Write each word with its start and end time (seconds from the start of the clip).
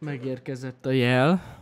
Megérkezett 0.00 0.86
a 0.86 0.90
jel. 0.90 1.58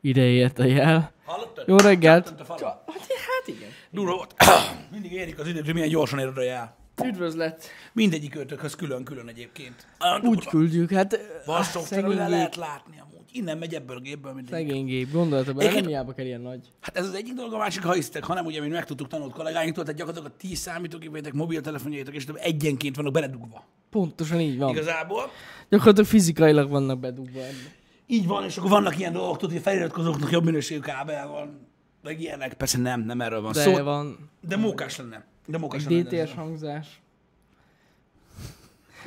Ideért 0.00 0.58
a 0.58 0.64
jel. 0.64 1.12
Hallottad? 1.24 1.68
Jó 1.68 1.76
reggelt. 1.76 2.34
A 2.40 2.44
falon. 2.44 2.72
Hát 2.86 3.46
igen. 3.46 3.68
Durva 3.90 4.14
volt. 4.14 4.34
Mindig 4.92 5.12
érik 5.12 5.38
az 5.38 5.46
időt, 5.46 5.64
hogy 5.64 5.74
milyen 5.74 5.88
gyorsan 5.88 6.18
ér 6.18 6.26
oda 6.26 6.42
jár. 6.42 6.74
Üdvözlet. 7.04 7.68
Mindegyik 7.92 8.36
őtökhöz 8.36 8.74
külön-külön 8.74 9.28
egyébként. 9.28 9.86
Úgy 10.22 10.46
küldjük, 10.46 10.90
hát... 10.90 11.20
Van 11.46 11.62
ah, 11.90 12.14
le 12.14 12.28
lehet 12.28 12.56
látni 12.56 13.00
amúgy. 13.00 13.24
Innen 13.32 13.58
megy 13.58 13.74
ebből 13.74 13.96
a 13.96 14.00
gépből 14.00 14.32
mindegyik. 14.32 14.66
Szegény 14.66 14.84
gép, 14.84 15.12
gondolta 15.12 15.50
Egyébként- 15.50 15.74
nem 15.74 15.86
hiába 15.86 16.12
kell 16.12 16.26
ilyen 16.26 16.40
nagy. 16.40 16.68
Hát 16.80 16.96
ez 16.96 17.06
az 17.06 17.14
egyik 17.14 17.34
dolog, 17.34 17.52
a 17.52 17.58
másik, 17.58 17.82
ha 17.82 17.92
hisztek, 17.92 18.24
hanem 18.24 18.44
ugye, 18.44 18.60
mint 18.60 18.72
meg 18.72 18.84
tudtuk 18.84 19.08
tanulni 19.08 19.32
kollégáinktól, 19.32 19.84
tehát 19.84 19.98
gyakorlatilag 19.98 20.34
a 20.34 20.40
10 20.40 20.58
számítógépeitek, 20.58 21.32
mobiltelefonjaitok, 21.32 22.14
és 22.14 22.24
több 22.24 22.38
egyenként 22.40 22.96
vannak 22.96 23.12
beledugva. 23.12 23.64
Pontosan 23.94 24.40
így 24.40 24.58
van. 24.58 24.70
Igazából. 24.70 25.30
Gyakorlatilag 25.68 26.08
fizikailag 26.08 26.70
vannak 26.70 26.98
bedugva 26.98 27.38
ebbe. 27.38 27.72
Így 28.06 28.26
van, 28.26 28.44
és 28.44 28.56
akkor 28.56 28.70
vannak 28.70 28.98
ilyen 28.98 29.12
dolgok, 29.12 29.36
tudod, 29.36 29.50
hogy 29.50 29.60
a 29.60 29.62
feliratkozóknak 29.62 30.30
jobb 30.30 30.44
minőségű 30.44 30.80
kábel 30.80 31.28
van, 31.28 31.68
meg 32.02 32.20
ilyenek. 32.20 32.54
Persze 32.54 32.78
nem, 32.78 33.00
nem 33.00 33.20
erről 33.20 33.40
van 33.40 33.52
De 33.52 33.60
szó. 33.60 33.82
van 33.82 34.30
De 34.40 34.56
mókás 34.56 34.96
lenne. 34.96 35.24
De 35.46 35.58
mókás 35.58 35.84
lenne. 35.84 36.02
DTS 36.02 36.32
hangzás. 36.34 37.02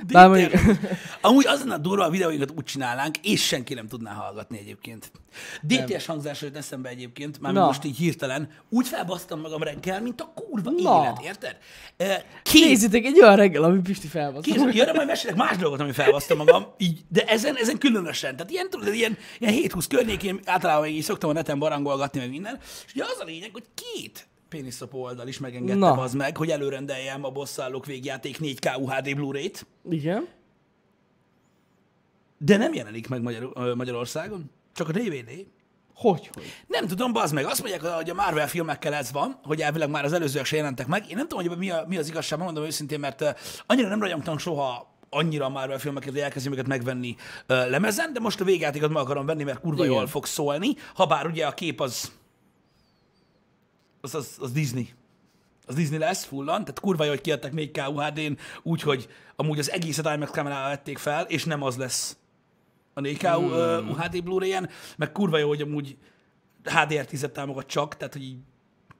DTS. 0.04 0.12
Bár 0.14 0.28
mondjuk- 0.28 0.54
Amúgy 1.22 1.46
az 1.48 1.60
lenne 1.60 1.74
a 1.74 1.78
durva, 1.78 2.04
a 2.04 2.10
videóinkat 2.10 2.52
úgy 2.58 2.64
csinálnánk, 2.64 3.18
és 3.18 3.46
senki 3.46 3.74
nem 3.74 3.88
tudná 3.88 4.12
hallgatni 4.14 4.58
egyébként. 4.58 5.12
DTS 5.62 6.06
hangzás 6.06 6.42
jött 6.42 6.58
eszembe 6.58 6.90
egyébként, 6.90 7.40
már 7.40 7.54
Na. 7.54 7.66
most 7.66 7.84
így 7.84 7.98
hirtelen. 7.98 8.50
Úgy 8.70 8.88
felbasztam 8.88 9.40
magam 9.40 9.64
reggel, 9.64 10.02
mint 10.02 10.22
a 10.22 10.32
kurva 10.36 10.72
Na. 10.72 11.02
élet, 11.04 11.20
érted? 11.24 11.58
Két, 12.44 12.66
Nézzétek, 12.66 13.06
egy 13.06 13.22
olyan 13.22 13.36
reggel, 13.36 13.64
ami 13.64 13.80
Pisti 13.82 14.08
felbasz. 14.08 14.44
Kész, 14.44 14.62
jönne, 14.72 14.92
majd 14.94 15.08
mesélek 15.08 15.36
más 15.36 15.58
dolgot, 15.58 15.80
ami 15.80 15.92
felbasztam 15.92 16.38
magam, 16.38 16.66
így, 16.78 17.00
de 17.10 17.24
ezen, 17.26 17.56
ezen 17.56 17.78
különösen. 17.78 18.36
Tehát 18.36 18.52
ilyen, 18.52 18.70
tudod, 18.70 18.94
ilyen, 18.94 19.18
ilyen 19.40 19.54
7-20 19.54 19.86
környékén 19.90 20.40
általában 20.46 20.88
így 20.88 21.04
szoktam 21.04 21.30
a 21.30 21.34
neten 21.34 21.60
barangolgatni, 21.60 22.20
meg 22.20 22.30
minden. 22.30 22.60
És 22.86 22.94
ugye 22.94 23.04
az 23.04 23.18
a 23.20 23.24
lényeg, 23.24 23.50
hogy 23.54 23.64
két 23.74 24.28
péniszopó 24.50 25.02
oldal 25.02 25.28
is 25.28 25.40
megengedte 25.40 25.80
Na. 25.80 25.92
az 25.92 26.14
meg, 26.14 26.38
hogy 26.38 26.50
előrendeljem 26.50 27.24
a 27.24 27.30
bosszálók 27.30 27.86
végjáték 27.86 28.38
4K 28.42 28.80
UHD 28.80 29.16
Blu-ray-t, 29.16 29.66
Igen. 29.90 30.28
de 32.38 32.58
nem 32.58 32.74
jelenik 32.74 33.08
meg 33.08 33.22
Magyar, 33.22 33.76
Magyarországon, 33.76 34.52
csak 34.74 34.90
a 34.90 34.92
DVD. 34.92 35.46
Hogy, 35.96 36.30
hogy? 36.34 36.44
Nem 36.68 36.88
tudom, 36.88 37.14
bazd 37.14 37.34
meg. 37.34 37.46
Azt 37.46 37.60
mondják, 37.62 37.94
hogy 37.94 38.10
a 38.10 38.14
Marvel 38.14 38.48
filmekkel 38.48 38.94
ez 38.94 39.12
van, 39.12 39.40
hogy 39.44 39.62
elvileg 39.62 39.90
már 39.90 40.06
az 40.06 40.14
előzőek 40.14 40.46
se 40.46 40.56
jelentek 40.56 40.88
meg. 40.88 41.10
Én 41.10 41.16
nem 41.16 41.28
tudom, 41.28 41.48
hogy 41.48 41.58
mi, 41.58 41.70
a, 41.70 41.86
mi 41.88 41.98
az 41.98 42.08
igazság, 42.10 42.40
mondom 42.40 42.64
őszintén, 42.64 43.00
mert 43.00 43.24
annyira 43.66 43.88
nem 43.88 44.02
rajongtam 44.02 44.38
soha 44.38 44.96
annyira 45.10 45.46
a 45.46 45.50
Marvel 45.50 45.80
filmeket, 45.80 46.10
hogy 46.10 46.20
elkezdjem 46.20 46.54
őket 46.54 46.68
megvenni 46.68 47.16
uh, 47.50 47.70
lemezen, 47.70 48.14
de 48.14 48.20
most 48.20 48.42
a 48.42 48.44
végjátékot 48.44 48.90
meg 48.90 49.04
akarom 49.04 49.26
venni, 49.26 49.44
mert 49.44 49.60
kurva 49.60 49.84
Igen. 49.84 49.96
jól 49.96 50.08
fog 50.08 50.26
szólni. 50.26 50.76
Habár 50.94 51.26
ugye 51.26 51.46
a 51.46 51.52
kép 51.52 51.82
az 51.82 52.12
az, 54.14 54.16
az, 54.16 54.38
az 54.40 54.52
Disney. 54.52 54.94
Az 55.66 55.76
Disney 55.76 55.98
lesz 55.98 56.24
fullan, 56.24 56.60
tehát 56.62 56.80
kurva 56.80 57.04
jó, 57.04 57.10
hogy 57.10 57.22
kiadtak 57.22 57.52
4K 57.56 57.94
UHD-n, 57.94 58.38
úgyhogy 58.64 59.08
amúgy 59.36 59.60
az 59.60 59.72
egészet 59.72 60.14
IMAX 60.16 60.32
kamerával 60.32 60.70
vették 60.70 60.98
fel, 60.98 61.24
és 61.24 61.44
nem 61.44 61.62
az 61.62 61.78
lesz 61.78 62.18
a 62.94 63.02
4K 63.02 63.22
hmm. 63.22 63.90
UHD 63.90 64.24
Blu-ray-en, 64.24 64.70
meg 64.98 65.12
kurva 65.12 65.38
jó, 65.38 65.48
hogy 65.48 65.62
amúgy 65.62 65.98
HDR10-et 66.64 67.32
támogat 67.32 67.68
csak, 67.68 67.98
tehát 67.98 68.14
hogy 68.14 68.24
így 68.24 68.38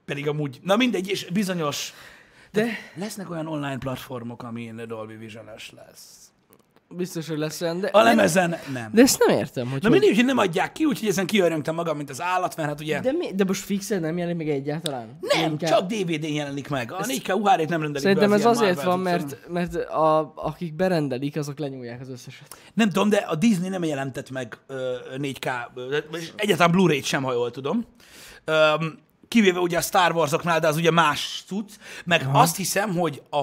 pedig 0.04 0.28
amúgy, 0.28 0.58
na 0.62 0.76
mindegy, 0.76 1.08
és 1.08 1.30
bizonyos, 1.32 1.92
de 2.52 2.66
lesznek 2.94 3.30
olyan 3.30 3.46
online 3.46 3.78
platformok, 3.78 4.42
amin 4.42 4.82
Dolby 4.86 5.14
Vision-es 5.14 5.70
lesz. 5.70 6.32
Biztos, 6.90 7.28
hogy 7.28 7.38
lesz 7.38 7.60
olyan, 7.60 7.80
de... 7.80 7.86
A 7.86 8.02
lemezen 8.02 8.56
nem. 8.72 8.90
De 8.92 9.02
ezt 9.02 9.24
nem 9.26 9.38
értem, 9.38 9.68
hogy 9.70 9.82
Na 9.82 9.88
mindig, 9.88 10.14
hogy 10.14 10.24
nem 10.24 10.38
adják 10.38 10.72
ki, 10.72 10.84
úgyhogy 10.84 11.08
ezen 11.08 11.26
kiörjöngtem 11.26 11.74
magam, 11.74 11.96
mint 11.96 12.10
az 12.10 12.22
állat, 12.22 12.56
mert 12.56 12.68
hát 12.68 12.80
ugye 12.80 13.00
De, 13.00 13.12
mi? 13.12 13.32
de 13.34 13.44
most 13.44 13.64
fixed 13.64 14.00
nem 14.00 14.18
jelenik 14.18 14.46
meg 14.46 14.48
egyáltalán? 14.48 15.18
nem, 15.20 15.50
Inkább- 15.50 15.70
csak 15.70 15.86
DVD-n 15.86 16.32
jelenik 16.32 16.68
meg. 16.68 16.92
A 16.92 16.96
4K 17.02 17.34
UHD-t 17.34 17.68
nem 17.68 17.80
rendelik 17.80 17.96
Szerintem 18.02 18.28
be 18.28 18.34
az 18.34 18.40
ez 18.40 18.46
azért 18.46 18.82
van, 18.82 19.00
mert, 19.00 19.48
mert 19.48 19.74
a, 19.74 20.32
akik 20.36 20.74
berendelik, 20.74 21.36
azok 21.36 21.58
lenyúlják 21.58 22.00
az 22.00 22.08
összeset. 22.08 22.56
Nem 22.74 22.88
tudom, 22.88 23.08
de 23.08 23.16
a 23.16 23.34
Disney 23.34 23.68
nem 23.68 23.84
jelentett 23.84 24.30
meg 24.30 24.58
ö, 24.66 24.94
4K, 25.16 25.50
ö, 25.74 25.96
és 26.12 26.32
egyáltalán 26.36 26.72
Blu-ray-t 26.72 27.04
sem, 27.04 27.22
ha 27.22 27.32
jól 27.32 27.50
tudom. 27.50 27.84
Öm, 28.44 28.98
kivéve 29.28 29.58
ugye 29.58 29.76
a 29.76 29.80
Star 29.80 30.12
Warsoknál, 30.12 30.60
de 30.60 30.66
az 30.68 30.76
ugye 30.76 30.90
más 30.90 31.44
cucc. 31.46 31.70
Meg 32.04 32.22
Aha. 32.22 32.38
azt 32.38 32.56
hiszem, 32.56 32.96
hogy 32.96 33.22
a 33.30 33.42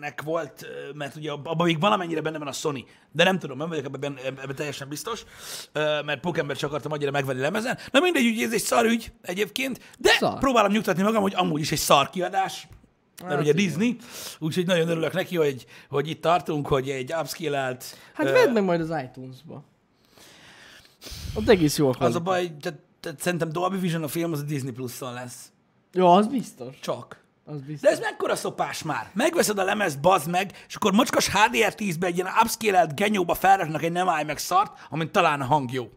Pókembernek 0.00 0.22
volt, 0.22 0.66
mert 0.94 1.16
ugye 1.16 1.30
abban 1.30 1.66
még 1.66 1.80
valamennyire 1.80 2.20
benne 2.20 2.38
van 2.38 2.46
a 2.46 2.52
Sony, 2.52 2.84
de 3.12 3.24
nem 3.24 3.38
tudom, 3.38 3.58
nem 3.58 3.68
vagyok 3.68 3.84
ebben, 3.84 4.18
ebben 4.24 4.54
teljesen 4.54 4.88
biztos, 4.88 5.24
mert 5.72 6.20
Pókember 6.20 6.56
csak 6.56 6.70
akartam 6.70 6.92
annyira 6.92 7.10
megvenni 7.10 7.40
lemezen. 7.40 7.78
Na 7.92 8.00
mindegy, 8.00 8.26
ugye 8.26 8.46
ez 8.46 8.52
egy 8.52 8.62
szar 8.62 8.84
ügy 8.84 9.12
egyébként, 9.22 9.80
de 9.98 10.10
Szar. 10.18 10.38
próbálom 10.38 10.72
nyugtatni 10.72 11.02
magam, 11.02 11.22
hogy 11.22 11.34
amúgy 11.36 11.60
is 11.60 11.72
egy 11.72 11.78
szar 11.78 12.10
kiadás, 12.10 12.68
mert 13.22 13.32
Hát 13.32 13.40
ugye 13.40 13.52
igen. 13.52 13.64
Disney, 13.64 13.96
úgyhogy 14.38 14.66
nagyon 14.66 14.88
örülök 14.88 15.12
neki, 15.12 15.36
hogy, 15.36 15.66
hogy 15.88 16.08
itt 16.08 16.20
tartunk, 16.20 16.66
hogy 16.66 16.88
egy 16.88 17.12
upscale-elt 17.12 17.84
Hát 18.14 18.26
ö, 18.26 18.32
vedd 18.32 18.52
meg 18.52 18.64
majd 18.64 18.80
az 18.80 18.92
iTunes-ba. 19.04 19.64
Ott 21.34 21.48
egész 21.48 21.78
jó 21.78 21.92
Az 21.98 22.14
a 22.14 22.20
baj, 22.20 22.56
tehát, 22.60 22.78
tehát 23.00 23.20
szerintem 23.20 23.52
Dolby 23.52 23.78
Vision 23.78 24.02
a 24.02 24.08
film 24.08 24.32
az 24.32 24.38
a 24.40 24.42
Disney 24.42 24.72
Plus-on 24.72 25.12
lesz. 25.12 25.52
Jó, 25.92 26.06
az 26.06 26.26
biztos. 26.26 26.78
Csak. 26.80 27.19
Az 27.50 27.60
biztos. 27.60 27.80
De 27.80 27.88
ez 27.88 27.98
mekkora 28.00 28.36
szopás 28.36 28.82
már? 28.82 29.10
Megveszed 29.14 29.58
a 29.58 29.64
lemezt, 29.64 30.00
bazd 30.00 30.30
meg, 30.30 30.64
és 30.68 30.74
akkor 30.74 30.92
mocskos 30.92 31.30
HDR10-be 31.32 32.06
egy 32.06 32.16
ilyen 32.16 32.30
upscale-elt 32.42 32.94
genyóba 32.94 33.34
felraknak 33.34 33.82
egy 33.82 33.92
nem 33.92 34.08
állj 34.08 34.24
meg 34.24 34.38
szart, 34.38 34.86
amint 34.90 35.10
talán 35.10 35.40
a 35.40 35.44
hang 35.44 35.72
jó. 35.72 35.90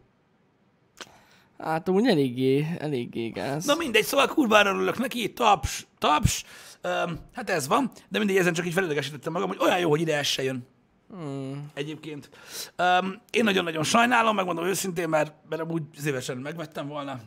Hát 1.58 1.88
amúgy 1.88 2.06
eléggé, 2.06 2.76
eléggé 2.78 3.28
gáz. 3.28 3.64
Na 3.64 3.74
mindegy, 3.74 4.04
szóval 4.04 4.26
kurvára 4.26 4.70
örülök 4.70 4.98
neki, 4.98 5.32
taps, 5.32 5.86
taps, 5.98 6.44
Öm, 6.84 7.18
hát 7.32 7.50
ez 7.50 7.68
van, 7.68 7.90
de 8.08 8.18
mindegy, 8.18 8.36
ezen 8.36 8.52
csak 8.52 8.66
így 8.66 8.72
felidegesítettem 8.72 9.32
magam, 9.32 9.48
hogy 9.48 9.58
olyan 9.60 9.78
jó, 9.78 9.90
hogy 9.90 10.00
ide 10.00 10.16
ez 10.16 10.26
se 10.26 10.42
jön. 10.42 10.66
Hmm. 11.10 11.70
Egyébként. 11.74 12.30
Öm, 12.76 13.20
én 13.30 13.44
nagyon-nagyon 13.44 13.82
sajnálom, 13.82 14.34
megmondom 14.34 14.64
őszintén, 14.64 15.08
mert, 15.08 15.32
mert 15.48 15.62
amúgy 15.62 15.82
szívesen 15.96 16.36
megvettem 16.36 16.88
volna, 16.88 17.20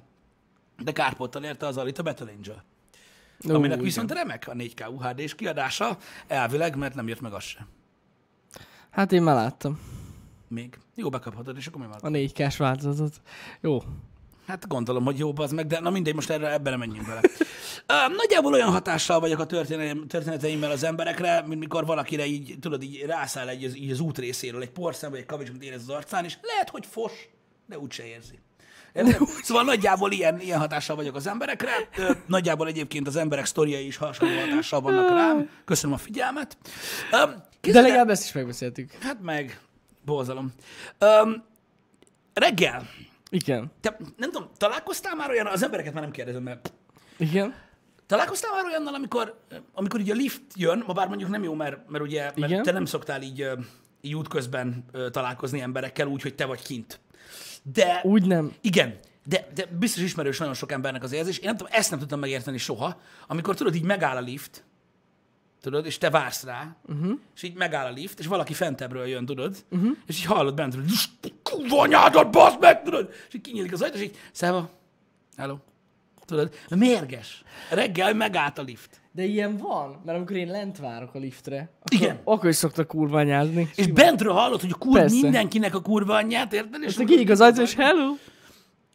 de 0.83 0.91
kárpóttal 0.91 1.43
érte 1.43 1.67
az 1.67 1.77
Alita 1.77 2.03
Battle 2.03 2.31
Angel. 2.37 2.63
Ó, 3.49 3.53
Aminek 3.53 3.71
igen. 3.71 3.83
viszont 3.83 4.11
remek 4.11 4.47
a 4.47 4.53
4K 4.53 4.93
UHD 4.93 5.19
és 5.19 5.35
kiadása, 5.35 5.97
elvileg, 6.27 6.75
mert 6.75 6.95
nem 6.95 7.07
jött 7.07 7.21
meg 7.21 7.33
az 7.33 7.43
se. 7.43 7.67
Hát 8.89 9.11
én 9.11 9.21
már 9.21 9.35
láttam 9.35 9.79
Még. 10.47 10.77
Jó, 10.95 11.09
bekaphatod, 11.09 11.57
és 11.57 11.67
akkor 11.67 11.81
mi 11.81 11.87
van? 11.87 11.97
a 12.01 12.09
4 12.09 12.33
k 12.33 12.57
változatot. 12.57 13.21
Jó. 13.61 13.81
Hát 14.47 14.67
gondolom, 14.67 15.03
hogy 15.03 15.17
jobb 15.17 15.37
az 15.37 15.51
meg, 15.51 15.67
de 15.67 15.79
na 15.79 15.89
mindegy, 15.89 16.13
most 16.13 16.29
erre 16.29 16.51
ebben 16.51 16.77
nem 16.77 16.89
menjünk 16.89 17.07
bele. 17.07 17.21
Nagyjából 18.17 18.53
olyan 18.53 18.71
hatással 18.71 19.19
vagyok 19.19 19.39
a 19.39 19.45
történeteim, 19.45 20.07
történeteimmel 20.07 20.71
az 20.71 20.83
emberekre, 20.83 21.43
mint 21.47 21.59
mikor 21.59 21.85
valakire 21.85 22.25
így, 22.25 22.57
tudod, 22.59 22.83
így 22.83 23.01
rászáll 23.01 23.47
egy, 23.47 23.63
az, 23.63 23.77
így 23.77 23.91
az 23.91 23.99
út 23.99 24.17
részéről, 24.17 24.61
egy 24.61 24.69
porszem, 24.69 25.09
vagy 25.09 25.19
egy 25.19 25.25
kavics, 25.25 25.49
amit 25.49 25.63
érez 25.63 25.81
az 25.81 25.89
arcán, 25.89 26.25
és 26.25 26.37
lehet, 26.41 26.69
hogy 26.69 26.85
fos, 26.85 27.11
de 27.65 27.79
úgyse 27.79 28.05
érzi. 28.05 28.39
Érted? 28.93 29.27
Szóval 29.43 29.63
nagyjából 29.63 30.11
ilyen, 30.11 30.39
ilyen 30.39 30.59
hatással 30.59 30.95
vagyok 30.95 31.15
az 31.15 31.27
emberekre. 31.27 31.71
Nagyjából 32.25 32.67
egyébként 32.67 33.07
az 33.07 33.15
emberek 33.15 33.45
sztoriai 33.45 33.85
is 33.85 33.97
hasonló 33.97 34.39
hatással 34.39 34.81
vannak 34.81 35.09
rám. 35.09 35.49
Köszönöm 35.65 35.95
a 35.95 35.99
figyelmet. 35.99 36.57
Ö, 37.11 37.23
De 37.71 37.81
legalább 37.81 38.09
ezt 38.09 38.23
is 38.23 38.31
megbeszéltük. 38.31 38.91
Hát 39.01 39.21
meg, 39.21 39.59
borzalom. 40.05 40.53
Um, 40.99 41.43
reggel, 42.33 42.87
Igen. 43.29 43.71
te 43.81 43.97
nem 44.17 44.31
tudom, 44.31 44.49
találkoztál 44.57 45.15
már 45.15 45.29
olyan, 45.29 45.47
az 45.47 45.63
embereket 45.63 45.93
már 45.93 46.03
nem 46.03 46.11
kérdezem, 46.11 46.43
mert 46.43 46.73
Igen. 47.17 47.53
találkoztál 48.05 48.51
már 48.51 48.65
olyannal, 48.65 48.93
amikor, 48.93 49.39
amikor 49.73 49.99
így 49.99 50.09
a 50.09 50.13
lift 50.13 50.41
jön, 50.55 50.83
ma 50.87 50.93
bár 50.93 51.07
mondjuk 51.07 51.29
nem 51.29 51.43
jó, 51.43 51.53
mert, 51.53 51.89
mert 51.89 52.03
ugye 52.03 52.21
mert 52.35 52.51
Igen. 52.51 52.63
te 52.63 52.71
nem 52.71 52.85
szoktál 52.85 53.21
így, 53.21 53.49
így 54.01 54.15
útközben 54.15 54.85
találkozni 55.11 55.61
emberekkel 55.61 56.07
úgy, 56.07 56.21
hogy 56.21 56.35
te 56.35 56.45
vagy 56.45 56.61
kint. 56.61 56.99
De 57.73 58.01
Úgy 58.03 58.25
nem. 58.25 58.53
igen, 58.61 58.95
de, 59.23 59.47
de 59.53 59.65
biztos 59.65 60.03
ismerős 60.03 60.37
nagyon 60.37 60.53
sok 60.53 60.71
embernek 60.71 61.03
az 61.03 61.11
érzés. 61.11 61.37
Én 61.37 61.47
nem 61.47 61.57
tudom, 61.57 61.73
ezt 61.75 61.89
nem 61.89 61.99
tudtam 61.99 62.19
megérteni 62.19 62.57
soha, 62.57 63.01
amikor 63.27 63.55
tudod, 63.55 63.75
így 63.75 63.83
megáll 63.83 64.15
a 64.15 64.19
lift, 64.19 64.63
tudod, 65.61 65.85
és 65.85 65.97
te 65.97 66.09
vársz 66.09 66.43
rá, 66.43 66.75
uh-huh. 66.87 67.19
és 67.35 67.43
így 67.43 67.53
megáll 67.53 67.85
a 67.85 67.91
lift, 67.91 68.19
és 68.19 68.25
valaki 68.25 68.53
fentebbről 68.53 69.07
jön, 69.07 69.25
tudod, 69.25 69.55
uh-huh. 69.71 69.97
és 70.05 70.17
így 70.17 70.25
hallod 70.25 70.55
bent, 70.55 70.73
tudod, 70.73 70.89
kurva 71.43 71.81
anyádat, 71.81 72.31
bazd 72.31 72.59
meg, 72.59 72.83
tudod, 72.83 73.13
és 73.27 73.33
így 73.33 73.41
kinyílik 73.41 73.73
az 73.73 73.81
ajtó, 73.81 73.97
és 73.97 74.03
így, 74.03 74.17
száva, 74.31 74.69
hello, 75.37 75.57
tudod, 76.25 76.53
mérges. 76.69 77.43
Reggel 77.69 78.13
megállt 78.13 78.57
a 78.57 78.61
lift. 78.61 79.01
De 79.17 79.23
ilyen 79.23 79.57
van, 79.57 80.01
mert 80.05 80.17
amikor 80.17 80.35
én 80.35 80.47
lent 80.47 80.77
várok 80.77 81.15
a 81.15 81.19
liftre, 81.19 81.69
akkor, 81.79 82.01
Igen. 82.01 82.19
akkor 82.23 82.49
is 82.49 82.55
szoktak 82.55 82.87
kurványázni. 82.87 83.69
És 83.75 83.87
bentről 83.87 84.33
hallod, 84.33 84.61
hogy 84.61 84.69
a 84.73 84.77
kurva 84.77 84.99
Persze. 84.99 85.19
mindenkinek 85.21 85.75
a 85.75 85.81
kurva 85.81 86.13
anyját, 86.15 86.53
érted? 86.53 86.83
És 86.83 86.95
kinyílik 86.95 87.29
az 87.29 87.41
ajtó, 87.41 87.61
és 87.61 87.75
hello! 87.75 88.13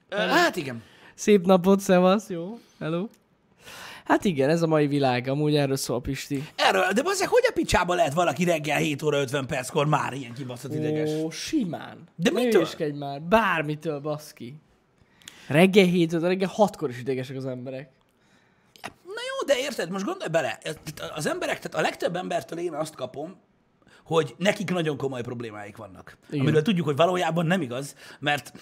Ö, 0.09 0.17
Hát 0.17 0.57
igen. 0.57 0.83
Szép 1.15 1.47
napot, 1.47 1.81
szevasz, 1.81 2.29
jó, 2.29 2.59
hello. 2.79 3.07
Hát 4.05 4.25
igen, 4.25 4.49
ez 4.51 4.63
a 4.63 4.67
mai 4.67 4.87
világ, 4.87 5.29
amúgy 5.29 5.57
erről 5.57 5.77
szól 5.77 6.01
Pisti. 6.01 6.45
Erről, 6.57 6.93
de 6.95 7.03
azért 7.05 7.31
hogy 7.31 7.45
a 7.49 7.53
picsába 7.55 7.95
lehet 7.95 8.15
valaki 8.15 8.45
reggel 8.45 8.79
7 8.79 9.03
óra 9.03 9.21
50 9.21 9.47
perckor 9.47 9.87
már 9.87 10.13
ilyen 10.13 10.33
kibaszott 10.33 10.75
ideges? 10.75 11.11
Ó, 11.11 11.31
simán. 11.31 11.97
De 12.17 12.31
Ne 12.31 12.37
mitől? 12.37 12.53
hülyéskedj 12.53 12.99
már, 12.99 13.23
bármitől, 13.23 14.01
baszki. 14.01 14.55
Reggel 15.49 15.85
7 15.85 16.13
reggel 16.13 16.51
6-kor 16.57 16.89
is 16.91 16.99
idegesek 16.99 17.37
az 17.37 17.47
emberek. 17.47 17.91
De 19.47 19.59
érted, 19.59 19.91
most 19.91 20.05
gondolj 20.05 20.31
bele, 20.31 20.59
az 21.15 21.27
emberek, 21.27 21.59
tehát 21.59 21.79
a 21.79 21.81
legtöbb 21.81 22.17
embertől 22.17 22.59
én 22.59 22.73
azt 22.73 22.95
kapom, 22.95 23.41
hogy 24.05 24.35
nekik 24.39 24.71
nagyon 24.71 24.97
komoly 24.97 25.21
problémáik 25.21 25.77
vannak. 25.77 26.17
Igen. 26.29 26.41
Amiről 26.41 26.63
tudjuk, 26.63 26.87
hogy 26.87 26.97
valójában 26.97 27.47
nem 27.47 27.61
igaz, 27.61 27.95
mert, 28.21 28.53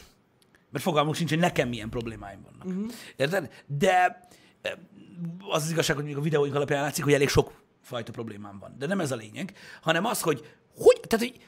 mert 0.71 0.85
fogalmunk 0.85 1.17
sincs, 1.17 1.31
hogy 1.31 1.39
nekem 1.39 1.69
milyen 1.69 1.89
problémáim 1.89 2.43
vannak. 2.43 2.65
Uh-huh. 2.65 2.93
Érted? 3.17 3.51
De 3.67 4.21
eh, 4.63 4.73
az 5.49 5.63
az 5.63 5.71
igazság, 5.71 5.97
hogy 5.97 6.05
mondjuk 6.05 6.25
a 6.25 6.29
videóink 6.29 6.55
alapján 6.55 6.83
látszik, 6.83 7.05
hogy 7.05 7.13
elég 7.13 7.29
sok 7.29 7.53
fajta 7.83 8.13
problémám 8.13 8.59
van. 8.59 8.75
De 8.79 8.87
nem 8.87 9.01
ez 9.01 9.13
a 9.13 9.17
lényeg, 9.17 9.53
hanem 9.83 10.05
az, 10.05 10.21
hogy 10.21 10.45
hogy, 10.77 11.01
tehát, 11.09 11.27
hogy, 11.27 11.41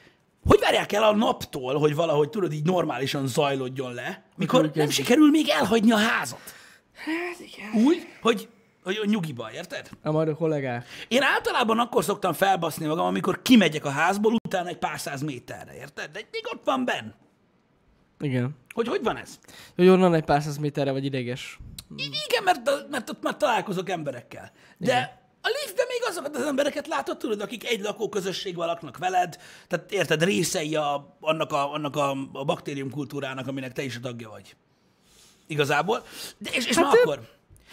hogy 0.45 0.59
várják 0.59 0.91
el 0.91 1.03
a 1.03 1.15
naptól, 1.15 1.79
hogy 1.79 1.95
valahogy 1.95 2.29
tudod, 2.29 2.53
így 2.53 2.65
normálisan 2.65 3.27
zajlódjon 3.27 3.93
le, 3.93 4.23
mikor 4.35 4.71
nem 4.73 4.89
sikerül 4.89 5.29
még 5.29 5.49
elhagyni 5.49 5.91
a 5.91 5.97
házat. 5.97 6.53
Hát 6.93 7.39
igen. 7.39 7.85
Úgy, 7.85 8.07
hogy, 8.21 8.49
hogy 8.83 8.99
nyugiba, 9.05 9.51
érted? 9.51 9.89
A 10.03 10.11
majd 10.11 10.27
a 10.27 10.35
kollégák. 10.35 10.85
Én 11.07 11.21
általában 11.21 11.79
akkor 11.79 12.03
szoktam 12.03 12.33
felbaszni 12.33 12.85
magam, 12.85 13.05
amikor 13.05 13.41
kimegyek 13.41 13.85
a 13.85 13.89
házból, 13.89 14.33
utána 14.45 14.67
egy 14.67 14.77
pár 14.77 14.99
száz 14.99 15.21
méterre, 15.21 15.75
érted? 15.75 16.11
De 16.11 16.19
még 16.31 16.41
ott 16.53 16.63
van 16.63 16.85
benn. 16.85 17.11
Igen. 18.19 18.55
Hogy 18.73 18.87
hogy 18.87 19.03
van 19.03 19.17
ez? 19.17 19.39
Hogy 19.75 19.87
onnan 19.87 20.13
egy 20.13 20.23
pár 20.23 20.41
száz 20.41 20.57
méterre 20.57 20.91
vagy 20.91 21.05
ideges. 21.05 21.59
Igen, 21.97 22.43
mert, 22.43 22.89
mert 22.89 23.09
ott 23.09 23.23
már 23.23 23.37
találkozok 23.37 23.89
emberekkel. 23.89 24.51
De 24.77 25.21
a 25.41 25.47
liftben 25.47 25.85
még 25.89 25.99
azokat 26.07 26.35
az 26.35 26.45
embereket 26.45 26.87
látod, 26.87 27.17
tudod, 27.17 27.41
akik 27.41 27.65
egy 27.65 27.81
lakóközösségben 27.81 28.67
laknak 28.67 28.97
veled, 28.97 29.37
tehát 29.67 29.91
érted, 29.91 30.23
részei 30.23 30.75
a, 30.75 31.17
annak, 31.19 31.51
a, 31.51 31.73
annak 31.73 31.95
a, 31.95 32.11
a 32.33 32.43
baktériumkultúrának, 32.43 33.47
aminek 33.47 33.73
te 33.73 33.83
is 33.83 33.95
a 33.95 33.99
tagja 33.99 34.29
vagy. 34.29 34.55
Igazából. 35.47 36.03
De 36.37 36.49
és, 36.49 36.65
és 36.65 36.75
hát 36.75 36.85
már 36.85 36.95
akkor. 36.95 37.19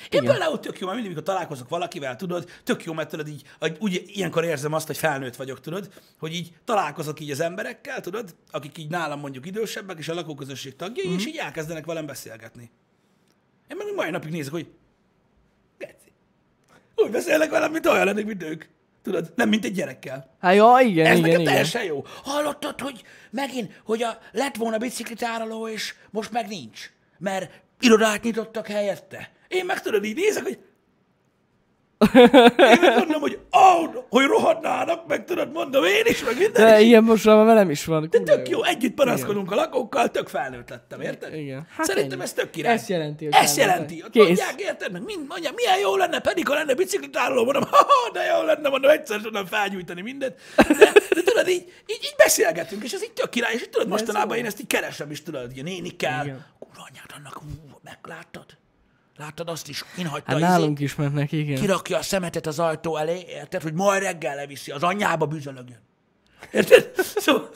Én 0.08 0.22
igen. 0.22 0.24
például 0.24 0.60
tök 0.60 0.78
jó, 0.78 0.86
mert 0.86 0.98
mindig, 0.98 1.16
amikor 1.16 1.34
találkozok 1.34 1.68
valakivel, 1.68 2.16
tudod, 2.16 2.50
tök 2.64 2.84
jó, 2.84 2.92
mert 2.92 3.08
tudod, 3.08 3.28
így, 3.28 3.42
úgy 3.78 4.02
ilyenkor 4.06 4.44
érzem 4.44 4.72
azt, 4.72 4.86
hogy 4.86 4.96
felnőtt 4.96 5.36
vagyok, 5.36 5.60
tudod, 5.60 5.88
hogy 6.18 6.34
így 6.34 6.52
találkozok 6.64 7.20
így 7.20 7.30
az 7.30 7.40
emberekkel, 7.40 8.00
tudod, 8.00 8.34
akik 8.50 8.78
így 8.78 8.90
nálam 8.90 9.20
mondjuk 9.20 9.46
idősebbek, 9.46 9.98
és 9.98 10.08
a 10.08 10.14
lakóközösség 10.14 10.76
tagjai, 10.76 11.08
mm. 11.08 11.14
és 11.14 11.26
így 11.26 11.36
elkezdenek 11.36 11.84
velem 11.84 12.06
beszélgetni. 12.06 12.70
Én 13.68 13.76
meg 13.76 13.94
mai 13.94 14.10
napig 14.10 14.30
nézek, 14.30 14.52
hogy 14.52 14.66
Geci. 15.78 16.12
Úgy 16.96 17.10
beszélnek 17.10 17.50
velem, 17.50 17.72
mint 17.72 17.86
olyan 17.86 18.04
lennék, 18.04 18.26
mint 18.26 18.42
ők. 18.42 18.64
Tudod, 19.02 19.32
nem 19.34 19.48
mint 19.48 19.64
egy 19.64 19.72
gyerekkel. 19.72 20.36
Hát 20.40 20.54
ja, 20.54 20.78
igen, 20.80 21.06
Ez 21.06 21.18
igen, 21.18 21.20
nekem 21.20 21.40
igen. 21.40 21.52
teljesen 21.52 21.84
jó. 21.84 22.04
Hallottad, 22.22 22.80
hogy 22.80 23.02
megint, 23.30 23.80
hogy 23.84 24.02
a, 24.02 24.18
lett 24.32 24.56
volna 24.56 24.78
biciklitároló, 24.78 25.68
és 25.68 25.94
most 26.10 26.32
meg 26.32 26.48
nincs. 26.48 26.90
Mert 27.18 27.60
irodát 27.80 28.22
nyitottak 28.22 28.66
helyette. 28.66 29.30
Én 29.50 29.64
meg 29.64 29.82
tudod, 29.82 30.04
így 30.04 30.16
nézek, 30.16 30.42
hogy 30.42 30.58
én 32.74 32.78
meg 32.80 32.96
mondom, 32.96 33.20
hogy 33.20 33.38
oh, 33.50 34.04
hogy 34.08 34.24
rohadnának, 34.24 35.06
meg 35.06 35.24
tudod, 35.24 35.52
mondom 35.52 35.84
én 35.84 36.02
is, 36.04 36.24
meg 36.24 36.38
minden. 36.38 36.64
De 36.64 36.80
is. 36.80 36.86
ilyen 36.86 37.02
most 37.04 37.24
már 37.24 37.44
velem 37.44 37.70
is 37.70 37.84
van. 37.84 38.08
De 38.10 38.20
tök 38.20 38.48
jó, 38.48 38.64
együtt 38.64 38.94
panaszkodunk 38.94 39.50
a 39.52 39.54
lakókkal, 39.54 40.10
tök 40.10 40.28
felnőtt 40.28 40.68
lettem, 40.70 41.00
érted? 41.00 41.34
Igen. 41.34 41.66
Hát 41.76 41.86
Szerintem 41.86 42.12
ennyi. 42.12 42.22
ez 42.22 42.32
tök 42.32 42.50
király. 42.50 42.72
Ezt 42.72 42.88
jelenti, 42.88 43.24
hogy 43.24 43.34
Ezt 43.34 43.56
jelenti. 43.56 44.02
Ott 44.04 44.10
Kész. 44.10 44.26
mondják, 44.26 44.60
érted? 44.60 44.92
Meg 44.92 45.02
mind 45.04 45.26
mondják, 45.28 45.54
milyen 45.54 45.78
jó 45.78 45.96
lenne, 45.96 46.20
pedig 46.20 46.48
ha 46.48 46.54
lenne 46.54 46.74
biciklitároló, 46.74 47.44
mondom, 47.44 47.62
ha, 47.70 48.10
de 48.12 48.22
jó 48.24 48.42
lenne, 48.42 48.68
mondom, 48.68 48.90
egyszer 48.90 49.20
tudnám 49.20 49.46
felgyújtani 49.46 50.00
mindent. 50.00 50.34
De, 50.56 50.92
de 51.14 51.22
tudod, 51.24 51.48
így, 51.48 51.64
így, 51.86 52.00
így, 52.02 52.14
beszélgetünk, 52.16 52.84
és 52.84 52.92
ez 52.92 53.02
így 53.02 53.12
tök 53.12 53.28
király, 53.30 53.54
és 53.54 53.62
így 53.62 53.70
tudod, 53.70 53.88
mostanában 53.88 54.36
én 54.36 54.44
ezt 54.46 54.60
így 54.60 54.66
keresem 54.66 55.10
is, 55.10 55.22
tudod, 55.22 55.46
hogy 55.46 55.58
a 55.58 55.62
nénikkel, 55.62 56.24
Igen. 56.24 56.46
kurva 56.58 56.88
anyád 56.90 57.10
annak, 57.16 57.42
ú, 57.42 57.78
megláttad? 57.82 58.58
Láttad 59.20 59.48
azt 59.48 59.68
is, 59.68 59.84
kinhagyta 59.94 60.30
Hát 60.30 60.36
izé- 60.40 60.48
nálunk 60.48 60.80
is 60.80 60.94
mennek, 60.94 61.32
igen. 61.32 61.60
kirakja 61.60 61.98
a 61.98 62.02
szemetet 62.02 62.46
az 62.46 62.58
ajtó 62.58 62.96
elé, 62.96 63.24
érted, 63.28 63.62
hogy 63.62 63.72
majd 63.74 64.02
reggel 64.02 64.34
leviszi, 64.34 64.70
az 64.70 64.82
anyjába 64.82 65.26
bűzölögjön. 65.26 65.78
Érted? 66.52 66.90
Szóval, 67.24 67.50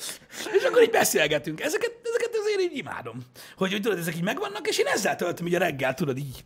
és 0.59 0.63
akkor 0.65 0.83
így 0.83 0.91
beszélgetünk. 0.91 1.61
Ezeket, 1.61 1.93
ezeket 2.03 2.31
azért 2.41 2.61
így 2.61 2.77
imádom. 2.79 3.25
Hogy, 3.57 3.71
hogy 3.73 3.81
tudod, 3.83 3.99
ezek 3.99 4.15
így 4.17 4.23
megvannak, 4.23 4.69
és 4.69 4.79
én 4.79 4.87
ezzel 4.87 5.17
töltöm 5.17 5.47
így 5.47 5.55
a 5.55 5.59
reggel, 5.59 5.95
tudod, 5.95 6.17
így, 6.19 6.43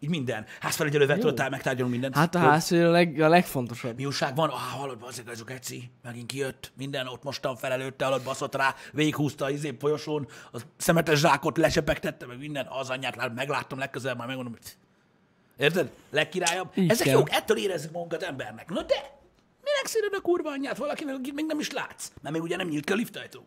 így 0.00 0.10
minden. 0.10 0.46
Házfelügyelővel 0.60 1.18
tudod, 1.18 1.34
tá- 1.34 1.50
megtárgyalunk 1.50 1.92
mindent. 1.92 2.14
Hát 2.14 2.34
a 2.34 2.38
Tudod, 2.38 2.48
ház 2.52 2.72
a, 2.72 2.90
leg, 2.90 3.20
a 3.20 3.28
legfontosabb. 3.28 3.96
Mi 3.96 4.06
újság 4.06 4.34
van? 4.34 4.48
Ah, 4.48 4.56
hallod, 4.56 5.02
azért 5.02 5.28
ez 5.28 5.40
a 5.40 5.44
geci, 5.44 5.90
megint 6.02 6.26
kijött, 6.26 6.72
minden 6.76 7.06
ott 7.06 7.22
mostan 7.22 7.56
felelőtte, 7.56 8.04
hallod, 8.04 8.22
baszott 8.22 8.54
rá, 8.54 8.74
végighúzta 8.92 9.44
az 9.44 9.52
izé 9.52 9.76
folyosón, 9.78 10.28
a 10.52 10.58
szemetes 10.76 11.18
zsákot 11.18 11.56
lesepegtette, 11.56 12.26
meg 12.26 12.38
minden, 12.38 12.66
az 12.66 12.90
anyját 12.90 13.16
lát, 13.16 13.34
megláttam 13.34 13.78
legközelebb, 13.78 14.18
már 14.18 14.26
megmondom, 14.26 14.52
hogy 14.52 14.76
Érted? 15.56 15.90
Legkirályabb. 16.10 16.72
Így 16.74 16.90
Ezek 16.90 17.06
kell. 17.06 17.14
jók, 17.16 17.30
ettől 17.30 17.56
érezzük 17.56 17.92
magunkat 17.92 18.22
embernek. 18.22 18.68
Na 18.68 18.82
de, 18.82 18.94
minek 19.62 19.86
szíred 19.86 20.14
a 20.14 20.20
kurva 20.20 20.50
anyját 20.50 20.76
valakinek, 20.76 21.14
akit 21.14 21.34
még 21.34 21.44
nem 21.46 21.58
is 21.58 21.70
látsz? 21.70 22.10
Mert 22.22 22.34
még 22.34 22.44
ugye 22.44 22.56
nem 22.56 22.68
nyílt 22.68 22.84
ki 22.84 22.92
a 22.92 22.96
liftajtó. 22.96 23.46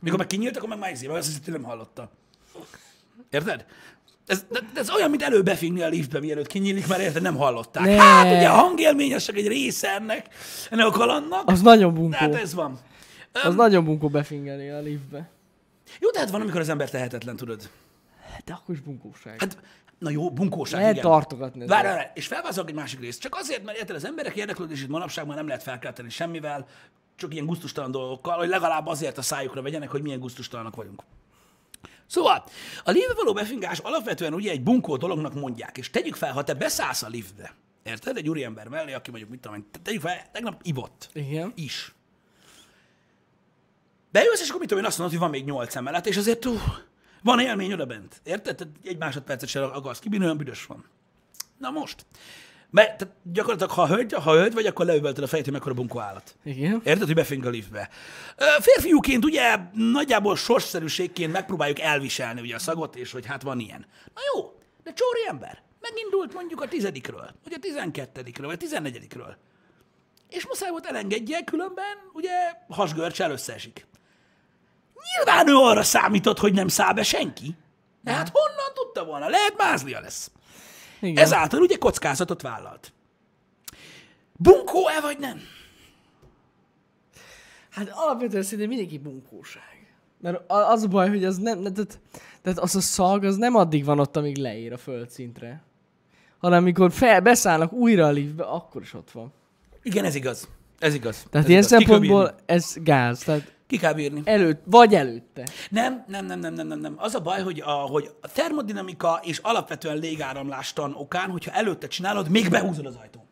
Mikor 0.00 0.18
meg 0.18 0.26
kinyílt, 0.26 0.56
akkor 0.56 0.68
meg 0.68 0.78
már 0.78 0.90
izé, 0.90 1.06
meg 1.06 1.16
azt 1.16 1.26
hiszem, 1.26 1.52
nem 1.52 1.62
hallotta. 1.62 2.10
Érted? 3.30 3.66
Ez, 4.26 4.46
ez 4.74 4.90
olyan, 4.90 5.10
mint 5.10 5.22
előbefingni 5.22 5.82
a 5.82 5.88
liftbe, 5.88 6.20
mielőtt 6.20 6.46
kinyílik, 6.46 6.86
mert 6.86 7.00
érted, 7.00 7.22
nem 7.22 7.36
hallották. 7.36 7.84
Ne. 7.84 8.02
Hát 8.02 8.36
ugye 8.36 8.48
a 8.48 8.52
hangélmény 8.54 9.14
az 9.14 9.24
csak 9.24 9.36
egy 9.36 9.46
része 9.46 9.88
ennek, 9.88 10.28
ennek 10.70 10.86
a 10.86 10.90
kalandnak. 10.90 11.50
Az 11.50 11.60
nagyon 11.60 11.94
bunkó. 11.94 12.16
hát 12.16 12.34
ez 12.34 12.54
van. 12.54 12.78
Az 13.44 13.54
nagyon 13.54 13.84
bunkó 13.84 14.08
befingeni 14.08 14.70
a 14.70 14.80
liftbe. 14.80 15.30
Jó, 16.00 16.10
de 16.10 16.18
hát 16.18 16.30
van, 16.30 16.40
amikor 16.40 16.60
az 16.60 16.68
ember 16.68 16.90
tehetetlen, 16.90 17.36
tudod. 17.36 17.70
De 18.44 18.52
akkor 18.52 18.74
is 18.74 18.80
bunkóság. 18.80 19.40
Hát, 19.40 19.58
na 19.98 20.10
jó, 20.10 20.30
bunkóság, 20.30 20.80
Lehet 20.80 20.96
igen. 20.96 21.10
tartogatni. 21.10 21.66
Várj, 21.66 21.86
várj, 21.86 22.06
és 22.14 22.26
felvázolok 22.26 22.68
egy 22.68 22.74
másik 22.74 23.00
részt. 23.00 23.20
Csak 23.20 23.34
azért, 23.36 23.64
mert 23.64 23.78
érted, 23.78 23.96
az 23.96 24.06
emberek 24.06 24.36
érdeklődését 24.36 24.88
manapság 24.88 25.26
már 25.26 25.36
nem 25.36 25.46
lehet 25.46 25.62
felkelteni 25.62 26.10
semmivel, 26.10 26.66
csak 27.16 27.32
ilyen 27.32 27.46
gusztustalan 27.46 27.90
dolgokkal, 27.90 28.36
hogy 28.36 28.48
legalább 28.48 28.86
azért 28.86 29.18
a 29.18 29.22
szájukra 29.22 29.62
vegyenek, 29.62 29.90
hogy 29.90 30.02
milyen 30.02 30.20
gusztustalanok 30.20 30.76
vagyunk. 30.76 31.02
Szóval, 32.06 32.44
a 32.84 32.90
liftbe 32.90 33.14
való 33.14 33.32
befingás 33.32 33.78
alapvetően 33.78 34.34
ugye 34.34 34.50
egy 34.50 34.62
bunkó 34.62 34.96
dolognak 34.96 35.34
mondják, 35.34 35.78
és 35.78 35.90
tegyük 35.90 36.14
fel, 36.14 36.32
ha 36.32 36.44
te 36.44 36.54
beszállsz 36.54 37.02
a 37.02 37.08
liftbe, 37.08 37.54
érted, 37.82 38.16
egy 38.16 38.28
úriember 38.28 38.68
mellé, 38.68 38.92
aki 38.92 39.10
mondjuk, 39.10 39.30
mit 39.30 39.40
tudom, 39.40 39.56
én, 39.56 39.66
te- 39.70 39.78
tegyük 39.78 40.00
fel, 40.00 40.30
tegnap 40.32 40.60
ivott 40.62 41.08
Igen. 41.12 41.52
is. 41.54 41.94
Bejössz, 44.10 44.40
és 44.40 44.48
akkor 44.48 44.60
mit 44.60 44.68
tudom 44.68 44.82
én 44.82 44.88
azt 44.88 44.98
mondod, 44.98 45.18
hogy 45.18 45.28
van 45.28 45.38
még 45.38 45.44
nyolc 45.44 45.76
emelet, 45.76 46.06
és 46.06 46.16
azért 46.16 46.44
uh, 46.44 46.60
van 47.22 47.40
élmény 47.40 47.72
oda 47.72 47.86
bent. 47.86 48.20
Érted? 48.24 48.68
Egy 48.84 48.98
másodpercet 48.98 49.48
sem 49.48 49.62
akarsz 49.62 49.98
kibírni, 49.98 50.24
olyan 50.24 50.36
büdös 50.36 50.66
van. 50.66 50.84
Na 51.58 51.70
most. 51.70 52.06
Mert 52.70 52.98
tehát 52.98 53.14
gyakorlatilag, 53.22 53.70
ha 53.70 53.86
hölgy, 53.86 54.12
ha 54.12 54.32
hölgy 54.32 54.54
vagy, 54.54 54.66
akkor 54.66 54.86
leüvölted 54.86 55.24
a 55.24 55.26
fejét, 55.26 55.44
hogy 55.44 55.54
mekkora 55.54 55.74
bunkó 55.74 56.00
állat. 56.00 56.36
Igen. 56.44 56.80
Érted, 56.84 57.06
hogy 57.06 57.14
befing 57.14 57.44
a 57.44 57.48
liftbe. 57.48 57.88
Férfiúként 58.60 59.24
ugye 59.24 59.56
nagyjából 59.72 60.36
sorsszerűségként 60.36 61.32
megpróbáljuk 61.32 61.80
elviselni 61.80 62.40
ugye 62.40 62.54
a 62.54 62.58
szagot, 62.58 62.96
és 62.96 63.12
hogy 63.12 63.26
hát 63.26 63.42
van 63.42 63.58
ilyen. 63.58 63.86
Na 64.14 64.20
jó, 64.34 64.58
de 64.82 64.92
csóri 64.92 65.26
ember, 65.28 65.62
megindult 65.80 66.34
mondjuk 66.34 66.60
a 66.60 66.68
tizedikről, 66.68 67.30
vagy 67.44 67.52
a 67.52 67.58
tizenkettedikről, 67.58 68.46
vagy 68.46 68.56
a 68.56 68.58
tizennegyedikről. 68.58 69.36
És 70.28 70.46
muszáj 70.46 70.70
volt 70.70 70.86
elengedje, 70.86 71.44
különben 71.44 71.96
ugye 72.12 72.32
hasgörcsel 72.68 73.30
összeesik. 73.30 73.86
Nyilván 75.16 75.48
ő 75.48 75.54
arra 75.54 75.82
számított, 75.82 76.38
hogy 76.38 76.52
nem 76.52 76.68
száll 76.68 76.92
be 76.92 77.02
senki. 77.02 77.56
De 78.00 78.12
hát 78.12 78.28
honnan 78.32 78.74
tudta 78.74 79.04
volna? 79.04 79.28
Lehet 79.28 79.54
mázlia 79.56 80.00
lesz. 80.00 80.30
Igen. 81.04 81.24
Ezáltal 81.24 81.60
ugye 81.60 81.76
kockázatot 81.76 82.42
vállalt. 82.42 82.92
Bunkó-e 84.36 85.00
vagy 85.00 85.18
nem? 85.18 85.40
Hát 87.70 87.90
alapvetően 87.92 88.42
szerintem 88.42 88.68
mindenki 88.68 88.98
bunkóság. 88.98 89.94
Mert 90.20 90.42
az 90.46 90.82
a 90.82 90.88
baj, 90.88 91.08
hogy 91.08 91.24
az 91.24 91.38
nem, 91.38 91.62
tehát, 91.62 92.00
tehát 92.42 92.58
az 92.58 92.76
a 92.76 92.80
szag, 92.80 93.24
az 93.24 93.36
nem 93.36 93.54
addig 93.54 93.84
van 93.84 93.98
ott, 93.98 94.16
amíg 94.16 94.36
leér 94.36 94.72
a 94.72 94.76
földszintre. 94.76 95.62
Hanem 96.38 96.62
amikor 96.62 96.92
fel, 96.92 97.20
beszállnak 97.20 97.72
újra 97.72 98.06
a 98.06 98.10
liftbe, 98.10 98.44
akkor 98.44 98.82
is 98.82 98.94
ott 98.94 99.10
van. 99.10 99.32
Igen, 99.82 100.04
ez 100.04 100.14
igaz. 100.14 100.48
Ez 100.78 100.94
igaz. 100.94 101.26
Tehát 101.30 101.46
ez 101.46 101.50
ilyen 101.50 101.62
igaz. 101.62 101.78
Szempontból 101.78 102.34
ez 102.46 102.74
gáz. 102.82 103.18
Tehát 103.18 103.53
Ki 103.74 103.80
kell 103.80 103.92
bírni. 103.92 104.22
előtt, 104.24 104.62
vagy 104.64 104.94
előtte. 104.94 105.46
Nem, 105.70 106.04
nem, 106.08 106.26
nem, 106.26 106.38
nem, 106.38 106.54
nem, 106.54 106.66
nem, 106.66 106.78
nem. 106.78 106.94
Az 106.96 107.14
a 107.14 107.20
baj, 107.20 107.42
hogy 107.42 107.60
a, 107.60 107.70
hogy 107.70 108.10
a 108.20 108.28
termodinamika 108.32 109.20
és 109.22 109.38
alapvetően 109.38 109.96
légáramlástan 109.98 110.94
okán, 110.94 111.30
hogyha 111.30 111.52
előtte 111.52 111.86
csinálod, 111.86 112.28
még 112.28 112.50
behúzod 112.50 112.86
az 112.86 112.96
ajtón. 112.96 113.22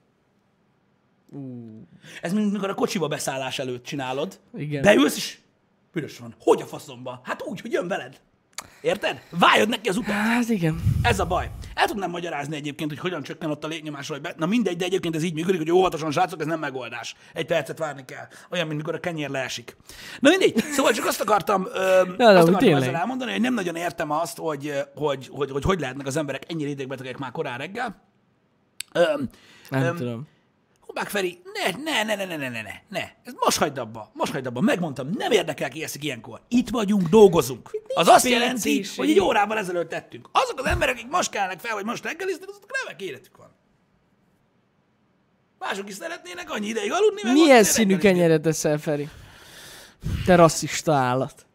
Ez 2.20 2.32
mint 2.32 2.52
mikor 2.52 2.70
a 2.70 2.74
kocsiba 2.74 3.08
beszállás 3.08 3.58
előtt 3.58 3.84
csinálod. 3.84 4.40
Igen. 4.54 4.82
Beülsz, 4.82 5.16
és 5.16 5.38
büdös 5.92 6.18
van. 6.18 6.34
Hogy 6.40 6.62
a 6.62 6.66
faszomba? 6.66 7.20
Hát 7.24 7.42
úgy, 7.42 7.60
hogy 7.60 7.72
jön 7.72 7.88
veled. 7.88 8.20
Érted? 8.80 9.22
Váljad 9.30 9.68
neki 9.68 9.88
az 9.88 9.96
utat. 9.96 10.14
Hát 10.14 10.48
igen. 10.48 10.80
Ez 11.02 11.20
a 11.20 11.24
baj. 11.24 11.50
El 11.74 11.86
tudnám 11.86 12.10
magyarázni 12.10 12.56
egyébként, 12.56 12.90
hogy 12.90 12.98
hogyan 12.98 13.22
csökken 13.22 13.50
ott 13.50 13.64
a 13.64 13.68
légnyomás, 13.68 14.08
vagy 14.08 14.20
be... 14.20 14.34
Na 14.36 14.46
mindegy, 14.46 14.76
de 14.76 14.84
egyébként 14.84 15.16
ez 15.16 15.22
így 15.22 15.34
működik, 15.34 15.58
hogy 15.58 15.70
óvatosan, 15.70 16.10
srácok, 16.10 16.40
ez 16.40 16.46
nem 16.46 16.58
megoldás. 16.58 17.14
Egy 17.32 17.46
percet 17.46 17.78
várni 17.78 18.04
kell. 18.04 18.26
Olyan, 18.50 18.66
mint 18.66 18.78
mikor 18.78 18.94
a 18.94 19.00
kenyér 19.00 19.28
leesik. 19.28 19.76
Na 20.20 20.28
mindegy. 20.30 20.64
Szóval 20.72 20.92
csak 20.92 21.06
azt 21.06 21.20
akartam, 21.20 21.66
ö, 21.74 22.02
de 22.16 22.24
azt 22.24 22.36
akartam 22.36 22.54
tényleg. 22.58 22.82
ezzel 22.82 22.96
elmondani, 22.96 23.30
hogy 23.30 23.40
nem 23.40 23.54
nagyon 23.54 23.76
értem 23.76 24.10
azt, 24.10 24.38
hogy 24.38 24.72
hogy, 24.94 25.28
hogy, 25.32 25.50
hogy, 25.50 25.64
hogy, 25.64 25.80
lehetnek 25.80 26.06
az 26.06 26.16
emberek 26.16 26.42
ennyire 26.50 26.70
idegbetegek 26.70 27.18
már 27.18 27.30
korán 27.30 27.58
reggel. 27.58 28.02
Ö, 28.92 29.02
Nem 29.70 29.82
Öm, 29.82 29.96
tudom. 29.96 30.26
Hubák 30.92 31.08
Feri, 31.08 31.42
ne, 31.52 31.82
ne, 31.82 32.02
ne, 32.02 32.14
ne, 32.14 32.24
ne, 32.24 32.36
ne, 32.36 32.48
ne, 32.48 32.62
ne, 32.62 32.82
ne. 32.88 33.14
Ez 33.24 33.32
most 33.38 33.58
hagyd 33.58 33.78
abba, 33.78 34.10
most 34.14 34.32
hagyd 34.32 34.46
abba. 34.46 34.60
Megmondtam, 34.60 35.10
nem 35.16 35.30
érdekel, 35.30 35.70
ki 35.70 35.82
eszik 35.82 36.04
ilyenkor. 36.04 36.40
Itt 36.48 36.68
vagyunk, 36.68 37.08
dolgozunk. 37.08 37.70
Az 37.94 38.08
azt 38.08 38.28
jelenti, 38.28 38.74
pénzéség. 38.74 38.98
hogy 38.98 39.10
egy 39.10 39.20
órával 39.20 39.58
ezelőtt 39.58 39.88
tettünk. 39.88 40.28
Azok 40.32 40.58
az 40.58 40.64
emberek, 40.64 40.94
akik 40.94 41.10
most 41.10 41.30
kelnek 41.30 41.60
fel, 41.60 41.74
vagy 41.74 41.84
most 41.84 42.04
reggeliznek, 42.04 42.48
azok 42.48 42.66
remek 42.82 43.02
életük 43.02 43.36
van. 43.36 43.50
Mások 45.58 45.88
is 45.88 45.94
szeretnének 45.94 46.50
annyi 46.50 46.66
ideig 46.66 46.92
aludni, 46.92 47.20
meg 47.22 47.32
Milyen 47.32 47.64
színű 47.64 47.96
kenyeret 47.96 48.46
eszel, 48.46 48.78
Feri? 48.78 49.08
Te 50.24 50.34
rasszista 50.34 50.94
állat. 50.94 51.46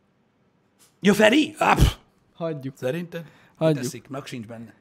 Jó, 1.00 1.14
Feri? 1.14 1.52
Pff. 1.52 1.94
Hagyjuk. 2.36 2.78
Szerinted? 2.78 3.22
Mit 3.22 3.32
Hagyjuk. 3.56 3.84
Eszik, 3.84 4.08
meg 4.08 4.26
sincs 4.26 4.46
benne. 4.46 4.74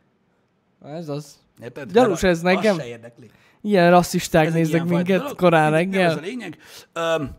Ez 0.85 1.09
az. 1.09 1.39
Érted? 1.63 1.93
Gyanús 1.93 2.23
ez 2.23 2.41
nekem. 2.41 2.75
Az 2.75 2.83
se 2.83 2.87
érdekli. 2.87 3.31
Ilyen 3.67 3.91
rasszisták 3.91 4.47
Ez 4.47 4.53
néznek 4.53 4.75
ilyenfajta 4.75 4.97
minket 5.03 5.21
dolog. 5.21 5.37
korán 5.37 5.71
Nem 5.73 5.73
az 5.73 5.79
a 5.79 5.97
reggel. 5.99 6.21
lényeg. 6.21 6.59
Öm, 6.93 7.31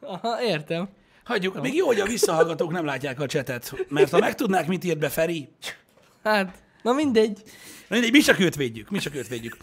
Aha, 0.00 0.42
értem. 0.42 0.88
hagyjuk. 1.24 1.60
Még 1.60 1.74
jó, 1.74 1.86
hogy 1.86 2.00
a 2.00 2.04
visszahallgatók 2.06 2.72
nem 2.72 2.84
látják 2.84 3.20
a 3.20 3.26
csetet, 3.26 3.74
mert 3.88 4.10
ha 4.10 4.18
megtudnák, 4.18 4.66
mit 4.66 4.84
írt 4.84 4.98
be 4.98 5.08
Feri, 5.08 5.48
Hát, 6.24 6.62
na 6.82 6.92
mindegy. 6.92 7.42
Na 7.88 7.96
mindegy, 7.96 8.12
mi 8.12 8.18
csak 8.20 8.38
őt 8.40 8.56
védjük, 8.56 8.90
mi 8.90 8.98
csak 8.98 9.14
őt 9.14 9.28
védjük. 9.28 9.56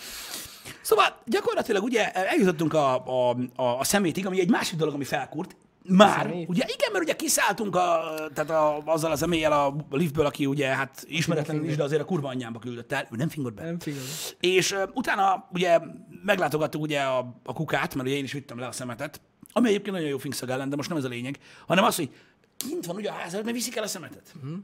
Szóval 0.81 1.21
gyakorlatilag 1.25 1.83
ugye 1.83 2.11
eljutottunk 2.11 2.73
a, 2.73 3.05
a, 3.05 3.37
a, 3.55 3.63
a 3.79 3.83
szemétig, 3.83 4.25
ami 4.25 4.39
egy 4.39 4.49
másik 4.49 4.77
dolog, 4.77 4.93
ami 4.93 5.03
felkúrt. 5.03 5.55
Már, 5.87 6.21
Szemét? 6.21 6.49
ugye 6.49 6.63
igen, 6.63 6.91
mert 6.91 7.03
ugye 7.03 7.15
kiszálltunk 7.15 7.75
a, 7.75 8.13
tehát 8.33 8.49
a, 8.49 8.81
azzal 8.85 9.11
az 9.11 9.23
emélyel 9.23 9.51
a 9.51 9.75
liftből, 9.89 10.25
aki 10.25 10.45
ugye 10.45 10.67
hát 10.67 11.05
ismeretlenül 11.07 11.69
is, 11.69 11.75
de 11.75 11.83
azért 11.83 12.01
a 12.01 12.05
kurva 12.05 12.27
anyjámba 12.27 12.59
küldött 12.59 12.91
el, 12.91 13.07
ő 13.11 13.15
nem 13.15 13.29
fingott 13.29 13.53
be. 13.53 13.63
Nem 13.63 13.79
figyelj. 13.79 14.05
És 14.39 14.71
uh, 14.71 14.81
utána 14.93 15.47
ugye 15.51 15.79
meglátogattuk 16.23 16.81
ugye 16.81 17.01
a, 17.01 17.35
a 17.43 17.53
kukát, 17.53 17.95
mert 17.95 18.07
ugye 18.07 18.17
én 18.17 18.23
is 18.23 18.31
vittem 18.31 18.59
le 18.59 18.67
a 18.67 18.71
szemetet, 18.71 19.21
ami 19.51 19.67
egyébként 19.67 19.95
nagyon 19.95 20.09
jó 20.09 20.17
fingszag 20.17 20.49
ellen, 20.49 20.69
de 20.69 20.75
most 20.75 20.89
nem 20.89 20.97
ez 20.97 21.03
a 21.03 21.07
lényeg, 21.07 21.37
hanem 21.67 21.83
az, 21.83 21.95
hogy 21.95 22.09
kint 22.57 22.85
van 22.85 22.95
ugye 22.95 23.09
a 23.09 23.13
ház 23.13 23.31
előtt, 23.33 23.45
mert 23.45 23.57
viszik 23.57 23.75
el 23.75 23.83
a 23.83 23.87
szemetet. 23.87 24.33
Uh-huh. 24.35 24.57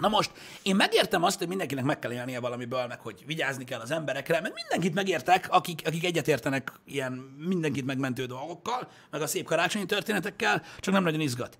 Na 0.00 0.08
most, 0.08 0.30
én 0.62 0.76
megértem 0.76 1.22
azt, 1.22 1.38
hogy 1.38 1.48
mindenkinek 1.48 1.84
meg 1.84 1.98
kell 1.98 2.12
élnie 2.12 2.40
valamiből, 2.40 2.86
meg 2.86 3.00
hogy 3.00 3.22
vigyázni 3.26 3.64
kell 3.64 3.80
az 3.80 3.90
emberekre, 3.90 4.40
meg 4.40 4.52
mindenkit 4.54 4.94
megértek, 4.94 5.46
akik, 5.50 5.82
akik 5.86 6.04
egyetértenek 6.04 6.72
ilyen 6.84 7.12
mindenkit 7.38 7.84
megmentő 7.84 8.24
dolgokkal, 8.24 8.88
meg 9.10 9.22
a 9.22 9.26
szép 9.26 9.44
karácsonyi 9.44 9.86
történetekkel, 9.86 10.62
csak 10.78 10.94
nem 10.94 11.02
nagyon 11.02 11.20
izgat. 11.20 11.56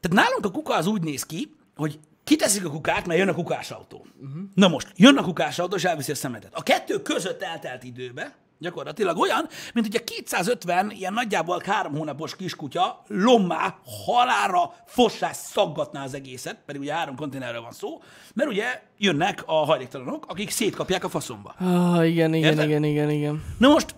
Tehát 0.00 0.26
nálunk 0.26 0.44
a 0.44 0.50
kuka 0.50 0.74
az 0.74 0.86
úgy 0.86 1.02
néz 1.02 1.26
ki, 1.26 1.56
hogy 1.76 1.98
kiteszik 2.24 2.64
a 2.64 2.70
kukát, 2.70 3.06
mert 3.06 3.18
jön 3.18 3.28
a 3.28 3.34
kukásautó. 3.34 4.06
Uh-huh. 4.16 4.42
Na 4.54 4.68
most, 4.68 4.92
jön 4.96 5.16
a 5.16 5.22
kukásautó, 5.22 5.76
és 5.76 5.84
elviszi 5.84 6.12
a 6.12 6.14
szemetet. 6.14 6.54
A 6.54 6.62
kettő 6.62 7.02
között 7.02 7.42
eltelt 7.42 7.84
időbe, 7.84 8.34
gyakorlatilag 8.64 9.18
olyan, 9.18 9.48
mint 9.74 9.86
ugye 9.86 10.04
250 10.04 10.90
ilyen 10.90 11.12
nagyjából 11.12 11.62
három 11.64 11.92
hónapos 11.94 12.36
kiskutya 12.36 13.02
lommá, 13.06 13.78
halára, 14.06 14.74
fossás 14.86 15.36
szaggatná 15.36 16.04
az 16.04 16.14
egészet, 16.14 16.58
pedig 16.66 16.80
ugye 16.80 16.92
három 16.94 17.16
konténerről 17.16 17.60
van 17.60 17.72
szó, 17.72 18.02
mert 18.34 18.50
ugye 18.50 18.82
jönnek 18.98 19.42
a 19.46 19.52
hajléktalanok, 19.52 20.24
akik 20.28 20.50
szétkapják 20.50 21.04
a 21.04 21.08
faszomba. 21.08 21.54
Ah, 21.58 22.08
igen, 22.08 22.34
igen, 22.34 22.50
Érted? 22.50 22.68
igen, 22.68 22.84
igen, 22.84 23.10
igen. 23.10 23.44
Na 23.58 23.68
most, 23.68 23.94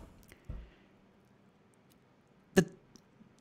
de 2.55 2.63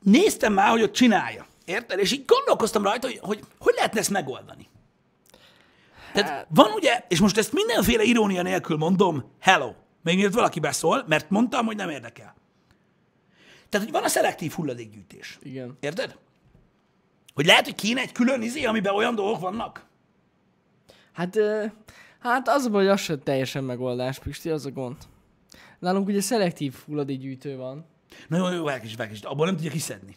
néztem 0.02 0.54
már, 0.54 0.70
hogy 0.70 0.82
ott 0.82 0.94
csinálja. 0.94 1.46
Érted? 1.66 2.00
És 2.00 2.12
így 2.12 2.26
gondolkoztam 2.26 2.84
rajta, 2.84 3.08
hogy 3.08 3.20
hogy, 3.22 3.40
hogy 3.60 3.74
lehetne 3.76 4.00
ezt 4.00 4.10
megoldani. 4.10 4.70
Tehát 6.14 6.48
van 6.50 6.72
ugye, 6.72 7.04
és 7.08 7.20
most 7.20 7.38
ezt 7.38 7.54
mindenféle 7.54 8.04
irónia 8.04 8.42
nélkül 8.42 8.78
mondom, 8.78 9.32
hello, 9.40 9.72
még 10.06 10.16
mielőtt 10.16 10.34
valaki 10.34 10.60
beszól, 10.60 11.04
mert 11.08 11.30
mondtam, 11.30 11.66
hogy 11.66 11.76
nem 11.76 11.90
érdekel. 11.90 12.36
Tehát, 13.70 13.86
hogy 13.86 13.96
van 13.96 14.04
a 14.04 14.08
szelektív 14.08 14.52
hulladékgyűjtés. 14.52 15.40
Igen. 15.42 15.78
Érted? 15.80 16.18
Hogy 17.34 17.46
lehet, 17.46 17.66
hogy 17.66 17.76
kéne 17.76 18.02
egy 18.02 18.12
külön 18.12 18.42
izé, 18.42 18.64
amiben 18.64 18.94
olyan 18.94 19.16
dolgok 19.16 19.40
vannak? 19.40 19.86
Hát, 21.14 21.38
hát 22.20 22.48
az 22.48 22.66
a 22.66 22.70
baj, 22.70 22.84
hogy 22.84 22.92
az 22.92 23.00
sem 23.00 23.20
teljesen 23.24 23.64
megoldás, 23.64 24.20
Pisti, 24.20 24.50
az 24.50 24.66
a 24.66 24.72
gond. 24.72 24.98
Nálunk 25.80 26.08
ugye 26.08 26.22
szelektív 26.22 26.76
hulladékgyűjtő 26.86 27.58
van. 27.58 27.86
Na 28.28 28.38
jó, 28.38 28.56
jó, 28.56 28.68
elkis, 28.68 28.94
elkis, 28.94 29.20
abból 29.22 29.46
nem 29.46 29.56
tudja 29.56 29.72
kiszedni. 29.72 30.16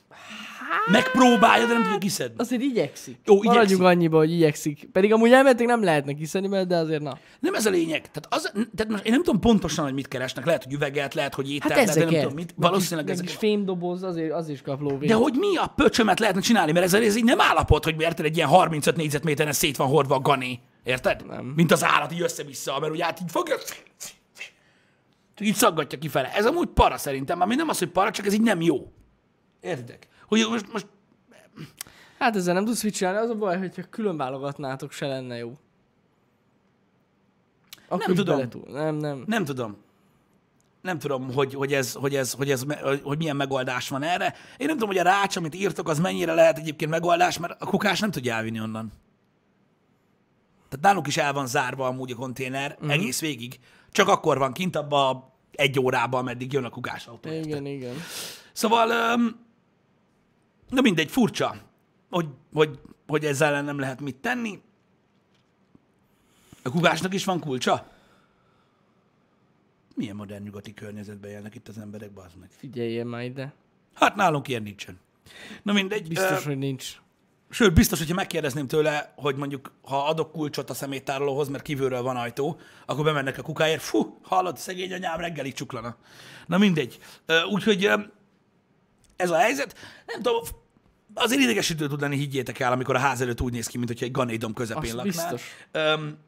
Megpróbálja, 0.91 1.67
de 1.67 1.73
nem 1.73 1.83
tudja 1.83 1.99
kiszedni. 1.99 2.35
Azért 2.39 2.63
igyekszik. 2.63 3.17
Jó, 3.25 3.35
Maradjunk 3.35 3.67
igyekszik. 3.67 3.87
annyiba, 3.87 4.17
hogy 4.17 4.33
igyekszik. 4.33 4.89
Pedig 4.93 5.13
amúgy 5.13 5.33
elméletileg 5.33 5.69
nem 5.77 5.85
lehetne 5.85 6.13
kiszedni, 6.13 6.49
mert 6.49 6.67
de 6.67 6.77
azért 6.77 7.03
na. 7.03 7.19
Nem 7.41 7.55
ez 7.55 7.67
a 7.67 7.71
lényeg. 7.71 8.01
Tehát, 8.11 8.27
az, 8.31 8.53
tehát 8.77 8.93
most 8.93 9.05
én 9.05 9.13
nem 9.13 9.23
tudom 9.23 9.41
pontosan, 9.41 9.85
hogy 9.85 9.95
mit 9.95 10.09
keresnek. 10.09 10.45
Lehet, 10.45 10.65
hogy 10.65 10.73
üveget, 10.73 11.15
lehet, 11.15 11.35
hogy 11.35 11.53
ételt, 11.53 11.73
Hát 11.73 11.87
lehet, 11.87 12.11
nem 12.11 12.21
tudom 12.21 12.35
mit. 12.35 12.55
Valószínűleg 12.57 13.11
ezeket. 13.11 13.31
is 13.31 13.37
fémdoboz, 13.37 14.03
azért 14.03 14.33
az 14.33 14.49
is 14.49 14.63
kap 14.63 14.81
lóvét. 14.81 15.09
De 15.09 15.15
hogy 15.15 15.35
mi 15.35 15.57
a 15.57 15.67
pöcsömet 15.77 16.19
lehetne 16.21 16.41
csinálni, 16.41 16.73
mert 16.73 16.85
ez, 16.85 16.95
ez 16.95 17.17
így 17.17 17.25
nem 17.25 17.41
állapot, 17.41 17.85
hogy 17.85 18.01
érted, 18.01 18.25
egy 18.25 18.37
ilyen 18.37 18.49
35 18.49 18.97
négyzetméteren 18.97 19.53
szét 19.53 19.77
van 19.77 19.89
hordva 19.89 20.15
a 20.15 20.21
gané. 20.21 20.59
Érted? 20.85 21.27
Nem. 21.27 21.53
Mint 21.57 21.73
az 21.73 21.85
állat 21.85 22.13
így 22.13 22.21
össze-vissza, 22.21 22.79
mert 22.81 22.93
ugye 22.93 23.05
hát 23.05 23.21
így 23.21 23.31
fogja, 23.31 23.57
így 25.41 25.55
szaggatja 25.55 25.99
kifele. 25.99 26.35
Ez 26.35 26.47
amúgy 26.47 26.69
para 26.69 26.97
szerintem, 26.97 27.41
ami 27.41 27.55
nem 27.55 27.69
az, 27.69 27.79
hogy 27.79 27.89
para, 27.89 28.11
csak 28.11 28.27
ez 28.27 28.33
így 28.33 28.43
nem 28.43 28.61
jó. 28.61 28.93
Értitek? 29.61 30.09
Hogy 30.27 30.47
most, 30.51 30.73
most 30.73 30.87
Hát 32.19 32.37
ezzel 32.37 32.55
nem 32.55 32.65
tudsz 32.65 32.83
mit 32.83 32.95
csinálni, 32.95 33.19
az 33.19 33.31
a 33.31 33.35
baj, 33.35 33.59
hogyha 33.59 33.83
külön 33.91 34.17
válogatnátok, 34.17 34.93
se 34.93 35.07
lenne 35.07 35.37
jó. 35.37 35.59
Akkor 37.89 38.07
Nem 38.07 38.17
tudom. 38.17 38.37
beletúl. 38.37 38.65
Nem, 38.69 38.95
nem. 38.95 39.25
nem 39.27 39.45
tudom. 39.45 39.77
Nem 40.83 40.99
tudom, 40.99 41.33
hogy, 41.33 41.55
hogy, 41.55 41.73
ez, 41.73 41.93
hogy, 41.93 42.15
ez, 42.15 42.33
hogy, 42.33 42.51
ez, 42.51 42.65
hogy 43.03 43.19
milyen 43.19 43.37
megoldás 43.37 43.89
van 43.89 44.03
erre. 44.03 44.35
Én 44.57 44.67
nem 44.67 44.77
tudom, 44.77 44.89
hogy 44.89 44.99
a 44.99 45.03
rács, 45.03 45.37
amit 45.37 45.55
írtok, 45.55 45.89
az 45.89 45.99
mennyire 45.99 46.35
lehet 46.35 46.59
egyébként 46.59 46.91
megoldás, 46.91 47.39
mert 47.39 47.63
a 47.63 47.67
kukás 47.67 48.01
nem 48.01 48.11
tudja 48.11 48.35
elvinni 48.35 48.61
onnan. 48.61 48.93
Tehát 50.69 50.85
nálunk 50.85 51.07
is 51.07 51.17
el 51.17 51.33
van 51.33 51.47
zárva 51.47 51.87
amúgy 51.87 52.11
a 52.11 52.17
konténer 52.17 52.73
uh-huh. 52.73 52.93
egész 52.93 53.21
végig. 53.21 53.59
Csak 53.91 54.09
akkor 54.09 54.39
van 54.39 54.53
kint 54.53 54.77
abba 54.77 55.33
egy 55.53 55.81
órában, 55.81 56.21
ameddig 56.21 56.53
jön 56.53 56.65
a 56.65 56.71
kukásautó. 56.71 57.29
érted? 57.29 57.47
Igen, 57.47 57.67
igen. 57.67 57.95
Szóval, 58.53 58.91
öm, 58.91 59.47
na 60.69 60.81
mindegy, 60.81 61.11
furcsa, 61.11 61.57
hogy, 62.11 62.27
hogy, 62.53 62.79
hogy 63.07 63.25
ezzel 63.25 63.49
ellen 63.49 63.65
nem 63.65 63.79
lehet 63.79 64.01
mit 64.01 64.17
tenni. 64.17 64.63
A 66.63 66.71
kukásnak 66.71 67.15
is 67.15 67.25
van 67.25 67.41
kulcsa? 67.41 67.91
Milyen 69.95 70.17
modern 70.17 70.43
nyugati 70.43 70.75
környezetben 70.75 71.31
élnek 71.31 71.55
itt 71.55 71.69
az 71.69 71.79
emberek, 71.79 72.13
bazd 72.13 72.37
meg. 72.37 72.49
Figyeljél 72.51 73.05
már 73.05 73.25
ide. 73.25 73.53
Hát 73.95 74.15
nálunk 74.15 74.49
ilyen 74.49 74.63
nincsen. 74.63 74.99
Na 75.63 75.73
mindegy. 75.73 76.09
Biztos, 76.09 76.45
ö, 76.45 76.49
hogy 76.49 76.59
nincs. 76.59 77.01
Sőt, 77.51 77.73
biztos, 77.75 77.99
hogyha 77.99 78.15
megkérdezném 78.15 78.67
tőle, 78.67 79.13
hogy 79.17 79.37
mondjuk, 79.37 79.73
ha 79.83 80.05
adok 80.07 80.33
kulcsot 80.33 80.71
a 80.71 80.75
szeméttárolóhoz, 80.75 81.49
mert 81.49 81.63
kívülről 81.63 82.03
van 82.03 82.17
ajtó, 82.17 82.61
akkor 82.87 83.05
bemennek 83.05 83.39
a 83.39 83.43
kukáért, 83.43 83.83
fú, 83.83 84.19
hallod, 84.23 84.57
szegény 84.59 84.93
anyám 84.93 85.21
reggelig 85.21 85.53
csuklana. 85.55 85.97
Na 86.47 86.59
mindegy. 86.59 86.99
Úgyhogy 87.51 87.91
ez 89.17 89.31
a 89.31 89.37
helyzet. 89.37 89.75
Nem 90.07 90.23
tudom, 90.23 90.43
azért 91.15 91.41
idegesítő 91.41 91.87
tud 91.89 92.01
lenni, 92.01 92.17
higgyétek 92.17 92.59
el, 92.61 92.73
amikor 92.73 92.95
a 92.95 92.99
ház 92.99 93.21
előtt 93.21 93.41
úgy 93.41 93.53
néz 93.53 93.67
ki, 93.67 93.77
mint 93.77 93.89
hogyha 93.89 94.05
egy 94.05 94.13
ganédom 94.13 94.53
közepén 94.55 94.83
Az 94.91 94.95
laknál. 94.95 95.05
biztos. 95.31 95.43
Öm, 95.73 96.19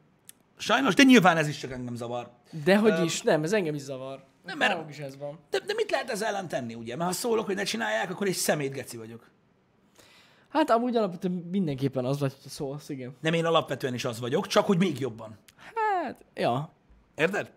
sajnos, 0.57 0.93
de 0.93 1.03
nyilván 1.03 1.37
ez 1.37 1.47
is 1.47 1.57
csak 1.57 1.71
engem 1.71 1.95
zavar. 1.95 2.31
De 2.63 2.77
hogy 2.77 3.05
is, 3.05 3.21
nem, 3.21 3.43
ez 3.43 3.53
engem 3.53 3.75
is 3.75 3.81
zavar. 3.81 4.23
Nem, 4.45 4.57
mert- 4.57 4.89
is 4.89 4.97
ez 4.97 5.17
van. 5.17 5.39
De, 5.49 5.59
de 5.59 5.73
mit 5.73 5.91
lehet 5.91 6.09
ez 6.09 6.21
ellen 6.21 6.47
tenni, 6.47 6.73
ugye? 6.73 6.95
Mert 6.95 7.09
ha 7.09 7.15
szólok, 7.15 7.45
hogy 7.45 7.55
ne 7.55 7.63
csinálják, 7.63 8.09
akkor 8.09 8.27
egy 8.27 8.33
szemétgeci 8.33 8.97
vagyok. 8.97 9.29
Hát 10.51 10.69
amúgy 10.69 10.95
alapvetően 10.95 11.33
mindenképpen 11.33 12.05
az 12.05 12.19
vagy, 12.19 12.33
hogy 12.41 12.51
szólsz, 12.51 12.89
igen. 12.89 13.15
Nem 13.19 13.33
én 13.33 13.45
alapvetően 13.45 13.93
is 13.93 14.05
az 14.05 14.19
vagyok, 14.19 14.47
csak 14.47 14.65
hogy 14.65 14.77
még 14.77 14.99
jobban. 14.99 15.37
Hát, 15.55 16.25
ja. 16.33 16.71
Érted? 17.15 17.51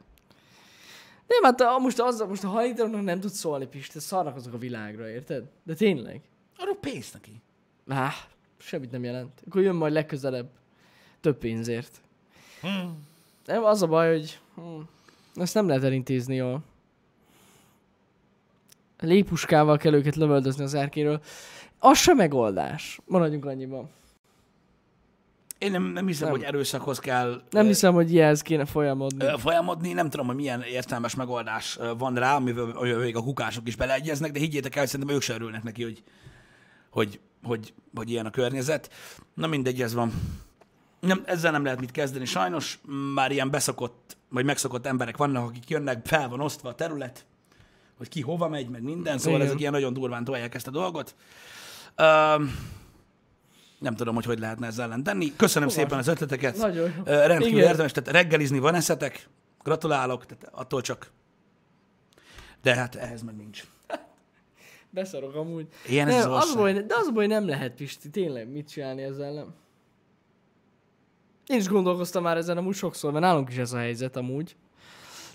Nem, 1.26 1.42
hát 1.42 1.78
most, 1.80 2.00
az, 2.00 2.24
most 2.28 2.44
a 2.44 2.48
hajléktalanok 2.48 3.02
nem 3.02 3.20
tudsz 3.20 3.38
szólni, 3.38 3.66
Pisti, 3.66 3.98
szarnak 3.98 4.36
azok 4.36 4.52
a 4.52 4.58
világra, 4.58 5.08
érted? 5.08 5.44
De 5.62 5.74
tényleg. 5.74 6.20
Arról 6.56 6.76
pénz 6.76 7.12
neki. 7.12 7.42
Á, 7.88 8.10
semmit 8.56 8.90
nem 8.90 9.04
jelent. 9.04 9.42
Akkor 9.46 9.62
jön 9.62 9.74
majd 9.74 9.92
legközelebb. 9.92 10.48
Több 11.20 11.38
pénzért. 11.38 12.00
Hmm. 12.60 13.06
Nem, 13.44 13.64
az 13.64 13.82
a 13.82 13.86
baj, 13.86 14.10
hogy 14.10 14.38
hm, 14.54 14.80
ezt 15.34 15.54
nem 15.54 15.68
lehet 15.68 15.84
elintézni 15.84 16.34
jól. 16.34 16.62
Lépuskával 18.98 19.76
kell 19.76 19.94
őket 19.94 20.16
lövöldözni 20.16 20.64
az 20.64 20.74
erkéről. 20.74 21.20
Az 21.84 21.98
sem 21.98 22.16
megoldás. 22.16 23.00
Maradjunk 23.06 23.44
annyiban. 23.44 23.90
Én 25.58 25.70
nem, 25.70 25.82
nem 25.82 26.06
hiszem, 26.06 26.28
Nem. 26.28 26.36
hogy 26.36 26.46
erőszakhoz 26.46 26.98
kell 26.98 27.42
Nem 27.50 27.66
hiszem, 27.66 27.94
hogy 27.94 28.12
ilyenhez 28.12 28.42
kéne 28.42 28.64
folyamodni. 28.64 29.26
folyamodni. 29.38 29.92
Nem 29.92 30.10
tudom, 30.10 30.26
hogy 30.26 30.34
milyen 30.36 30.62
értelmes 30.62 31.14
megoldás 31.14 31.78
van 31.98 32.14
rá, 32.14 32.34
amivel 32.34 32.96
még 32.98 33.16
a 33.16 33.22
kukások 33.22 33.68
is 33.68 33.76
beleegyeznek, 33.76 34.32
de 34.32 34.38
higgyétek 34.38 34.74
el, 34.74 34.80
hogy 34.80 34.90
szerintem 34.90 35.14
ők 35.14 35.22
sem 35.22 35.36
örülnek 35.36 35.62
neki, 35.62 35.82
hogy, 35.82 36.02
hogy, 36.90 37.20
hogy, 37.42 37.74
hogy 37.94 38.10
ilyen 38.10 38.26
a 38.26 38.30
környezet. 38.30 38.92
Na 39.34 39.46
mindegy, 39.46 39.82
ez 39.82 39.94
van. 39.94 40.12
Nem, 41.00 41.22
ezzel 41.26 41.52
nem 41.52 41.64
lehet 41.64 41.80
mit 41.80 41.90
kezdeni. 41.90 42.24
Sajnos 42.24 42.78
már 43.14 43.30
ilyen 43.32 43.50
beszokott, 43.50 44.16
vagy 44.28 44.44
megszokott 44.44 44.86
emberek 44.86 45.16
vannak, 45.16 45.48
akik 45.48 45.70
jönnek, 45.70 46.06
fel 46.06 46.28
van 46.28 46.40
osztva 46.40 46.68
a 46.68 46.74
terület, 46.74 47.24
hogy 47.98 48.08
ki 48.08 48.20
hova 48.20 48.48
megy, 48.48 48.68
meg 48.68 48.82
minden, 48.82 49.18
szóval 49.18 49.34
Igen. 49.34 49.46
ezek 49.46 49.60
ilyen 49.60 49.72
nagyon 49.72 49.92
durván 49.92 50.24
tolják 50.24 50.54
ezt 50.54 50.66
a 50.66 50.70
dolgot. 50.70 51.14
Um, 51.98 52.72
nem 53.78 53.94
tudom, 53.94 54.14
hogy 54.14 54.24
hogy 54.24 54.38
lehetne 54.38 54.66
ezzel 54.66 54.84
ellen 54.84 55.02
tenni. 55.02 55.32
Köszönöm 55.36 55.68
Fogalmam 55.68 55.88
szépen 55.88 55.98
az 55.98 56.08
ötleteket. 56.08 56.56
Nagyon 56.56 56.92
jó. 56.96 57.02
Rendkívül 57.04 57.58
Igen. 57.58 57.70
érdemes, 57.70 57.92
tehát 57.92 58.10
reggelizni 58.10 58.58
van 58.58 58.74
eszetek, 58.74 59.28
gratulálok, 59.62 60.26
tehát 60.26 60.48
attól 60.50 60.80
csak. 60.80 61.10
De 62.62 62.74
hát 62.74 62.94
ehhez 62.94 63.22
meg 63.22 63.36
nincs. 63.36 63.64
Beszarok 64.90 65.34
amúgy. 65.34 65.66
Ilyen 65.86 66.08
ez 66.08 66.14
nem, 66.14 66.32
az 66.32 66.36
az 66.36 66.42
ország. 66.42 66.62
baj, 66.62 66.72
de 66.72 66.94
az 66.94 67.10
baj, 67.10 67.26
nem 67.26 67.46
lehet, 67.46 67.74
Pisti, 67.74 68.10
tényleg 68.10 68.48
mit 68.48 68.68
csinálni 68.68 69.02
ezzel 69.02 69.32
nem. 69.32 69.54
Én 71.46 71.58
is 71.58 71.68
gondolkoztam 71.68 72.22
már 72.22 72.36
ezen 72.36 72.56
amúgy 72.56 72.74
sokszor, 72.74 73.12
mert 73.12 73.24
nálunk 73.24 73.50
is 73.50 73.56
ez 73.56 73.72
a 73.72 73.78
helyzet 73.78 74.16
amúgy. 74.16 74.56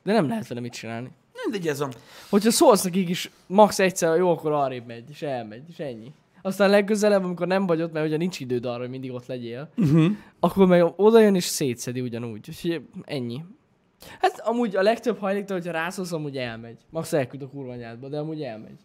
De 0.03 0.13
nem 0.13 0.27
lehet 0.27 0.47
vele 0.47 0.59
mit 0.59 0.73
csinálni. 0.73 1.11
Mindegy, 1.43 1.67
ez 1.67 1.79
van. 1.79 1.93
Hogyha 2.29 2.51
szólsz 2.51 2.83
nekik 2.83 3.09
is 3.09 3.31
max 3.47 3.79
egyszer, 3.79 4.17
jó, 4.17 4.31
akkor 4.31 4.51
arrébb 4.51 4.85
megy, 4.85 5.09
és 5.09 5.21
elmegy, 5.21 5.69
és 5.69 5.79
ennyi. 5.79 6.13
Aztán 6.41 6.69
legközelebb, 6.69 7.24
amikor 7.24 7.48
nem 7.48 7.65
vagy 7.65 7.81
ott, 7.81 7.91
mert 7.91 8.05
ugye 8.05 8.17
nincs 8.17 8.39
időd 8.39 8.65
arra, 8.65 8.79
hogy 8.79 8.89
mindig 8.89 9.12
ott 9.12 9.25
legyél, 9.25 9.69
Uh-huh. 9.77 10.05
akkor 10.39 10.67
meg 10.67 10.93
oda 10.96 11.19
jön 11.19 11.36
és 11.36 11.43
szétszedi 11.43 12.01
ugyanúgy. 12.01 12.46
Úgyhogy 12.50 12.81
ennyi. 13.03 13.41
Hát 14.19 14.39
amúgy 14.39 14.75
a 14.75 14.81
legtöbb 14.81 15.17
hajléktól, 15.17 15.58
hogyha 15.58 15.72
rászólsz, 15.72 16.12
amúgy 16.12 16.38
elmegy. 16.38 16.77
Max 16.89 17.13
elküld 17.13 17.41
a 17.41 17.48
kurva 17.48 17.75
de 18.10 18.17
amúgy 18.19 18.41
elmegy. 18.41 18.79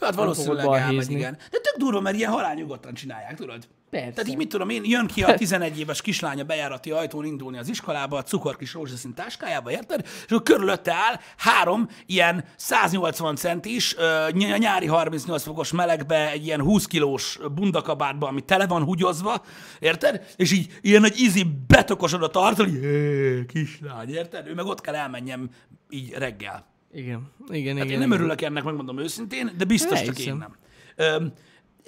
Jó, 0.00 0.06
hát 0.06 0.14
valószínűleg 0.14 0.66
elmegy, 0.66 1.10
igen. 1.10 1.32
De 1.50 1.58
tök 1.62 1.76
durva, 1.76 2.00
mert 2.00 2.16
ilyen 2.16 2.30
halálnyugodtan 2.30 2.94
csinálják, 2.94 3.36
tudod? 3.36 3.68
Persze. 3.90 4.10
Tehát 4.10 4.28
így 4.28 4.36
mit 4.36 4.48
tudom 4.48 4.68
én, 4.68 4.82
jön 4.84 5.06
ki 5.06 5.22
a 5.22 5.34
11 5.34 5.78
éves 5.78 6.02
kislánya 6.02 6.44
bejárati 6.44 6.90
ajtón 6.90 7.24
indulni 7.24 7.58
az 7.58 7.68
iskolába, 7.68 8.16
a 8.18 8.22
cukorkis 8.22 8.72
rózsaszín 8.72 9.14
táskájába, 9.14 9.70
érted? 9.70 10.00
És 10.04 10.30
akkor 10.30 10.42
körülötte 10.42 10.92
áll 10.92 11.20
három 11.36 11.88
ilyen 12.06 12.44
180 12.56 13.36
centis, 13.36 13.94
ny- 14.32 14.58
nyári 14.58 14.86
38 14.86 15.42
fokos 15.42 15.72
melegbe, 15.72 16.30
egy 16.30 16.46
ilyen 16.46 16.60
20 16.60 16.86
kilós 16.86 17.38
bundakabátba, 17.54 18.28
ami 18.28 18.40
tele 18.40 18.66
van 18.66 18.84
húgyozva, 18.84 19.42
érted? 19.78 20.26
És 20.36 20.52
így 20.52 20.78
ilyen 20.80 21.00
nagy 21.00 21.18
ízi 21.20 21.46
betokosodott 21.66 22.32
tartani, 22.32 22.78
hé, 22.78 23.44
kislány, 23.48 24.08
érted? 24.08 24.46
Ő 24.46 24.54
meg 24.54 24.64
ott 24.66 24.80
kell 24.80 24.94
elmenjem 24.94 25.50
így 25.90 26.12
reggel. 26.12 26.74
Igen, 26.96 27.30
igen, 27.48 27.76
Hát 27.76 27.84
igen. 27.84 27.94
én 27.94 27.98
nem 27.98 28.08
igen. 28.08 28.10
örülök 28.12 28.40
ennek, 28.40 28.64
megmondom 28.64 28.98
őszintén, 28.98 29.50
de 29.56 29.64
biztos 29.64 30.02
csak 30.02 30.18
én 30.18 30.36
nem. 30.36 30.56
Öm, 30.96 31.32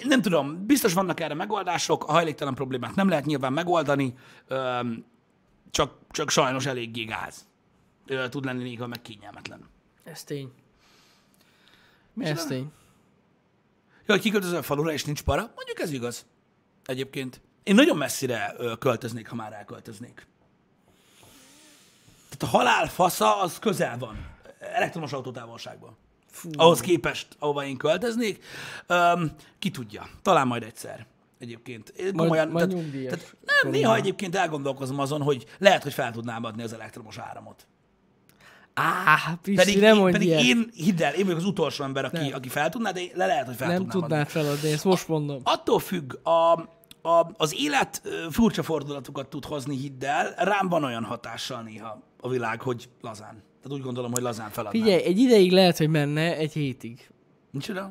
nem 0.03 0.21
tudom, 0.21 0.65
biztos 0.65 0.93
vannak 0.93 1.19
erre 1.19 1.33
megoldások, 1.33 2.03
a 2.07 2.11
hajléktalan 2.11 2.55
problémát 2.55 2.95
nem 2.95 3.09
lehet 3.09 3.25
nyilván 3.25 3.53
megoldani, 3.53 4.13
öm, 4.47 5.05
csak, 5.71 5.93
csak 6.11 6.29
sajnos 6.29 6.65
eléggé 6.65 7.03
gáz. 7.03 7.47
Ö, 8.07 8.29
tud 8.29 8.45
lenni 8.45 8.63
néha 8.63 8.87
meg 8.87 9.01
kényelmetlen. 9.01 9.69
Ez 10.03 10.23
tény. 10.23 10.51
Ez 12.19 12.45
tény. 12.45 12.71
Ja, 14.05 14.13
hogy 14.13 14.21
kiköltözöl 14.21 14.57
a 14.57 14.61
falura, 14.61 14.91
és 14.91 15.03
nincs 15.05 15.21
para, 15.21 15.51
mondjuk 15.55 15.79
ez 15.79 15.91
igaz. 15.91 16.25
Egyébként. 16.85 17.41
Én 17.63 17.75
nagyon 17.75 17.97
messzire 17.97 18.53
ö, 18.57 18.73
költöznék, 18.79 19.27
ha 19.27 19.35
már 19.35 19.53
elköltöznék. 19.53 20.27
Tehát 22.29 22.53
a 22.53 22.57
halál 22.57 22.87
fasza 22.87 23.41
az 23.41 23.59
közel 23.59 23.97
van. 23.97 24.37
Elektromos 24.59 25.13
autótávolságban. 25.13 25.97
Fú. 26.31 26.49
ahhoz 26.57 26.79
képest, 26.79 27.27
ahova 27.39 27.65
én 27.65 27.77
költöznék. 27.77 28.43
Um, 28.89 29.31
ki 29.59 29.71
tudja, 29.71 30.09
talán 30.21 30.47
majd 30.47 30.63
egyszer 30.63 31.05
egyébként. 31.39 31.89
Én 31.89 32.15
Komolyan, 32.15 32.47
majd 32.47 32.67
tehát, 32.69 32.83
nyugdíjas 32.83 33.13
tehát 33.13 33.35
nem, 33.61 33.71
néha 33.71 33.95
egyébként 33.95 34.35
elgondolkozom 34.35 34.99
azon, 34.99 35.21
hogy 35.21 35.45
lehet, 35.57 35.83
hogy 35.83 35.93
fel 35.93 36.11
tudnám 36.11 36.43
adni 36.43 36.63
az 36.63 36.73
elektromos 36.73 37.17
áramot. 37.17 37.67
Á, 38.73 39.37
Pisti, 39.41 39.63
Pedig, 39.63 39.79
nem 39.81 39.97
én, 39.97 40.11
pedig 40.11 40.27
ilyet. 40.27 40.41
én, 40.41 40.69
hidd 40.75 41.03
el, 41.03 41.13
én 41.13 41.23
vagyok 41.23 41.39
az 41.39 41.45
utolsó 41.45 41.83
ember, 41.83 42.05
aki, 42.05 42.17
Nem. 42.17 42.33
aki 42.33 42.49
fel 42.49 42.69
tudná, 42.69 42.91
de 42.91 43.01
le 43.13 43.25
lehet, 43.25 43.45
hogy 43.45 43.55
fel 43.55 43.67
Nem 43.67 43.87
tudnád 43.87 44.11
adni. 44.11 44.25
feladni, 44.31 44.71
ezt 44.71 44.83
most 44.83 45.07
mondom. 45.07 45.41
Attól 45.43 45.79
függ, 45.79 46.27
a, 46.27 46.51
a, 47.01 47.31
az 47.37 47.55
élet 47.59 48.01
furcsa 48.29 48.63
fordulatokat 48.63 49.27
tud 49.29 49.45
hozni, 49.45 49.77
hidd 49.77 50.05
el, 50.05 50.33
rám 50.37 50.69
van 50.69 50.83
olyan 50.83 51.03
hatással 51.03 51.61
néha 51.61 52.01
a 52.21 52.29
világ, 52.29 52.61
hogy 52.61 52.89
lazán. 53.01 53.43
Tehát 53.61 53.77
úgy 53.77 53.83
gondolom, 53.83 54.11
hogy 54.11 54.21
lazán 54.21 54.49
feladnám. 54.49 54.81
Figyelj, 54.81 55.03
egy 55.03 55.17
ideig 55.17 55.51
lehet, 55.51 55.77
hogy 55.77 55.89
menne, 55.89 56.35
egy 56.37 56.53
hétig. 56.53 57.09
Nincs 57.51 57.69
oda? 57.69 57.81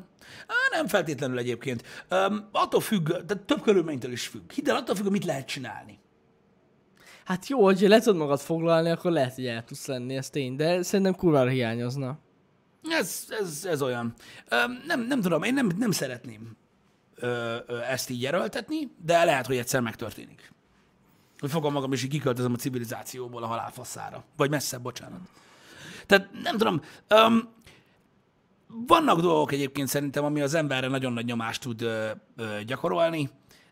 Á, 0.47 0.55
nem 0.71 0.87
feltétlenül 0.87 1.37
egyébként. 1.37 1.83
Um, 2.11 2.49
attól 2.51 2.81
függ, 2.81 3.11
de 3.11 3.35
több 3.35 3.61
körülménytől 3.61 4.11
is 4.11 4.27
függ. 4.27 4.51
Hidd 4.51 4.69
el, 4.69 4.75
attól 4.75 4.95
függ, 4.95 5.03
hogy 5.03 5.11
mit 5.11 5.25
lehet 5.25 5.47
csinálni. 5.47 5.99
Hát 7.25 7.47
jó, 7.47 7.63
hogyha 7.63 7.87
le 7.87 7.99
tudod 7.99 8.19
magad 8.19 8.39
foglalni, 8.39 8.89
akkor 8.89 9.11
lehet, 9.11 9.35
hogy 9.35 9.45
el 9.45 9.63
tudsz 9.63 9.87
lenni, 9.87 10.15
ez 10.15 10.29
tény, 10.29 10.55
de 10.55 10.81
szerintem 10.81 11.15
kurvára 11.15 11.49
hiányozna. 11.49 12.19
Ez, 12.89 13.25
ez, 13.29 13.65
ez 13.65 13.81
olyan. 13.81 14.13
Um, 14.51 14.81
nem, 14.87 15.01
nem 15.01 15.21
tudom, 15.21 15.43
én 15.43 15.53
nem, 15.53 15.71
nem 15.77 15.91
szeretném 15.91 16.57
ö, 17.15 17.55
ö, 17.67 17.79
ezt 17.79 18.09
így 18.09 18.25
erőltetni, 18.25 18.91
de 19.05 19.23
lehet, 19.23 19.45
hogy 19.45 19.57
egyszer 19.57 19.81
megtörténik. 19.81 20.51
Hogy 21.39 21.49
fogom 21.49 21.73
magam, 21.73 21.93
és 21.93 22.03
így 22.03 22.09
kiköltözöm 22.09 22.53
a 22.53 22.57
civilizációból 22.57 23.43
a 23.43 23.47
halálfaszára. 23.47 24.23
Vagy 24.37 24.49
messzebb, 24.49 24.81
bocsánat. 24.81 25.19
Tehát 26.09 26.29
nem 26.43 26.57
tudom, 26.57 26.81
um, 27.09 27.49
vannak 28.87 29.19
dolgok 29.19 29.51
egyébként 29.51 29.87
szerintem, 29.87 30.23
ami 30.23 30.41
az 30.41 30.53
emberre 30.53 30.87
nagyon 30.87 31.13
nagy 31.13 31.25
nyomást 31.25 31.61
tud 31.61 31.81
ö, 31.81 32.09
ö, 32.35 32.63
gyakorolni. 32.65 33.29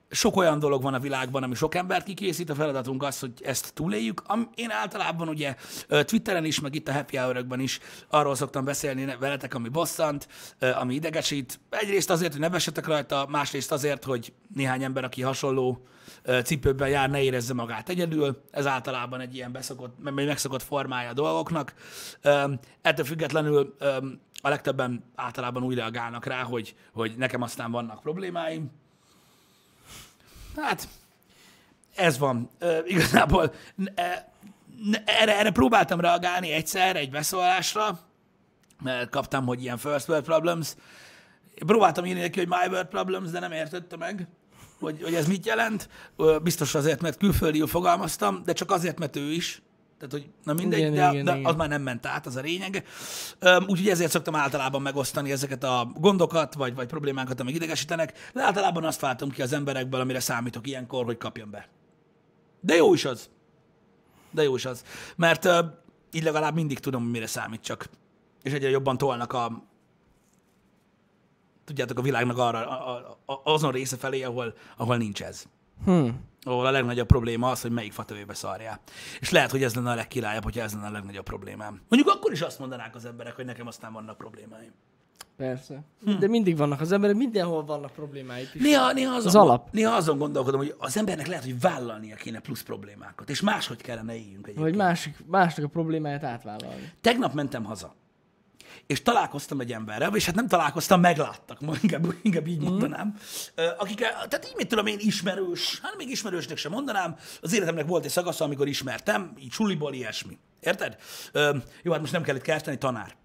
Sok 0.09 0.35
olyan 0.35 0.59
dolog 0.59 0.81
van 0.81 0.93
a 0.93 0.99
világban, 0.99 1.43
ami 1.43 1.55
sok 1.55 1.75
embert 1.75 2.05
kikészít, 2.05 2.49
a 2.49 2.55
feladatunk 2.55 3.03
az, 3.03 3.19
hogy 3.19 3.31
ezt 3.43 3.73
túléljük. 3.73 4.21
Én 4.55 4.71
általában 4.71 5.27
ugye 5.27 5.55
Twitteren 5.89 6.45
is, 6.45 6.59
meg 6.59 6.75
itt 6.75 6.87
a 6.87 6.93
Happy 6.93 7.17
hour 7.17 7.45
is 7.59 7.79
arról 8.09 8.35
szoktam 8.35 8.65
beszélni 8.65 9.15
veletek, 9.19 9.53
ami 9.53 9.69
bosszant, 9.69 10.27
ami 10.59 10.93
idegesít. 10.93 11.59
Egyrészt 11.69 12.09
azért, 12.09 12.31
hogy 12.31 12.41
ne 12.41 12.49
vessetek 12.49 12.87
rajta, 12.87 13.27
másrészt 13.29 13.71
azért, 13.71 14.03
hogy 14.03 14.33
néhány 14.55 14.83
ember, 14.83 15.03
aki 15.03 15.21
hasonló 15.21 15.87
cipőben 16.43 16.89
jár, 16.89 17.09
ne 17.09 17.21
érezze 17.21 17.53
magát 17.53 17.89
egyedül. 17.89 18.43
Ez 18.51 18.67
általában 18.67 19.19
egy 19.19 19.35
ilyen 19.35 19.51
beszokott, 19.51 19.95
meg 20.03 20.13
megszokott 20.13 20.63
formája 20.63 21.09
a 21.09 21.13
dolgoknak. 21.13 21.73
Ettől 22.81 23.05
függetlenül 23.05 23.75
a 24.41 24.49
legtöbben 24.49 25.03
általában 25.15 25.63
úgy 25.63 25.75
reagálnak 25.75 26.25
rá, 26.25 26.43
hogy, 26.43 26.75
hogy 26.93 27.13
nekem 27.17 27.41
aztán 27.41 27.71
vannak 27.71 28.01
problémáim. 28.01 28.71
Hát, 30.61 30.87
ez 31.95 32.17
van. 32.17 32.49
Ö, 32.59 32.79
igazából 32.85 33.53
e, 33.95 34.31
erre, 35.05 35.37
erre 35.39 35.51
próbáltam 35.51 35.99
reagálni 35.99 36.51
egyszer 36.51 36.95
egy 36.95 37.09
beszólásra, 37.09 37.99
mert 38.83 39.09
kaptam, 39.09 39.45
hogy 39.45 39.61
ilyen 39.61 39.77
first 39.77 40.07
world 40.07 40.25
problems. 40.25 40.75
Próbáltam 41.65 42.05
írni 42.05 42.21
neki, 42.21 42.39
hogy 42.39 42.47
my 42.47 42.67
world 42.67 42.87
problems, 42.87 43.29
de 43.29 43.39
nem 43.39 43.51
értette 43.51 43.97
meg, 43.97 44.27
hogy, 44.79 45.01
hogy 45.03 45.13
ez 45.13 45.27
mit 45.27 45.45
jelent. 45.45 45.89
Biztos 46.43 46.75
azért, 46.75 47.01
mert 47.01 47.17
külföldiül 47.17 47.67
fogalmaztam, 47.67 48.43
de 48.45 48.53
csak 48.53 48.71
azért, 48.71 48.99
mert 48.99 49.15
ő 49.15 49.31
is. 49.31 49.61
Tehát, 49.97 50.11
hogy 50.11 50.29
na 50.43 50.53
mindegy, 50.53 50.79
Igen, 50.79 50.93
de, 50.93 51.09
igen, 51.11 51.25
de 51.25 51.31
igen. 51.31 51.45
az 51.45 51.55
már 51.55 51.69
nem 51.69 51.81
ment 51.81 52.05
át, 52.05 52.25
az 52.25 52.35
a 52.35 52.41
lényeg. 52.41 52.83
Úgyhogy 53.67 53.89
ezért 53.89 54.11
szoktam 54.11 54.35
általában 54.35 54.81
megosztani 54.81 55.31
ezeket 55.31 55.63
a 55.63 55.91
gondokat, 55.95 56.53
vagy, 56.53 56.75
vagy 56.75 56.87
problémákat, 56.87 57.39
amik 57.39 57.55
idegesítenek, 57.55 58.31
de 58.33 58.43
általában 58.43 58.83
azt 58.83 58.99
váltom 58.99 59.29
ki 59.29 59.41
az 59.41 59.53
emberekből, 59.53 59.99
amire 60.01 60.19
számítok 60.19 60.67
ilyenkor, 60.67 61.05
hogy 61.05 61.17
kapjon 61.17 61.49
be. 61.49 61.67
De 62.59 62.75
jó 62.75 62.93
is 62.93 63.05
az. 63.05 63.29
De 64.31 64.43
jó 64.43 64.55
is 64.55 64.65
az. 64.65 64.83
Mert 65.15 65.45
ö, 65.45 65.59
így 66.11 66.23
legalább 66.23 66.53
mindig 66.53 66.79
tudom, 66.79 67.03
mire 67.03 67.27
számít 67.27 67.61
csak. 67.61 67.89
És 68.43 68.51
egyre 68.51 68.69
jobban 68.69 68.97
tolnak 68.97 69.33
a 69.33 69.67
tudjátok, 71.65 71.99
a 71.99 72.01
világnak 72.01 72.37
arra, 72.37 72.85
a, 72.85 73.17
a, 73.25 73.41
azon 73.43 73.71
része 73.71 73.97
felé, 73.97 74.23
ahol, 74.23 74.53
ahol 74.77 74.97
nincs 74.97 75.23
ez. 75.23 75.45
Hm. 75.85 76.07
Ahol 76.47 76.65
a 76.65 76.71
legnagyobb 76.71 77.07
probléma 77.07 77.49
az, 77.49 77.61
hogy 77.61 77.71
melyik 77.71 77.91
fatövébe 77.91 78.33
szarjál. 78.33 78.79
És 79.19 79.29
lehet, 79.31 79.51
hogy 79.51 79.63
ez 79.63 79.75
lenne 79.75 79.91
a 79.91 79.95
legkirályabb, 79.95 80.43
hogyha 80.43 80.61
ez 80.61 80.73
lenne 80.73 80.87
a 80.87 80.91
legnagyobb 80.91 81.25
problémám. 81.25 81.81
Mondjuk 81.89 82.15
akkor 82.15 82.31
is 82.31 82.41
azt 82.41 82.59
mondanák 82.59 82.95
az 82.95 83.05
emberek, 83.05 83.35
hogy 83.35 83.45
nekem 83.45 83.67
aztán 83.67 83.93
vannak 83.93 84.17
problémáim. 84.17 84.71
Persze. 85.37 85.83
De 86.19 86.27
mindig 86.27 86.57
vannak 86.57 86.81
az 86.81 86.91
emberek, 86.91 87.15
mindenhol 87.15 87.65
vannak 87.65 87.91
problémáik 87.91 88.49
is. 88.53 88.61
Néha, 88.61 88.91
néha, 88.93 89.13
azon, 89.15 89.27
Az 89.27 89.35
alap. 89.35 89.67
néha 89.71 89.95
azon 89.95 90.17
gondolkodom, 90.17 90.59
hogy 90.59 90.75
az 90.77 90.97
embernek 90.97 91.27
lehet, 91.27 91.43
hogy 91.43 91.59
vállalnia 91.59 92.15
kéne 92.15 92.39
plusz 92.39 92.61
problémákat, 92.63 93.29
és 93.29 93.41
máshogy 93.41 93.81
kellene 93.81 94.13
éljünk 94.13 94.47
egyébként. 94.47 94.57
Vagy 94.59 94.75
másik, 94.75 95.15
másnak 95.25 95.65
a 95.65 95.67
problémáját 95.67 96.23
átvállalni. 96.23 96.91
Tegnap 97.01 97.33
mentem 97.33 97.63
haza, 97.63 97.95
és 98.87 99.01
találkoztam 99.01 99.59
egy 99.59 99.71
emberrel, 99.71 100.15
és 100.15 100.25
hát 100.25 100.35
nem 100.35 100.47
találkoztam, 100.47 100.99
megláttak, 100.99 101.59
inkább, 101.81 102.15
inkább 102.21 102.47
így 102.47 102.61
mondanám, 102.61 103.17
Ö, 103.55 103.67
akikkel, 103.77 104.11
tehát 104.11 104.45
így 104.45 104.55
mit 104.55 104.67
tudom 104.67 104.85
én, 104.85 104.97
ismerős, 104.99 105.79
hát 105.83 105.97
még 105.97 106.09
ismerősnek 106.09 106.57
sem 106.57 106.71
mondanám, 106.71 107.15
az 107.41 107.53
életemnek 107.53 107.87
volt 107.87 108.05
egy 108.05 108.11
szakasza, 108.11 108.43
amikor 108.43 108.67
ismertem, 108.67 109.33
így 109.39 109.51
suliból 109.51 109.93
ilyesmi. 109.93 110.37
Érted? 110.59 110.97
Ö, 111.31 111.57
jó, 111.83 111.91
hát 111.91 112.01
most 112.01 112.11
nem 112.11 112.23
kell 112.23 112.35
itt 112.35 112.41
kerteni, 112.41 112.77
tanár 112.77 113.15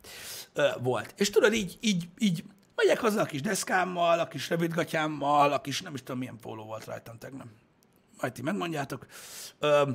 ö, 0.52 0.68
volt. 0.82 1.14
És 1.16 1.30
tudod, 1.30 1.52
így, 1.52 1.78
így, 1.80 2.08
így 2.18 2.44
megyek 2.74 3.00
haza 3.00 3.20
a 3.20 3.24
kis 3.24 3.40
deszkámmal, 3.40 4.18
a 4.18 4.28
kis 4.28 4.48
rövidgatyámmal, 4.48 5.52
a 5.52 5.60
kis 5.60 5.80
nem 5.80 5.94
is 5.94 6.02
tudom 6.02 6.18
milyen 6.18 6.38
póló 6.40 6.64
volt 6.64 6.84
rajtam 6.84 7.18
tegnap. 7.18 7.46
Majd 8.20 8.32
ti 8.32 8.42
megmondjátok. 8.42 9.06
Ö, 9.58 9.90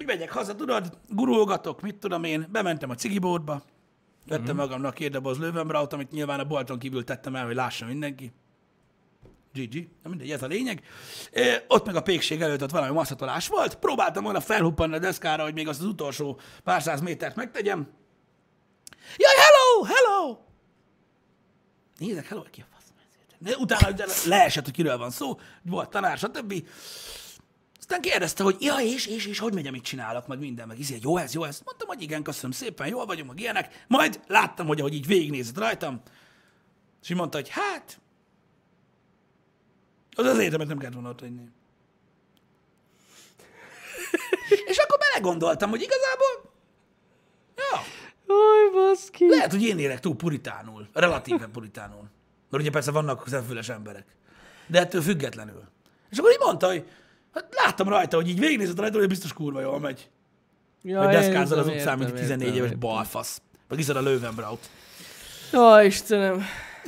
úgy 0.00 0.06
megyek 0.06 0.30
haza, 0.30 0.54
tudod, 0.54 0.98
gurulgatok, 1.08 1.80
mit 1.80 1.96
tudom 1.96 2.24
én, 2.24 2.48
bementem 2.50 2.90
a 2.90 2.94
cigibótba, 2.94 3.62
vettem 4.26 4.56
magamnak 4.56 4.94
két 4.94 5.10
doboz 5.10 5.38
lővembraut, 5.38 5.92
amit 5.92 6.10
nyilván 6.10 6.40
a 6.40 6.44
bolton 6.44 6.78
kívül 6.78 7.04
tettem 7.04 7.36
el, 7.36 7.46
hogy 7.46 7.54
lássa 7.54 7.86
mindenki. 7.86 8.32
GG, 9.52 9.88
na 10.02 10.08
mindegy, 10.08 10.30
ez 10.30 10.42
a 10.42 10.46
lényeg. 10.46 10.82
É, 11.30 11.56
ott 11.68 11.86
meg 11.86 11.96
a 11.96 12.02
pékség 12.02 12.42
előtt 12.42 12.62
ott 12.62 12.70
valami 12.70 12.92
masszatolás 12.92 13.48
volt, 13.48 13.74
próbáltam 13.74 14.22
volna 14.22 14.40
felhuppanni 14.40 14.94
a 14.94 14.98
deszkára, 14.98 15.42
hogy 15.42 15.54
még 15.54 15.68
azt 15.68 15.80
az 15.80 15.86
utolsó 15.86 16.40
pár 16.64 16.82
száz 16.82 17.00
métert 17.00 17.36
megtegyem. 17.36 17.88
Jaj, 19.16 19.34
hello, 19.36 19.94
hello! 19.94 20.38
Nézek, 21.98 22.26
hello, 22.26 22.42
ki 22.42 22.60
a 22.60 22.66
fasz? 22.74 23.58
Utána 23.58 23.94
leesett, 24.26 24.64
hogy 24.64 24.74
kiről 24.74 24.98
van 24.98 25.10
szó, 25.10 25.38
volt 25.62 25.90
tanár, 25.90 26.18
stb. 26.18 26.64
Aztán 27.90 28.10
kérdezte, 28.10 28.42
hogy 28.42 28.56
ja, 28.60 28.76
és, 28.76 29.06
és, 29.06 29.26
és, 29.26 29.38
hogy 29.38 29.54
megy, 29.54 29.66
amit 29.66 29.82
csinálok, 29.82 30.26
meg 30.26 30.38
minden, 30.38 30.66
meg 30.66 30.78
izé, 30.78 30.98
jó 31.02 31.16
ez, 31.16 31.34
jó 31.34 31.44
ez. 31.44 31.60
Mondtam, 31.64 31.88
hogy 31.88 32.02
igen, 32.02 32.22
köszönöm 32.22 32.50
szépen, 32.50 32.88
jól 32.88 33.06
vagyunk, 33.06 33.28
meg 33.28 33.40
ilyenek. 33.40 33.84
Majd 33.88 34.20
láttam, 34.26 34.66
hogy 34.66 34.80
ahogy 34.80 34.94
így 34.94 35.06
végignézett 35.06 35.58
rajtam, 35.58 36.02
és 37.02 37.10
így 37.10 37.16
mondta, 37.16 37.36
hogy 37.36 37.48
hát, 37.48 38.00
az 40.14 40.26
az 40.26 40.38
egyetemet 40.38 40.66
nem 40.66 40.78
kellett 40.78 40.94
volna 40.94 41.08
ott 41.08 41.24
és 44.70 44.76
akkor 44.76 44.98
belegondoltam, 44.98 45.70
hogy 45.70 45.82
igazából, 45.82 46.52
ja, 47.56 47.80
Oj, 48.26 48.70
baszki. 48.72 49.28
lehet, 49.28 49.50
hogy 49.50 49.62
én 49.62 49.78
élek 49.78 50.00
túl 50.00 50.16
puritánul, 50.16 50.88
relatíve 50.92 51.46
puritánul. 51.46 52.10
Mert 52.50 52.62
ugye 52.62 52.72
persze 52.72 52.90
vannak 52.90 53.28
szemfüles 53.28 53.68
emberek. 53.68 54.06
De 54.66 54.78
ettől 54.80 55.02
függetlenül. 55.02 55.68
És 56.10 56.18
akkor 56.18 56.30
így 56.30 56.40
mondta, 56.40 56.66
hogy 56.66 56.88
hát 57.34 57.46
láttam 57.64 57.88
rajta, 57.88 58.16
hogy 58.16 58.28
így 58.28 58.38
végignézett 58.38 58.78
rajta, 58.78 58.98
hogy 58.98 59.08
biztos 59.08 59.32
kurva 59.32 59.60
jól 59.60 59.80
megy. 59.80 60.08
Ja, 60.82 61.02
Hogy 61.04 61.12
deszkázol 61.12 61.58
az 61.58 61.66
utcán, 61.66 61.98
mint 61.98 62.10
értem, 62.10 62.22
14 62.22 62.40
értem, 62.46 62.56
éves 62.56 62.70
értem. 62.70 62.88
balfasz. 62.88 63.42
Meg 63.68 63.78
iszod 63.78 63.96
a 63.96 64.00
lővenbraut. 64.00 64.70
Ja, 65.52 65.82
Istenem. 65.82 66.42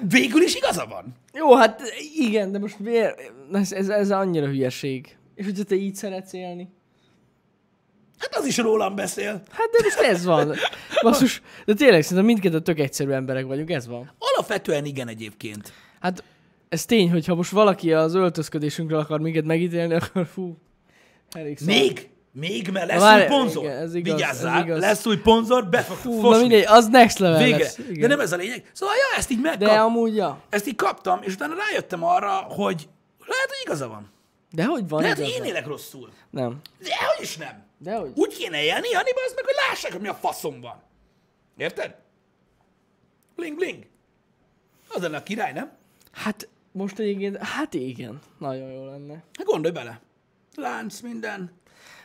Végül 0.08 0.42
is 0.42 0.54
igaza 0.54 0.86
van. 0.86 1.14
Jó, 1.32 1.54
hát 1.54 1.82
igen, 2.16 2.52
de 2.52 2.58
most 2.58 2.78
miért? 2.78 3.32
Ez, 3.52 3.72
ez, 3.72 3.88
ez 3.88 4.10
annyira 4.10 4.46
hülyeség. 4.46 5.16
És 5.34 5.44
hogyha 5.44 5.62
te 5.64 5.74
így 5.74 5.94
szeretsz 5.94 6.32
élni? 6.32 6.68
Hát 8.18 8.34
az 8.36 8.46
is 8.46 8.56
rólam 8.56 8.94
beszél. 8.94 9.32
Hát 9.50 9.68
de 9.70 9.78
most 9.82 9.98
ez 9.98 10.24
van. 10.24 10.54
Basszus, 11.02 11.42
de 11.64 11.74
tényleg 11.74 12.02
szerintem 12.02 12.26
mindkettő 12.26 12.60
tök 12.60 12.78
egyszerű 12.78 13.10
emberek 13.10 13.44
vagyunk, 13.46 13.70
ez 13.70 13.86
van. 13.86 14.12
Alapvetően 14.18 14.84
igen 14.84 15.08
egyébként. 15.08 15.72
Hát 16.00 16.24
ez 16.72 16.84
tény, 16.84 17.10
hogyha 17.10 17.34
most 17.34 17.50
valaki 17.50 17.92
az 17.92 18.14
öltözködésünkről 18.14 18.98
akar 18.98 19.20
minket 19.20 19.44
megítélni, 19.44 19.94
akkor 19.94 20.26
fú, 20.26 20.56
elég 21.30 21.58
szar. 21.58 21.66
Még, 21.66 22.10
még, 22.32 22.68
mert 22.70 22.86
lesz 22.86 23.00
Várj, 23.00 23.22
új 23.22 23.28
ponzor. 23.28 23.62
igen, 23.64 23.76
ez 23.76 23.94
igaz, 23.94 24.14
Vigyázzál, 24.14 24.58
ez 24.58 24.64
igaz. 24.64 24.80
lesz 24.80 25.06
új 25.06 25.16
ponzor, 25.18 25.68
be 25.68 25.82
fog 25.82 25.96
Fú, 25.96 26.14
na 26.14 26.20
fosni. 26.20 26.40
mindegy, 26.40 26.64
az 26.66 26.88
next 26.88 27.18
level 27.18 27.42
Végre. 27.42 27.58
lesz. 27.58 27.78
De 27.98 28.06
nem 28.06 28.20
ez 28.20 28.32
a 28.32 28.36
lényeg. 28.36 28.70
Szóval, 28.72 28.94
ja, 28.94 29.18
ezt 29.18 29.30
így 29.30 29.40
megkap, 29.40 29.60
De 29.60 29.70
amúgy, 29.80 30.16
ja. 30.16 30.40
ezt 30.48 30.66
így 30.66 30.74
kaptam, 30.74 31.20
és 31.22 31.32
utána 31.34 31.54
rájöttem 31.54 32.04
arra, 32.04 32.30
hogy 32.36 32.88
lehet, 33.18 33.46
hogy 33.48 33.58
igaza 33.64 33.88
van. 33.88 34.10
De 34.50 34.64
hogy 34.64 34.88
van 34.88 35.02
Lehet, 35.02 35.16
hogy 35.16 35.26
igaza? 35.28 35.44
én 35.44 35.50
élek 35.50 35.66
rosszul. 35.66 36.10
Nem. 36.30 36.60
De 36.78 36.90
hogy 37.16 37.24
is 37.24 37.36
nem. 37.36 37.64
De 37.78 37.94
hogy? 37.96 38.10
Úgy 38.14 38.36
kéne 38.36 38.62
élni, 38.62 38.88
Jani, 38.90 39.10
az 39.26 39.32
meg, 39.34 39.44
hogy 39.44 39.54
lássák, 39.68 39.92
hogy 39.92 40.00
mi 40.00 40.08
a 40.08 40.14
faszom 40.14 40.60
van. 40.60 40.82
Érted? 41.56 41.94
Bling, 43.36 43.56
bling. 43.56 43.86
Az 44.88 45.02
lenne 45.02 45.16
a 45.16 45.22
király, 45.22 45.52
nem? 45.52 45.72
Hát 46.12 46.48
most 46.72 46.98
egyébként, 46.98 47.36
hát 47.36 47.74
igen, 47.74 48.20
nagyon 48.38 48.72
jó 48.72 48.84
lenne. 48.84 49.12
Hát 49.12 49.46
gondolj 49.46 49.74
bele. 49.74 50.00
Lánc, 50.56 51.00
minden. 51.00 51.52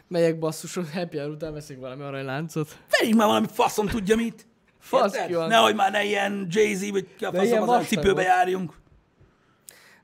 Megyek 0.07 0.39
basszus, 0.39 0.75
hogy 0.75 0.91
happy 0.93 1.17
hour 1.17 1.31
után 1.31 1.53
veszek 1.53 1.79
valami 1.79 2.03
aranyláncot. 2.03 2.77
Vegyünk 2.99 3.17
már 3.17 3.27
valami 3.27 3.47
faszom 3.51 3.87
tudja 3.87 4.15
mit. 4.15 4.47
Fasz 4.79 5.25
ki 5.25 5.33
van. 5.33 5.47
Nehogy 5.47 5.75
már 5.75 5.91
ne 5.91 6.03
ilyen 6.03 6.47
Jay-Z, 6.49 6.89
vagy 6.89 7.07
ki 7.17 7.25
a 7.25 7.31
De 7.31 7.39
faszom 7.39 7.69
az 7.69 7.87
cipőbe 7.87 8.21
járjunk. 8.21 8.73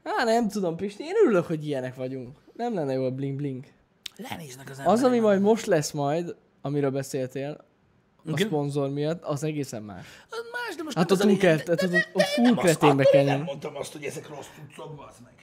Á, 0.04 0.23
nem 0.23 0.47
tudom, 0.47 0.76
Pisti, 0.76 1.04
én 1.04 1.13
örülök, 1.23 1.45
hogy 1.45 1.67
ilyenek 1.67 1.95
vagyunk. 1.95 2.38
Nem 2.54 2.73
lenne 2.73 2.93
jó 2.93 3.06
a 3.06 3.12
bling 3.12 3.36
bling. 3.36 3.65
Lenéznek 4.15 4.69
az 4.69 4.80
emberek. 4.80 4.99
Az, 4.99 5.04
ami 5.04 5.19
majd 5.19 5.41
most 5.41 5.65
lesz 5.65 5.91
majd, 5.91 6.36
amiről 6.62 6.91
beszéltél, 6.91 7.65
a 8.17 8.30
Igen. 8.30 8.47
szponzor 8.47 8.89
miatt, 8.89 9.23
az 9.23 9.43
egészen 9.43 9.84
más. 9.84 10.06
Az 10.78 10.84
más, 10.84 10.84
de 10.84 10.84
most 10.84 10.98
Hát 10.98 11.10
nem 11.10 11.18
ez 11.18 11.26
a 11.26 11.72
ott- 11.72 11.90
de- 11.92 12.10
ott 12.14 12.22
de 12.22 12.26
full 12.26 12.56
kreténbe 12.56 13.04
kell 13.04 13.24
Nem 13.24 13.42
mondtam 13.42 13.76
azt, 13.76 13.92
hogy 13.92 14.04
ezek 14.04 14.30
rossz 14.30 14.48
cuccok, 14.56 14.96
bazd 14.96 15.18
meg. 15.24 15.34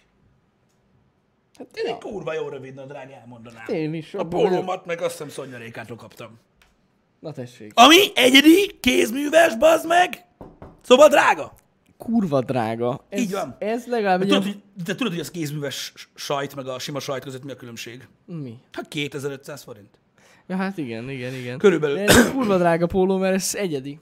Hát, 1.59 1.66
Én 1.75 1.87
egy 1.87 1.99
kurva 1.99 2.33
jó 2.35 2.49
rövid 2.49 2.75
nadrág 2.75 3.11
elmondanám. 3.11 3.64
én 3.66 3.95
is. 3.95 4.14
A 4.14 4.27
pólómat 4.27 4.87
meg 4.87 5.01
azt 5.01 5.11
hiszem 5.11 5.29
Szonyarékától 5.29 5.97
kaptam. 5.97 6.38
Na 7.19 7.33
tessék. 7.33 7.73
Ami 7.75 7.97
egyedi, 8.14 8.79
kézműves, 8.81 9.57
bazd 9.57 9.87
meg, 9.87 10.25
szóval 10.83 11.09
drága. 11.09 11.53
Kurva 11.97 12.40
drága. 12.40 13.05
Ez, 13.09 13.21
Így 13.21 13.33
van. 13.33 13.57
Ez 13.59 13.87
legalább 13.87 14.21
De 14.21 14.27
tudod, 14.27 14.43
hogy, 14.43 14.62
de 14.85 14.95
tudod, 14.95 15.12
hogy 15.12 15.21
az 15.21 15.31
kézműves 15.31 15.93
sajt, 16.14 16.55
meg 16.55 16.66
a 16.66 16.79
sima 16.79 17.01
sajt 17.01 17.25
között 17.25 17.45
mi 17.45 17.51
a 17.51 17.57
különbség? 17.57 18.09
Mi? 18.27 18.59
Hát 18.73 18.88
2500 18.88 19.62
forint. 19.62 19.99
Ja, 20.47 20.57
hát 20.57 20.77
igen, 20.79 21.11
igen, 21.11 21.35
igen. 21.35 21.59
Körülbelül. 21.59 21.97
De 21.97 22.03
ez 22.03 22.31
kurva 22.31 22.59
drága 22.59 22.87
póló, 22.87 23.16
mert 23.19 23.35
ez 23.35 23.55
egyedi. 23.55 23.99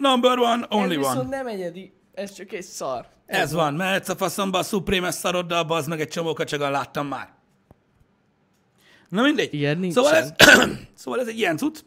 Number 0.00 0.38
one, 0.38 0.66
only 0.70 0.96
ez 0.96 1.04
one. 1.04 1.22
nem 1.22 1.46
egyedi, 1.46 1.92
ez 2.14 2.32
csak 2.32 2.52
egy 2.52 2.62
szar. 2.62 3.06
Ez 3.26 3.52
van, 3.52 3.74
mehetsz 3.74 4.08
a 4.08 4.16
faszomba 4.16 4.58
a 4.58 4.62
Supreme 4.62 5.10
szaroddal, 5.10 5.64
bazd 5.64 5.88
meg 5.88 6.00
egy 6.00 6.08
csomó 6.08 6.32
kacsagan 6.32 6.70
láttam 6.70 7.06
már. 7.06 7.28
Na 9.08 9.22
mindegy. 9.22 9.54
Ilyen 9.54 9.78
nincsen. 9.78 10.04
Szóval 10.04 10.18
ez, 10.18 10.32
szóval 11.02 11.20
ez 11.20 11.26
egy 11.26 11.38
ilyen 11.38 11.56
cucc. 11.56 11.78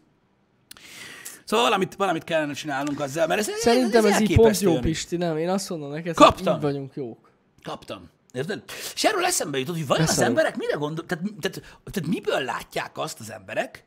Szóval 1.44 1.66
valamit, 1.66 1.96
valamit 1.96 2.24
kellene 2.24 2.54
csinálnunk 2.54 3.00
azzal, 3.00 3.28
mert 3.28 3.40
ez, 3.40 3.48
Szerintem 3.48 4.06
ez, 4.06 4.20
így 4.20 4.36
pont 4.36 4.60
jó. 4.60 4.80
Pisti, 4.80 5.18
nem? 5.18 5.38
Én 5.38 5.50
azt 5.50 5.70
mondom 5.70 5.92
neked, 5.92 6.16
Kaptam. 6.16 6.56
így 6.56 6.62
vagyunk 6.62 6.96
jók. 6.96 7.32
Kaptam. 7.64 8.10
Érted? 8.34 8.64
És 8.94 9.04
erről 9.04 9.26
eszembe 9.26 9.58
jutott, 9.58 9.76
hogy 9.76 9.88
vajon 9.88 10.04
az 10.04 10.10
Beszarok. 10.10 10.30
emberek 10.30 10.58
mire 10.58 10.76
gondol, 10.76 11.06
tehát, 11.06 11.24
tehát, 11.40 11.62
tehát 11.92 12.10
miből 12.10 12.42
látják 12.44 12.98
azt 12.98 13.20
az 13.20 13.32
emberek, 13.32 13.84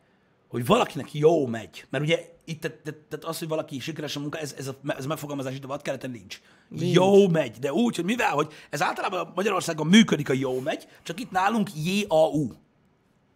hogy 0.48 0.66
valakinek 0.66 1.14
jó 1.14 1.46
megy. 1.46 1.86
Mert 1.90 2.04
ugye 2.04 2.34
itt 2.44 2.60
tehát, 2.60 3.24
az, 3.24 3.38
hogy 3.38 3.48
valaki 3.48 3.78
sikeres 3.78 4.16
a 4.16 4.20
munka, 4.20 4.38
ez, 4.38 4.54
ez, 4.58 4.68
a, 4.68 4.74
ez 4.86 5.06
megfogalmazás 5.06 5.54
itt 5.54 5.64
a 5.64 5.66
vadkeleten 5.66 6.10
nincs. 6.10 6.40
nincs. 6.68 6.94
Jó 6.94 7.28
megy, 7.28 7.58
de 7.58 7.72
úgy, 7.72 7.96
hogy 7.96 8.04
mivel, 8.04 8.30
hogy 8.30 8.52
ez 8.70 8.82
általában 8.82 9.32
Magyarországon 9.34 9.86
működik 9.86 10.28
a 10.28 10.32
jó 10.32 10.60
megy, 10.60 10.88
csak 11.02 11.20
itt 11.20 11.30
nálunk 11.30 11.70
J-A-U. 11.74 12.46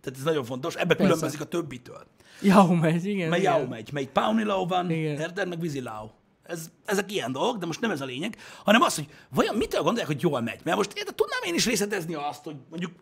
Tehát 0.00 0.18
ez 0.18 0.22
nagyon 0.24 0.44
fontos, 0.44 0.74
ebbe 0.74 0.96
különbözik 0.96 1.40
a 1.40 1.44
többitől. 1.44 2.06
Jó 2.40 2.66
megy, 2.66 3.04
igen. 3.04 3.28
Mert 3.28 3.42
igen. 3.42 3.60
jó 3.60 3.66
megy, 3.66 3.92
mely 3.92 4.06
paunilau 4.12 4.66
van, 4.66 4.90
érted, 4.90 5.48
meg 5.48 5.60
vízilau. 5.60 6.08
Ez, 6.42 6.70
ezek 6.84 7.12
ilyen 7.12 7.32
dolgok, 7.32 7.58
de 7.58 7.66
most 7.66 7.80
nem 7.80 7.90
ez 7.90 8.00
a 8.00 8.04
lényeg, 8.04 8.36
hanem 8.64 8.82
az, 8.82 8.94
hogy 8.94 9.08
vajon 9.28 9.56
mitől 9.56 9.82
gondolják, 9.82 10.06
hogy 10.06 10.22
jól 10.22 10.40
megy. 10.40 10.60
Mert 10.64 10.76
most 10.76 10.92
érted, 10.92 11.14
tudnám 11.14 11.40
én 11.46 11.54
is 11.54 11.66
részletezni 11.66 12.14
azt, 12.14 12.44
hogy 12.44 12.56
mondjuk 12.70 12.92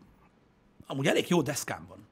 amúgy 0.86 1.06
elég 1.06 1.24
jó 1.28 1.42
deszkám 1.42 1.86
van. 1.88 2.07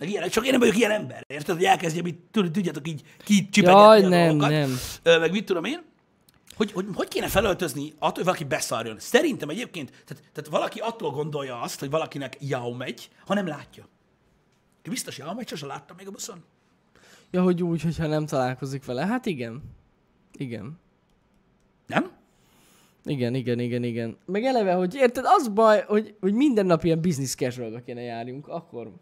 Meg 0.00 0.08
ilyenek, 0.08 0.30
csak 0.30 0.44
én 0.44 0.50
nem 0.50 0.60
vagyok 0.60 0.76
ilyen 0.76 0.90
ember, 0.90 1.24
érted, 1.26 1.56
hogy 1.56 1.64
elkezdjem 1.64 2.18
tud- 2.30 2.52
tudjátok 2.52 2.88
így 2.88 3.02
kicsipegetni 3.24 3.80
Jaj, 3.80 4.04
a 4.04 4.08
nem, 4.08 4.36
nem. 4.36 4.78
Meg 5.20 5.32
mit 5.32 5.44
tudom 5.44 5.64
én, 5.64 5.82
hogy, 6.56 6.72
hogy, 6.72 6.86
hogy 6.94 7.08
kéne 7.08 7.28
felöltözni 7.28 7.92
attól, 7.98 8.12
hogy 8.14 8.24
valaki 8.24 8.44
beszarjon. 8.44 8.98
Szerintem 8.98 9.48
egyébként, 9.48 9.90
tehát, 9.90 10.22
tehát 10.32 10.50
valaki 10.50 10.78
attól 10.78 11.10
gondolja 11.10 11.60
azt, 11.60 11.80
hogy 11.80 11.90
valakinek 11.90 12.36
jau 12.40 12.74
megy, 12.74 13.10
ha 13.26 13.34
nem 13.34 13.46
látja. 13.46 13.88
Biztos 14.82 15.18
jau 15.18 15.34
megy, 15.34 15.48
sose 15.48 15.66
láttam 15.66 15.96
még 15.96 16.08
a 16.08 16.10
buszon. 16.10 16.44
Ja, 17.30 17.42
hogy 17.42 17.62
úgy, 17.62 17.82
hogyha 17.82 18.06
nem 18.06 18.26
találkozik 18.26 18.84
vele. 18.84 19.06
Hát 19.06 19.26
igen. 19.26 19.62
Igen. 20.32 20.78
Nem? 21.86 22.10
Igen, 23.04 23.34
igen, 23.34 23.58
igen, 23.58 23.82
igen. 23.82 24.16
Meg 24.24 24.44
eleve, 24.44 24.72
hogy 24.72 24.94
érted, 24.94 25.24
az 25.26 25.48
baj, 25.48 25.84
hogy, 25.86 26.14
hogy 26.20 26.32
minden 26.32 26.66
nap 26.66 26.84
ilyen 26.84 27.00
business 27.00 27.34
casualba 27.34 27.80
kéne 27.80 28.00
járjunk, 28.00 28.48
akkor 28.48 28.92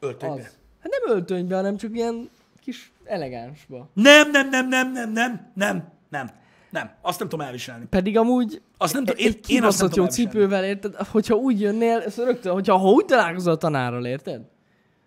Öltönybe. 0.00 0.40
Az. 0.40 0.56
Hát 0.80 0.92
nem 1.00 1.16
öltönybe, 1.16 1.56
hanem 1.56 1.76
csak 1.76 1.94
ilyen 1.94 2.30
kis 2.60 2.92
elegánsba. 3.04 3.88
Nem, 3.92 4.30
nem, 4.30 4.48
nem, 4.48 4.68
nem, 4.68 4.92
nem, 4.92 5.12
nem, 5.12 5.52
nem, 5.54 5.92
nem. 6.08 6.30
Nem, 6.70 6.90
azt 7.02 7.18
nem 7.18 7.28
tudom 7.28 7.46
elviselni. 7.46 7.86
Pedig 7.86 8.18
amúgy 8.18 8.62
azt 8.78 8.92
nem 8.92 9.02
e- 9.02 9.06
tudom, 9.06 9.24
én, 9.24 9.32
egy 9.32 9.50
én 9.50 9.62
azt 9.62 9.80
nem 9.80 9.88
tudom 9.88 10.08
cipővel, 10.08 10.64
érted? 10.64 10.94
Hogyha 10.94 11.34
úgy 11.34 11.60
jönnél, 11.60 11.98
ez 11.98 12.16
rögtön, 12.16 12.52
hogyha 12.52 12.76
ha 12.76 12.90
úgy 12.90 13.04
találkozol 13.04 13.52
a 13.52 13.56
tanárral, 13.56 14.06
érted? 14.06 14.42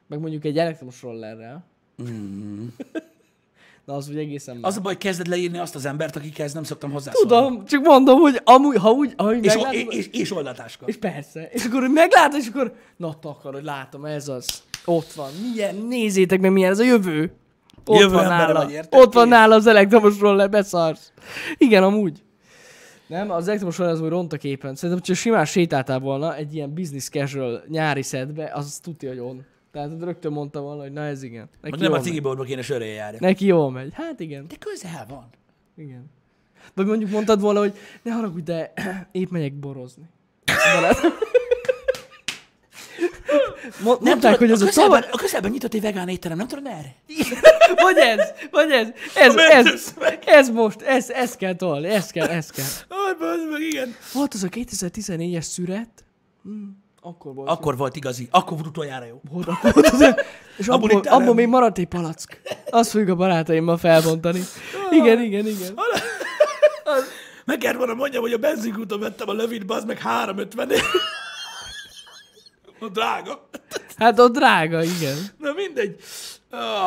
Meg 0.08 0.20
mondjuk 0.20 0.46
egy 0.46 0.58
elektromos 0.58 1.02
rollerrel. 1.02 1.66
Mm. 2.02 2.68
Na 3.86 3.96
az 3.96 4.10
úgy 4.10 4.18
egészen 4.18 4.56
más. 4.56 4.72
Az 4.72 4.78
a 4.78 4.82
baj, 4.82 4.98
kezded 4.98 5.28
leírni 5.28 5.58
azt 5.58 5.76
az 5.76 5.86
embert, 5.86 6.16
akikhez 6.16 6.54
nem 6.54 6.64
szoktam 6.64 6.92
hozzászólni. 6.92 7.28
Tudom, 7.28 7.66
csak 7.66 7.84
mondom, 7.84 8.20
hogy 8.20 8.42
amúgy, 8.44 8.78
ha 8.78 8.92
úgy, 8.92 9.14
ha 9.18 9.34
úgy 9.34 9.46
és, 9.46 9.54
meglátod, 9.54 9.74
és, 9.74 9.96
és, 9.96 10.08
és, 10.20 10.32
oldatáska. 10.32 10.86
És 10.86 10.98
persze. 10.98 11.50
És 11.52 11.66
akkor, 11.66 11.80
hogy 11.80 11.92
meglátod, 11.92 12.40
és 12.40 12.48
akkor, 12.48 12.76
na 12.98 13.20
takar, 13.20 13.62
látom, 13.62 14.06
ez 14.06 14.28
az. 14.28 14.64
Ott 14.86 15.12
van, 15.12 15.30
milyen, 15.42 15.76
nézzétek 15.76 16.40
meg, 16.40 16.52
milyen 16.52 16.72
ez 16.72 16.80
a 16.80 16.84
jövő. 16.84 17.32
Ott 17.86 18.00
Jövő 18.00 18.14
van 18.14 18.28
nála, 18.28 18.66
vagy, 18.66 18.80
ott 18.90 19.14
van 19.14 19.28
nála 19.28 19.56
az 19.56 19.68
elektromos 19.68 20.20
roller, 20.20 20.50
beszarsz. 20.50 21.12
Igen, 21.58 21.84
amúgy. 21.84 22.24
Nem, 23.08 23.32
az 23.32 23.48
elektromos 23.48 23.80
az 23.80 24.02
úgy 24.02 24.10
ront 24.10 24.34
a 24.34 24.38
képen. 24.38 24.76
Szerintem, 24.76 25.00
hogyha 25.06 25.22
simán 25.22 25.46
sétáltál 25.46 26.00
volna 26.00 26.36
egy 26.36 26.56
ilyen 26.56 26.74
business 26.74 27.10
casual 27.10 27.64
nyári 27.68 28.02
szedbe, 28.02 28.52
az 28.54 28.80
tudja, 28.84 29.10
hogy 29.10 29.20
on. 29.20 29.46
Tehát 29.72 29.90
rögtön 30.02 30.32
mondta 30.32 30.62
volna, 30.62 30.82
hogy 30.82 30.92
na 30.92 31.02
ez 31.02 31.24
igen. 31.24 31.50
Neki 31.62 31.80
nem 31.80 31.92
a 31.92 31.96
megy. 31.96 32.04
cigiboltba 32.04 32.44
kéne 32.44 32.62
sörrel 32.62 32.88
járni. 32.88 33.18
Neki 33.22 33.46
jól 33.46 33.72
megy. 33.72 33.94
Hát 33.94 34.20
igen. 34.20 34.46
De 34.48 34.56
közel 34.60 35.06
van. 35.10 35.30
Igen. 35.78 36.12
Vagy 36.74 36.86
mondjuk 36.86 37.10
mondtad 37.10 37.42
volna, 37.42 37.60
hogy 37.60 37.74
ne 38.02 38.12
haragudj, 38.12 38.44
de 38.44 38.74
épp 39.12 39.30
megyek 39.30 39.54
borozni. 39.54 40.04
Mo- 43.84 44.00
Nem 44.00 44.10
mondták, 44.10 44.38
hogy 44.38 44.48
tudod, 44.50 44.52
ez 44.52 44.62
a 44.62 44.66
a, 44.66 44.68
közelben, 44.68 45.10
a 45.12 45.18
közelben 45.18 45.52
nyitott 45.52 45.74
egy 45.74 45.82
vegán 45.82 46.08
étterem, 46.08 46.38
nem 46.38 46.48
tudod 46.48 46.64
merre? 46.64 46.96
Vagy 47.76 47.98
ez, 47.98 48.30
vagy 48.52 48.72
ez, 48.72 48.88
ez, 49.16 49.36
ez, 49.36 49.94
ez 50.26 50.50
most, 50.50 50.82
ez, 50.82 51.10
ez 51.10 51.36
kell 51.36 51.56
tolni, 51.56 51.88
ez 51.88 52.10
kell, 52.12 52.28
ez 52.28 52.50
kell. 52.50 52.66
Aj, 52.88 53.14
bazd 53.20 53.50
meg, 53.52 53.62
igen. 53.62 53.96
Volt 54.14 54.34
az 54.34 54.44
a 54.44 54.48
2014-es 54.48 55.42
szüret, 55.42 55.90
hm, 56.44 56.50
akkor 57.02 57.34
volt. 57.34 57.50
Akkor 57.50 57.78
volt 57.78 57.96
igazi. 57.96 58.28
Akkor 58.32 58.54
volt 58.58 58.68
utoljára 58.70 59.06
jó. 59.06 59.22
Volt, 59.32 59.48
akkor 59.48 59.74
volt 59.74 59.88
az, 59.88 60.16
és 60.58 60.68
Abból 60.68 60.90
abból, 60.90 61.12
abból 61.12 61.34
még 61.34 61.48
maradt 61.48 61.78
egy 61.78 61.88
palack. 61.88 62.42
Azt 62.70 62.90
fogjuk 62.90 63.10
a 63.10 63.16
barátaimmal 63.16 63.78
felbontani. 63.78 64.42
Igen, 64.92 65.22
igen, 65.22 65.48
igen. 65.48 65.74
Meg 67.46 67.58
kellett 67.58 67.78
volna 67.78 67.94
mondjam, 67.94 68.22
hogy 68.22 68.34
a 68.34 68.38
benzinkúton 68.38 69.00
vettem 69.00 69.30
a 69.30 69.34
lövit, 69.34 69.72
az 69.72 69.84
meg 69.84 70.00
350 70.00 70.70
A 72.84 72.90
drága. 72.90 73.50
Hát 73.98 74.20
ott 74.20 74.34
drága, 74.34 74.84
igen. 74.84 75.18
Na 75.38 75.54
mindegy. 75.54 75.96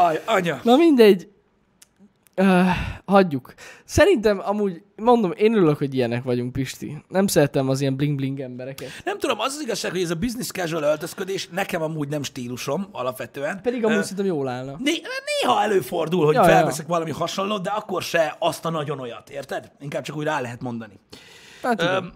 Aj, 0.05 0.23
anya. 0.25 0.61
Na 0.63 0.77
mindegy. 0.77 1.29
Uh, 2.37 2.67
hagyjuk. 3.05 3.55
Szerintem 3.85 4.41
amúgy, 4.45 4.83
mondom, 4.97 5.33
én 5.37 5.55
örülök, 5.55 5.79
hogy 5.79 5.95
ilyenek 5.95 6.23
vagyunk, 6.23 6.53
Pisti. 6.53 7.05
Nem 7.09 7.27
szeretem 7.27 7.69
az 7.69 7.81
ilyen 7.81 7.97
bling-bling 7.97 8.41
embereket. 8.41 8.89
Nem 9.05 9.19
tudom, 9.19 9.41
az 9.41 9.55
az 9.55 9.63
igazság, 9.63 9.91
hogy 9.91 10.03
ez 10.03 10.11
a 10.11 10.15
business 10.15 10.51
casual 10.51 10.83
öltözködés 10.83 11.49
nekem 11.49 11.83
amúgy 11.83 12.09
nem 12.09 12.23
stílusom 12.23 12.89
alapvetően. 12.93 13.61
Pedig 13.63 13.85
amúgy 13.85 13.97
Ö, 13.97 14.01
szerintem 14.03 14.27
jól 14.27 14.49
állna. 14.49 14.77
Né- 14.79 15.07
néha 15.43 15.63
előfordul, 15.63 16.25
hogy 16.25 16.35
Ja, 16.35 16.45
felveszek 16.45 16.87
valami 16.87 17.11
hasonlót, 17.11 17.63
de 17.63 17.71
akkor 17.71 18.03
se 18.03 18.37
azt 18.39 18.65
a 18.65 18.71
nagyon 18.71 19.01
olyat, 19.01 19.31
érted? 19.31 19.71
Inkább 19.81 20.03
csak 20.03 20.17
úgy 20.17 20.25
rá 20.25 20.41
lehet 20.41 20.61
mondani. 20.61 21.01
Hát 21.63 21.83
igen. 21.83 22.13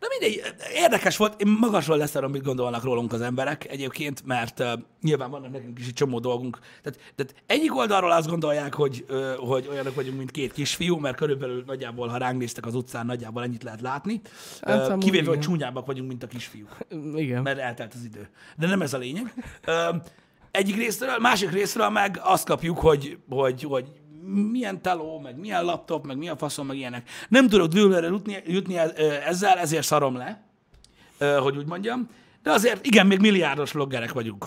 Na 0.00 0.06
mindegy, 0.08 0.54
érdekes 0.74 1.16
volt, 1.16 1.40
én 1.40 1.56
magasról 1.60 1.96
leszarom, 1.96 2.30
mit 2.30 2.42
gondolnak 2.42 2.84
rólunk 2.84 3.12
az 3.12 3.20
emberek 3.20 3.70
egyébként, 3.70 4.22
mert 4.24 4.60
uh, 4.60 4.72
nyilván 5.02 5.30
vannak 5.30 5.52
nekünk 5.52 5.78
is 5.78 5.86
egy 5.86 5.92
csomó 5.92 6.18
dolgunk. 6.18 6.58
Tehát, 6.82 6.98
tehát 7.14 7.34
egyik 7.46 7.76
oldalról 7.76 8.10
azt 8.10 8.28
gondolják, 8.28 8.74
hogy, 8.74 9.04
uh, 9.08 9.34
hogy 9.34 9.68
olyanok 9.70 9.94
vagyunk, 9.94 10.16
mint 10.16 10.30
két 10.30 10.52
kisfiú, 10.52 10.96
mert 10.96 11.16
körülbelül 11.16 11.64
nagyjából, 11.66 12.08
ha 12.08 12.16
ránk 12.16 12.38
néztek 12.38 12.66
az 12.66 12.74
utcán, 12.74 13.06
nagyjából 13.06 13.42
ennyit 13.42 13.62
lehet 13.62 13.80
látni. 13.80 14.20
Hát 14.60 14.88
amúgy 14.88 15.04
kivéve, 15.04 15.28
hogy 15.28 15.40
csúnyábbak 15.40 15.86
vagyunk, 15.86 16.08
mint 16.08 16.22
a 16.22 16.26
kisfiúk 16.26 16.76
igen. 17.14 17.42
mert 17.42 17.58
eltelt 17.58 17.94
az 17.94 18.04
idő. 18.04 18.28
De 18.56 18.66
nem 18.66 18.82
ez 18.82 18.94
a 18.94 18.98
lényeg. 18.98 19.34
Ö, 19.64 19.88
egyik 20.50 20.76
részről, 20.76 21.18
másik 21.18 21.50
részről 21.50 21.88
meg 21.88 22.20
azt 22.22 22.46
kapjuk, 22.46 22.78
hogy, 22.78 23.18
hogy, 23.28 23.62
hogy 23.62 23.92
milyen 24.50 24.82
teló, 24.82 25.18
meg 25.18 25.38
milyen 25.38 25.64
laptop, 25.64 26.06
meg 26.06 26.16
milyen 26.16 26.36
faszom, 26.36 26.66
meg 26.66 26.76
ilyenek. 26.76 27.08
Nem 27.28 27.48
tudok 27.48 27.66
dőlőre 27.72 28.06
jutni, 28.06 28.42
jutni 28.46 28.76
e- 28.76 28.92
ö, 28.96 29.12
ezzel, 29.12 29.58
ezért 29.58 29.84
szarom 29.86 30.16
le, 30.16 30.42
ö, 31.18 31.38
hogy 31.42 31.56
úgy 31.56 31.66
mondjam. 31.66 32.08
De 32.42 32.50
azért 32.50 32.86
igen, 32.86 33.06
még 33.06 33.20
milliárdos 33.20 33.72
vloggerek 33.72 34.12
vagyunk. 34.12 34.46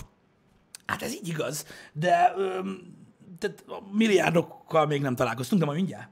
Hát 0.86 1.02
ez 1.02 1.12
így 1.14 1.28
igaz, 1.28 1.66
de 1.92 2.34
tehát 3.38 3.64
a 3.66 3.82
milliárdokkal 3.92 4.86
még 4.86 5.02
nem 5.02 5.14
találkoztunk, 5.14 5.60
de 5.60 5.66
majd 5.66 5.78
mindjárt. 5.78 6.08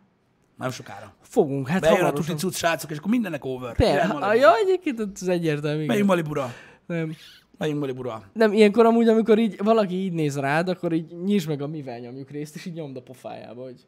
Nem 0.58 0.70
sokára. 0.70 1.14
Fogunk, 1.22 1.68
hát 1.68 1.80
Bejön 1.80 1.96
a 1.96 1.98
hamarosan. 1.98 2.36
tuti 2.36 2.46
cucc 2.46 2.56
srácok, 2.56 2.90
és 2.90 2.96
akkor 2.98 3.10
mindenek 3.10 3.44
over. 3.44 3.76
Per, 3.76 4.16
ja, 4.34 4.56
egyébként 4.56 5.00
ez 5.20 5.28
egyértelmű. 5.28 5.86
Megyünk 5.86 6.06
Malibura. 6.08 6.52
Nem. 6.86 7.16
Megyünk 7.58 7.80
Malibura. 7.80 8.30
nem, 8.32 8.52
ilyenkor 8.52 8.86
amúgy, 8.86 9.08
amikor 9.08 9.38
így 9.38 9.56
valaki 9.58 9.94
így 9.94 10.12
néz 10.12 10.36
rád, 10.36 10.68
akkor 10.68 10.92
így 10.92 11.22
nyisd 11.24 11.48
meg 11.48 11.62
a 11.62 11.66
mivel 11.66 11.98
nyomjuk 11.98 12.30
részt, 12.30 12.54
és 12.54 12.64
így 12.64 12.72
nyomd 12.72 12.96
a 12.96 13.02
pofájába, 13.02 13.62
hogy 13.62 13.86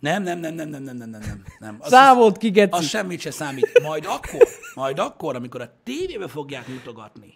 Nem, 0.00 0.22
nem, 0.22 0.38
nem, 0.38 0.54
nem, 0.54 0.68
nem, 0.68 0.82
nem, 0.82 0.96
nem, 0.96 1.10
nem, 1.10 1.20
nem. 1.20 1.42
nem. 1.58 1.76
Az, 1.80 1.90
számolt 1.90 2.36
ki, 2.36 2.50
geci. 2.50 2.78
az 2.78 2.86
semmit 2.88 3.20
se 3.20 3.30
számít. 3.30 3.80
Majd 3.82 4.04
akkor, 4.06 4.48
majd 4.74 4.98
akkor, 4.98 5.34
amikor 5.36 5.60
a 5.60 5.72
tévébe 5.82 6.28
fogják 6.28 6.68
mutogatni, 6.68 7.34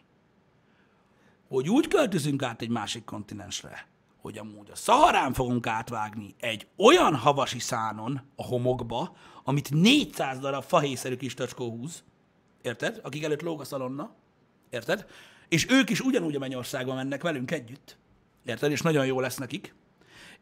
hogy 1.49 1.69
úgy 1.69 1.89
költözünk 1.89 2.43
át 2.43 2.63
egy 2.63 2.69
másik 2.69 3.05
kontinensre, 3.05 3.87
hogy 4.21 4.39
amúgy 4.39 4.71
a 4.71 4.77
Szaharán 4.77 5.33
fogunk 5.33 5.67
átvágni 5.67 6.35
egy 6.41 6.67
olyan 6.77 7.15
havasi 7.15 7.59
szánon 7.59 8.21
a 8.37 8.45
homokba, 8.45 9.17
amit 9.45 9.71
400 9.71 10.39
darab 10.39 10.63
fahészerű 10.63 11.17
kis 11.17 11.35
tacskó 11.35 11.71
húz, 11.71 12.05
érted? 12.63 13.01
Akik 13.03 13.25
előtt 13.25 13.43
lóg 13.43 13.61
a 13.61 13.65
szalonna, 13.65 14.11
érted? 14.71 15.07
És 15.49 15.67
ők 15.71 15.91
is 15.91 16.01
ugyanúgy 16.01 16.35
a 16.35 16.39
mennyországba 16.39 16.95
mennek 16.95 17.23
velünk 17.23 17.51
együtt, 17.51 17.97
érted? 18.45 18.71
És 18.71 18.83
nagyon 18.83 19.07
jó 19.07 19.21
lesz 19.21 19.37
nekik 19.37 19.75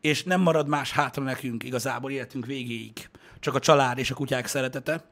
és 0.01 0.25
nem 0.25 0.41
marad 0.41 0.69
más 0.69 0.93
hátra 0.93 1.23
nekünk 1.23 1.63
igazából 1.63 2.11
életünk 2.11 2.47
végéig. 2.47 3.11
Csak 3.41 3.55
a 3.55 3.59
család 3.59 3.99
és 3.99 4.11
a 4.11 4.15
kutyák 4.15 4.47
szeretete. 4.47 5.05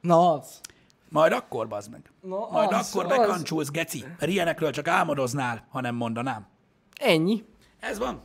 Na 0.00 0.32
az. 0.32 0.60
Majd 1.08 1.32
akkor, 1.32 1.68
bazd 1.68 1.90
meg. 1.90 2.10
Na, 2.20 2.48
Majd 2.50 2.72
az, 2.72 2.90
akkor 2.90 3.04
az. 3.04 3.18
bekancsúlsz, 3.18 3.70
geci. 3.70 4.04
Mert 4.18 4.32
ilyenekről 4.32 4.70
csak 4.70 4.88
álmodoznál, 4.88 5.66
ha 5.70 5.80
nem 5.80 5.94
mondanám. 5.94 6.46
Ennyi. 7.00 7.44
Ez 7.80 7.98
van. 7.98 8.22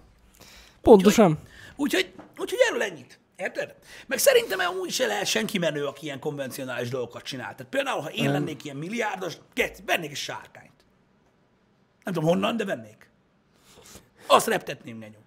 Pontosan. 0.81 1.39
Úgyhogy, 1.75 2.13
úgyhogy 2.37 2.59
erről 2.69 2.81
ennyit. 2.81 3.19
Érted? 3.35 3.75
Meg 4.07 4.17
szerintem 4.17 4.59
amúgy 4.59 4.91
se 4.91 5.05
lehet 5.05 5.25
senki 5.25 5.57
menő, 5.57 5.85
aki 5.85 6.05
ilyen 6.05 6.19
konvencionális 6.19 6.89
dolgokat 6.89 7.23
csinál. 7.23 7.55
Tehát 7.55 7.71
például, 7.71 8.01
ha 8.01 8.11
én 8.11 8.31
lennék 8.31 8.63
ilyen 8.63 8.77
milliárdos, 8.77 9.37
geci, 9.53 9.81
vennék 9.85 10.09
egy 10.09 10.15
sárkányt. 10.15 10.72
Nem 12.03 12.13
tudom 12.13 12.29
honnan, 12.29 12.57
de 12.57 12.65
vennék. 12.65 13.09
Azt 14.27 14.47
reptetném, 14.47 14.97
nenyom. 14.97 15.21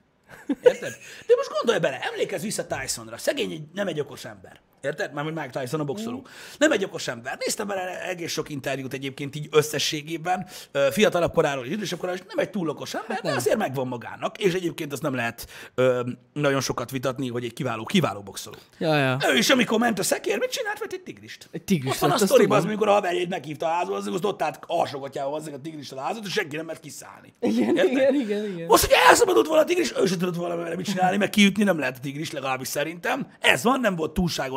Érted? 0.49 0.93
De 1.27 1.35
most 1.37 1.51
gondolj 1.51 1.79
bele, 1.79 2.01
emlékezz 2.01 2.43
vissza 2.43 2.67
Tysonra. 2.67 3.17
Szegény 3.17 3.51
egy, 3.51 3.67
nem 3.73 3.87
egy 3.87 4.01
okos 4.01 4.25
ember. 4.25 4.61
Érted? 4.81 5.12
Mármint 5.12 5.37
Mike 5.37 5.61
Tyson 5.61 5.81
a 5.81 5.85
boxoló. 5.85 6.27
Nem 6.59 6.73
egy 6.73 6.85
okos 6.85 7.09
ember. 7.09 7.37
Néztem 7.39 7.67
vele 7.67 8.09
egész 8.09 8.33
sok 8.33 8.49
interjút 8.49 8.93
egyébként 8.93 9.37
így 9.37 9.49
összességében, 9.51 10.47
fiatalabb 10.91 11.33
koráról 11.33 11.67
idősebb 11.67 11.99
koráról, 11.99 12.21
és 12.21 12.27
nem 12.29 12.39
egy 12.45 12.51
túl 12.51 12.69
okos 12.69 12.95
ember, 12.95 13.21
de 13.23 13.33
azért 13.33 13.57
megvan 13.57 13.87
magának. 13.87 14.39
És 14.39 14.55
egyébként 14.55 14.93
azt 14.93 15.03
nem 15.03 15.15
lehet 15.15 15.49
ö, 15.75 16.11
nagyon 16.33 16.61
sokat 16.61 16.91
vitatni, 16.91 17.29
hogy 17.29 17.45
egy 17.45 17.53
kiváló, 17.53 17.85
kiváló 17.85 18.21
boxoló. 18.21 18.57
Ja, 18.79 18.97
ja. 18.97 19.19
Ő 19.33 19.37
is, 19.37 19.51
amikor 19.51 19.79
ment 19.79 19.99
a 19.99 20.03
szekér, 20.03 20.39
mit 20.39 20.51
csinált? 20.51 20.79
Vett 20.79 20.93
egy 20.93 21.01
tigrist. 21.01 21.49
Egy 21.51 21.62
tigrist 21.62 21.95
Ott 21.95 22.01
van 22.01 22.11
a 22.11 22.19
sztoriban, 22.19 22.59
az, 22.59 22.65
amikor 22.65 22.89
a 22.89 22.93
haverjét 22.93 23.29
meghívta 23.29 23.67
a 23.67 23.71
házba, 23.71 23.95
az, 23.95 24.07
az 24.07 24.25
ott 24.25 24.43
állt 24.43 24.59
alsogatjával 24.67 25.33
hozzá 25.33 25.53
a 25.53 25.61
tigrist 25.61 25.93
a 25.93 26.01
házat, 26.01 26.27
és 26.27 26.33
senki 26.33 26.57
nem 26.57 26.65
mert 26.65 26.81
kiszállni. 26.81 27.35
Igen, 27.41 27.77
Érted? 27.77 27.93
igen, 27.93 28.15
igen, 28.15 28.45
igen. 28.45 28.67
Most, 28.67 28.85
hogyha 28.87 29.09
elszabadult 29.09 29.47
volna 29.47 29.62
a 29.62 29.65
tigris, 29.65 29.93
ő 29.97 30.07
sem 30.07 30.19
tudott 30.19 30.37
volna 30.37 30.57
vele 30.57 30.77
mit 30.77 30.87
csinálni, 30.87 31.17
meg 31.17 31.31
kiütni 31.31 31.65
nem 31.65 31.79
lehet 31.79 31.97
a 31.97 32.01
tigris, 32.01 32.31
legalábbis 32.31 32.69
szerintem. 32.69 33.27
Ez 33.41 33.62
van, 33.62 33.81
nem 33.81 33.97
volt 33.97 34.12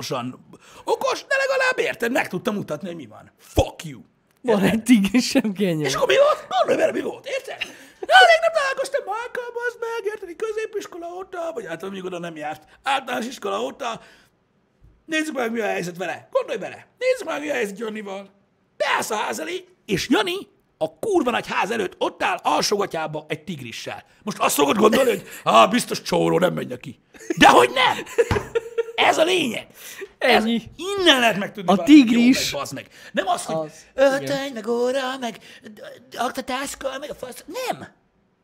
túlságosan 0.10 0.40
okos, 0.84 1.26
de 1.28 1.36
legalább 1.48 1.80
érted, 1.80 2.12
meg 2.12 2.28
tudtam 2.28 2.56
mutatni, 2.56 2.88
hogy 2.88 2.96
mi 2.96 3.06
van. 3.06 3.32
Fuck 3.38 3.84
you. 3.84 4.02
Van 4.42 4.64
egy 4.64 4.84
tigris 4.84 5.28
sem 5.28 5.54
kenyő. 5.54 5.86
És 5.86 5.96
akkor 5.96 6.08
mi 6.08 6.16
volt? 6.16 6.48
Gondolj 6.50 6.80
vele, 6.80 6.92
mi 6.92 7.02
volt, 7.02 7.26
érted? 7.28 7.58
Rég 8.00 8.40
nem 8.42 8.54
találkoztam 8.54 9.02
Michael, 9.04 9.52
az 9.68 9.78
meg, 9.80 10.14
érted, 10.14 10.36
középiskola 10.36 11.08
óta, 11.08 11.52
vagy 11.54 11.66
hát 11.66 11.82
mondjuk 11.82 12.06
oda 12.06 12.20
nem 12.20 12.36
járt, 12.36 12.64
általános 12.84 13.28
iskola 13.28 13.62
óta. 13.62 14.02
Nézzük 15.06 15.36
meg, 15.36 15.52
mi 15.52 15.60
a 15.60 15.66
helyzet 15.66 15.98
vele. 15.98 16.28
Gondolj 16.32 16.58
bele. 16.58 16.88
Nézzük 16.98 17.28
meg, 17.28 17.42
mi 17.42 17.50
a 17.50 17.54
helyzet 17.54 17.80
Janival. 17.80 18.30
Beállsz 18.78 19.10
a 19.10 19.16
ház 19.16 19.40
elé, 19.40 19.66
és 19.86 20.10
Jani 20.10 20.48
a 20.78 21.00
kurva 21.00 21.32
nagy 21.32 21.48
ház 21.48 21.72
előtt 21.72 21.96
ott 21.98 22.24
áll 22.24 22.40
alsógatyába 22.44 23.26
egy 23.28 23.44
tigrissel. 23.44 24.04
Most 24.24 24.40
azt 24.40 24.56
fogod 24.56 24.78
gondolni, 24.78 25.10
hogy 25.10 25.24
ah, 25.44 25.70
biztos 25.70 26.02
csóró, 26.02 26.40
nem 26.40 26.54
megy 26.54 26.68
neki. 26.68 27.00
De 27.38 27.50
hogy 27.50 27.70
nem! 27.70 28.06
Ez 29.08 29.18
a 29.18 29.24
lényeg. 29.24 29.68
Ez, 30.18 30.44
Ennyi. 30.44 30.62
innen 30.76 31.20
lehet 31.20 31.38
megtudni, 31.38 31.72
A 31.74 31.84
tigris- 31.84 32.54
Meg, 32.54 32.64
meg. 32.74 32.88
Nem 33.12 33.28
az, 33.28 33.44
hogy 33.46 33.56
Az. 33.56 33.72
öltöny, 33.94 34.52
meg 34.54 34.68
óra, 34.68 35.18
meg 35.20 35.38
aktatáska, 36.18 36.90
meg 37.00 37.10
a 37.10 37.16
fasz. 37.16 37.44
Nem. 37.68 37.88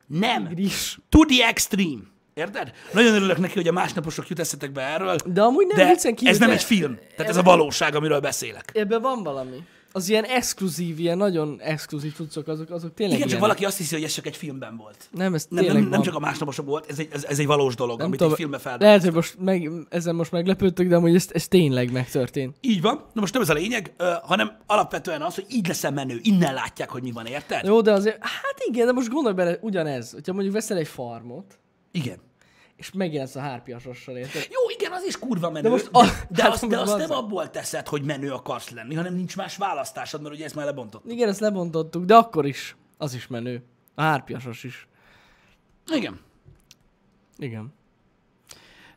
Nem. 0.08 0.48
Tigris. 0.48 0.98
To 1.10 1.26
the 1.26 1.48
extreme. 1.48 2.02
Érted? 2.34 2.72
Nagyon 2.94 3.14
örülök 3.14 3.38
neki, 3.38 3.54
hogy 3.54 3.68
a 3.68 3.72
másnaposok 3.72 4.28
jut 4.28 4.40
eszetek 4.40 4.72
be 4.72 4.82
erről. 4.82 5.16
De 5.26 5.42
amúgy 5.42 5.68
nem 5.68 5.78
de 5.78 5.88
viccen 5.94 6.16
kívül, 6.16 6.34
ez 6.34 6.40
nem 6.40 6.50
egy 6.50 6.64
film. 6.64 6.98
Tehát 7.16 7.32
ez 7.32 7.38
a 7.38 7.42
valóság, 7.42 7.96
amiről 7.96 8.20
beszélek. 8.20 8.70
Ebben 8.74 9.02
van 9.02 9.24
valami. 9.24 9.58
Az 9.96 10.10
ilyen 10.10 10.24
exkluzív, 10.24 11.00
ilyen 11.00 11.18
nagyon 11.18 11.60
exkluzív 11.62 12.14
cuccok, 12.16 12.48
azok, 12.48 12.70
azok 12.70 12.94
tényleg 12.94 13.18
Igen, 13.18 13.30
csak 13.30 13.40
valaki 13.40 13.66
azt 13.66 13.78
hiszi, 13.78 13.96
hogy 13.96 14.04
ez 14.04 14.14
csak 14.14 14.26
egy 14.26 14.36
filmben 14.36 14.78
volt. 14.78 15.08
Nem, 15.12 15.34
ez 15.34 15.46
Nem, 15.50 15.66
nem, 15.66 15.76
nem 15.76 15.90
van. 15.90 16.02
csak 16.02 16.16
a 16.16 16.20
másnaposok 16.20 16.66
volt, 16.66 16.90
ez 16.90 17.00
egy, 17.00 17.08
ez, 17.12 17.24
ez 17.24 17.40
egy 17.40 17.46
valós 17.46 17.76
dolog, 17.76 17.98
Nem 17.98 18.06
amit 18.06 18.18
tudom, 18.18 18.34
egy 18.34 18.40
filmbe 18.40 18.58
fel. 18.58 18.78
Lehet, 18.80 19.04
hogy 19.04 19.14
most 19.14 19.36
meg, 19.40 19.70
ezen 19.90 20.16
most 20.16 20.32
meglepődtök, 20.32 20.88
de 20.88 20.96
amúgy 20.96 21.16
ez, 21.16 21.28
ez 21.32 21.48
tényleg 21.48 21.92
megtörtént. 21.92 22.56
Így 22.62 22.82
van. 22.82 22.96
Na 23.14 23.22
most 23.22 23.34
nem 23.34 23.42
ez 23.42 23.50
a 23.50 23.54
lényeg, 23.54 23.94
ö, 23.98 24.12
hanem 24.24 24.58
alapvetően 24.66 25.22
az, 25.22 25.36
hogy 25.36 25.46
így 25.50 25.68
leszel 25.68 25.92
menő. 25.92 26.20
Innen 26.22 26.54
látják, 26.54 26.90
hogy 26.90 27.04
mi 27.04 27.12
van, 27.12 27.26
érted? 27.26 27.66
Jó, 27.66 27.82
de 27.82 27.92
azért, 27.92 28.18
hát 28.22 28.56
igen, 28.68 28.86
de 28.86 28.92
most 28.92 29.10
gondolj 29.10 29.36
bele, 29.36 29.58
ugyanez. 29.62 30.12
Hogyha 30.12 30.34
mondjuk 30.34 30.54
veszel 30.54 30.78
egy 30.78 30.88
farmot, 30.88 31.60
Igen. 31.92 32.18
És 32.78 32.92
megjelensz 32.92 33.36
a 33.36 33.40
hárpiasossal, 33.40 34.18
érted? 34.18 34.48
Jó, 34.50 34.60
igen, 34.78 34.92
az 34.92 35.04
is 35.04 35.20
kurva 35.20 35.50
menő, 35.50 35.64
de, 35.64 35.70
most 35.70 35.90
a- 35.92 36.04
de, 36.04 36.26
de, 36.30 36.44
hát 36.44 36.52
azt, 36.52 36.68
de 36.68 36.78
most 36.78 36.92
azt 36.92 37.08
nem 37.08 37.18
abból 37.18 37.50
teszed, 37.50 37.88
hogy 37.88 38.04
menő 38.04 38.32
akarsz 38.32 38.70
lenni, 38.70 38.96
hanem 38.96 39.14
nincs 39.14 39.36
más 39.36 39.58
választásod, 39.58 40.22
mert 40.22 40.34
ugye 40.36 40.46
ezt 40.46 40.56
már 40.56 40.66
lebontott. 40.66 41.04
Igen, 41.12 41.30
ezt 41.30 41.40
lebontottuk, 41.40 42.06
de 42.06 42.16
akkor 42.16 42.46
is. 42.46 42.76
Az 42.98 43.14
is 43.14 43.28
menő. 43.28 43.64
A 43.96 44.02
hárpiasos 44.02 44.64
is. 44.64 44.88
Igen. 45.92 46.20
Igen. 47.38 47.74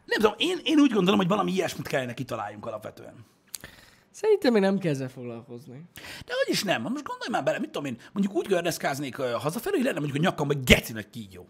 Nem 0.05 0.19
tudom, 0.21 0.35
én, 0.37 0.59
én 0.65 0.79
úgy 0.81 0.93
gondolom, 0.93 1.19
hogy 1.19 1.29
valami 1.29 1.53
ilyesmit 1.53 1.87
kellene 1.89 2.15
kitaláljunk 2.15 2.67
alapvetően. 2.67 3.15
Szerintem 4.11 4.53
még 4.53 4.63
nem 4.63 4.79
kell 4.79 4.91
ezzel 4.93 5.09
foglalkozni. 5.09 5.83
De 6.27 6.33
hogy 6.45 6.53
is 6.55 6.63
nem, 6.63 6.83
most 6.83 7.05
gondolj 7.05 7.31
már 7.31 7.43
bele, 7.45 7.59
mit 7.59 7.71
tudom 7.71 7.85
én, 7.87 7.99
mondjuk 8.13 8.35
úgy 8.37 8.47
gördeszkáznék 8.47 9.19
uh, 9.19 9.31
hazafelé, 9.33 9.77
hogy 9.77 9.85
lenne 9.85 9.99
mondjuk 9.99 10.19
a 10.19 10.23
nyakamba 10.29 10.55
egy 10.55 10.65
geci 10.65 10.93
nagy 10.93 11.11
kígyó. 11.11 11.47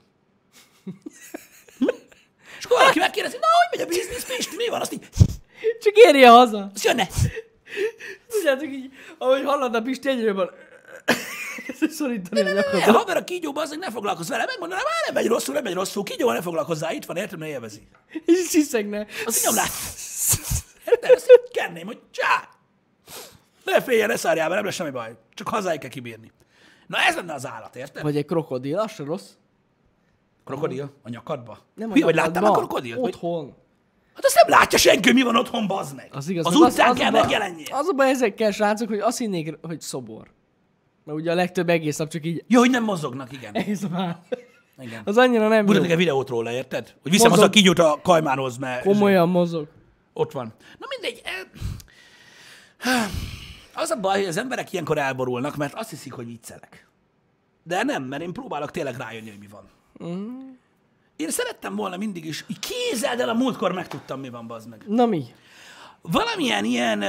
És 2.58 2.64
akkor 2.64 2.78
valaki 2.78 2.98
megkérdezi, 2.98 3.36
na, 3.40 3.46
hogy 3.68 3.78
megy 3.78 3.86
a 3.86 3.88
biznisz, 3.98 4.24
Pisti, 4.36 4.56
mi 4.56 4.68
van? 4.68 4.80
Azt 4.80 4.92
így, 4.92 5.08
Csak 5.82 5.96
érje 5.96 6.28
haza! 6.28 6.70
azt 6.74 6.84
jönne. 6.84 7.08
Tudjátok 8.28 8.64
így, 8.68 8.90
ahogy 9.18 9.44
hallod 9.44 9.74
a 9.74 9.82
Pisti 9.82 10.08
egyre. 10.08 10.34
Kezd 11.66 11.90
szorítani 11.90 12.40
a 12.40 12.44
Ne, 12.44 12.52
nyakadat. 12.52 12.82
haver 12.96 13.16
a 13.16 13.24
kígyóba, 13.24 13.60
az, 13.62 13.76
ne 13.80 13.90
foglalkozz 13.90 14.28
vele. 14.28 14.44
Megmondanám, 14.46 14.84
már 14.84 14.94
nem 15.04 15.14
megy 15.14 15.26
rosszul, 15.26 15.54
nem 15.54 15.62
megy 15.62 15.74
rosszul. 15.74 16.02
Kígyóval 16.02 16.34
ne 16.34 16.42
foglalkozz 16.42 16.80
hozzá, 16.80 16.92
itt 16.92 17.04
van, 17.04 17.16
értem, 17.16 17.38
ne 17.38 17.46
élvezi. 17.48 17.88
És 18.24 18.38
sziszegne. 18.38 19.06
Az 19.26 19.42
nyom 19.44 19.54
lát. 19.54 19.70
Érted? 20.86 21.10
Így 21.10 21.50
kenném, 21.52 21.86
hogy 21.86 21.98
csá. 22.10 22.48
Ne 23.64 23.82
féljen, 23.82 24.08
ne 24.08 24.16
szárjál 24.16 24.48
be, 24.48 24.54
nem 24.54 24.64
lesz 24.64 24.74
semmi 24.74 24.90
baj. 24.90 25.16
Csak 25.34 25.48
hazáig 25.48 25.80
kell 25.80 25.88
kibírni. 25.90 26.32
Na 26.86 26.98
ez 26.98 27.14
lenne 27.14 27.34
az 27.34 27.46
állat, 27.46 27.76
érted? 27.76 28.02
Vagy 28.02 28.16
egy 28.16 28.26
krokodil, 28.26 28.78
az 28.78 28.92
se 28.92 29.04
rossz. 29.04 29.28
Krokodil 30.48 30.90
a 31.02 31.08
nyakadba? 31.08 31.58
Nem 31.74 31.88
vagy 31.88 31.98
nyakadba, 31.98 32.20
láttál 32.20 32.44
a 32.44 32.50
krokodilt? 32.50 32.98
Vagy... 33.00 33.08
Otthon. 33.14 33.54
Hát 34.14 34.24
azt 34.24 34.34
nem 34.46 34.58
látja 34.58 34.78
senki, 34.78 35.06
hogy 35.08 35.14
mi 35.14 35.22
van 35.22 35.36
otthon, 35.36 35.66
bazd 35.66 35.96
meg. 35.96 36.08
Az 36.12 36.28
igaz. 36.28 36.46
Az 36.46 36.52
meg 36.52 36.62
utcán 36.68 36.90
az 36.90 36.96
kell 36.98 37.10
megjelenjél. 37.10 37.66
Az 37.70 37.88
a 37.88 37.92
baj 37.92 38.10
ezekkel, 38.10 38.50
srácok, 38.50 38.88
hogy 38.88 38.98
azt 38.98 39.18
hinnék, 39.18 39.58
hogy 39.62 39.80
szobor. 39.80 40.30
Mert 41.04 41.18
ugye 41.18 41.30
a 41.30 41.34
legtöbb 41.34 41.68
egész 41.68 41.96
nap 41.96 42.08
csak 42.08 42.26
így 42.26 42.44
Jó, 42.46 42.58
hogy 42.60 42.70
nem 42.70 42.84
mozognak, 42.84 43.32
igen. 43.32 43.52
nap 43.80 43.92
áll. 43.94 44.22
igen. 44.78 45.02
Az 45.04 45.16
annyira 45.16 45.48
nem. 45.48 45.64
Mutatok 45.64 45.90
egy 45.90 45.96
videót 45.96 46.28
róla, 46.28 46.50
érted? 46.50 46.94
Hogy 47.02 47.10
viszem 47.10 47.30
az 47.32 47.36
Mozog. 47.36 47.50
a 47.50 47.54
kígyót 47.54 47.78
a 47.78 48.00
kajmánhoz, 48.02 48.56
mert 48.56 48.82
Komolyan 48.82 49.28
mozog. 49.28 49.66
ott 50.12 50.32
van. 50.32 50.54
Na 50.78 50.86
mindegy. 50.88 51.22
eh, 51.24 53.08
Az 53.82 53.90
a 53.90 53.96
baj, 54.00 54.18
hogy 54.18 54.28
az 54.28 54.36
emberek 54.36 54.72
ilyenkor 54.72 54.98
elborulnak, 54.98 55.56
mert 55.56 55.74
azt 55.74 55.90
hiszik, 55.90 56.12
hogy 56.12 56.26
viccelek. 56.26 56.88
De 57.62 57.82
nem, 57.82 58.02
mert 58.02 58.22
én 58.22 58.32
próbálok 58.32 58.70
tényleg 58.70 58.96
rájönni, 58.96 59.30
hogy 59.30 59.38
mi 59.38 59.46
van. 59.46 59.62
Mm. 60.04 60.38
Én 61.16 61.30
szerettem 61.30 61.76
volna 61.76 61.96
mindig 61.96 62.24
is, 62.24 62.44
így 62.48 62.58
kézeld 62.58 63.20
el, 63.20 63.28
a 63.28 63.34
múltkor 63.34 63.72
megtudtam, 63.72 64.20
mi 64.20 64.28
van, 64.28 64.46
bazd 64.46 64.68
meg. 64.68 64.82
Na 64.86 65.06
mi? 65.06 65.24
Valamilyen 66.02 66.64
ilyen, 66.64 67.04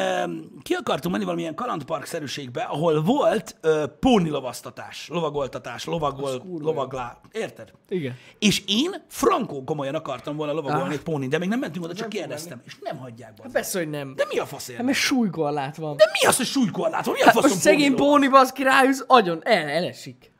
ki 0.64 0.74
akartunk 0.74 1.14
menni 1.14 1.26
valamilyen 1.26 1.56
kalandpark-szerűségbe, 1.56 2.62
ahol 2.62 3.02
volt 3.02 3.56
ö, 3.62 3.84
pónilovasztatás, 4.00 5.08
lovagoltatás, 5.08 5.86
lovagol, 5.86 6.42
lovaglá, 6.60 7.20
érted? 7.32 7.72
Igen. 7.90 8.16
És 8.40 8.64
én 8.68 9.04
frankó 9.08 9.64
komolyan 9.64 9.96
akartam 9.96 10.36
volna 10.36 10.54
lovagolni 10.54 10.84
Ah. 10.88 10.92
egy 10.94 11.02
pónin, 11.02 11.30
de 11.30 11.38
még 11.38 11.50
nem 11.50 11.60
mentünk 11.60 11.86
oda, 11.86 11.94
csak 11.94 12.12
nem 12.12 12.20
kérdeztem, 12.20 12.62
és 12.66 12.76
nem 12.82 12.98
hagyják 12.98 13.34
be. 13.34 13.50
Persze, 13.52 13.78
hogy 13.80 13.90
nem. 13.90 14.16
De 14.16 14.26
mi 14.30 14.38
a 14.40 14.46
faszért? 14.46 14.78
Hát 14.78 14.86
mert 14.86 14.98
súlykorlát 14.98 15.76
van. 15.78 15.98
De 15.98 16.06
mi 16.22 16.28
az, 16.28 16.38
hogy 16.38 16.46
súlykorlát? 16.46 17.06
Mi 17.06 17.22
a 17.22 17.26
Hát 17.26 17.34
faszom 17.34 17.58
szegény 17.58 17.96
póni 17.96 18.28
baszki 18.28 18.64
ráűz, 18.64 19.04
agyon, 19.08 19.40
el, 19.44 19.68
elesik. 19.68 20.32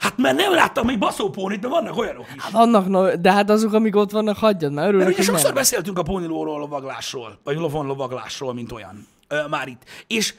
Hát 0.00 0.16
mert 0.16 0.36
nem 0.36 0.52
láttam 0.52 0.86
még 0.86 0.98
baszó 0.98 1.30
pónit, 1.30 1.60
de 1.60 1.68
vannak 1.68 1.96
olyanok 1.96 2.26
is. 2.36 2.44
Vannak, 2.50 2.88
no, 2.88 3.16
de 3.16 3.32
hát 3.32 3.50
azok, 3.50 3.72
amik 3.72 3.96
ott 3.96 4.10
vannak, 4.10 4.36
hagyjad 4.36 4.72
Mert 4.72 4.88
örülök, 4.88 5.06
ugye 5.06 5.16
hogy 5.16 5.24
sokszor 5.24 5.44
nem. 5.44 5.54
beszéltünk 5.54 5.98
a 5.98 6.02
pónilóról, 6.02 6.58
lovaglásról, 6.58 7.38
vagy 7.44 7.56
lovon 7.56 7.86
lovaglásról, 7.86 8.54
mint 8.54 8.72
olyan, 8.72 9.06
ö, 9.28 9.46
már 9.48 9.68
itt. 9.68 9.82
És 10.06 10.34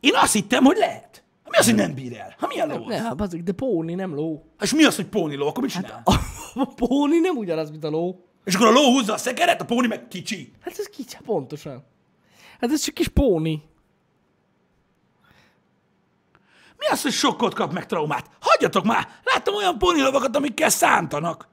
én 0.00 0.12
azt 0.14 0.32
hittem, 0.32 0.64
hogy 0.64 0.76
lehet. 0.76 1.24
Mi 1.50 1.56
az, 1.58 1.64
hogy 1.64 1.74
nem 1.74 1.94
bír 1.94 2.16
el? 2.18 2.34
Ha 2.38 2.46
milyen 2.46 2.68
ló? 2.68 2.86
Ne, 2.86 3.00
hát 3.00 3.16
bazzik, 3.16 3.42
de 3.42 3.52
póni, 3.52 3.94
nem 3.94 4.14
ló. 4.14 4.44
És 4.60 4.74
mi 4.74 4.84
az, 4.84 4.96
hogy 4.96 5.06
póniló? 5.06 5.46
Akkor 5.46 5.62
mit 5.62 5.72
csinál? 5.72 6.02
A, 6.04 6.14
a 6.60 6.66
póni 6.74 7.18
nem 7.18 7.36
ugyanaz, 7.36 7.70
mint 7.70 7.84
a 7.84 7.88
ló. 7.88 8.24
És 8.44 8.54
akkor 8.54 8.66
a 8.66 8.70
ló 8.70 8.92
húzza 8.92 9.12
a 9.12 9.16
szekeret, 9.16 9.60
a 9.60 9.64
póni 9.64 9.86
meg 9.86 10.08
kicsi. 10.08 10.52
Hát 10.60 10.78
ez 10.78 10.86
kicsi, 10.86 11.16
pontosan. 11.24 11.84
Hát 12.60 12.70
ez 12.72 12.80
csak 12.80 12.94
kis 12.94 13.08
póni. 13.08 13.62
Mi 16.84 16.90
az, 16.90 17.02
hogy 17.02 17.12
sokkot 17.12 17.54
kap 17.54 17.72
meg 17.72 17.86
traumát? 17.86 18.26
Hagyjatok 18.40 18.84
már! 18.84 19.08
Láttam 19.24 19.54
olyan 19.54 19.78
pónilovakat, 19.78 20.36
amikkel 20.36 20.68
szántanak. 20.68 21.48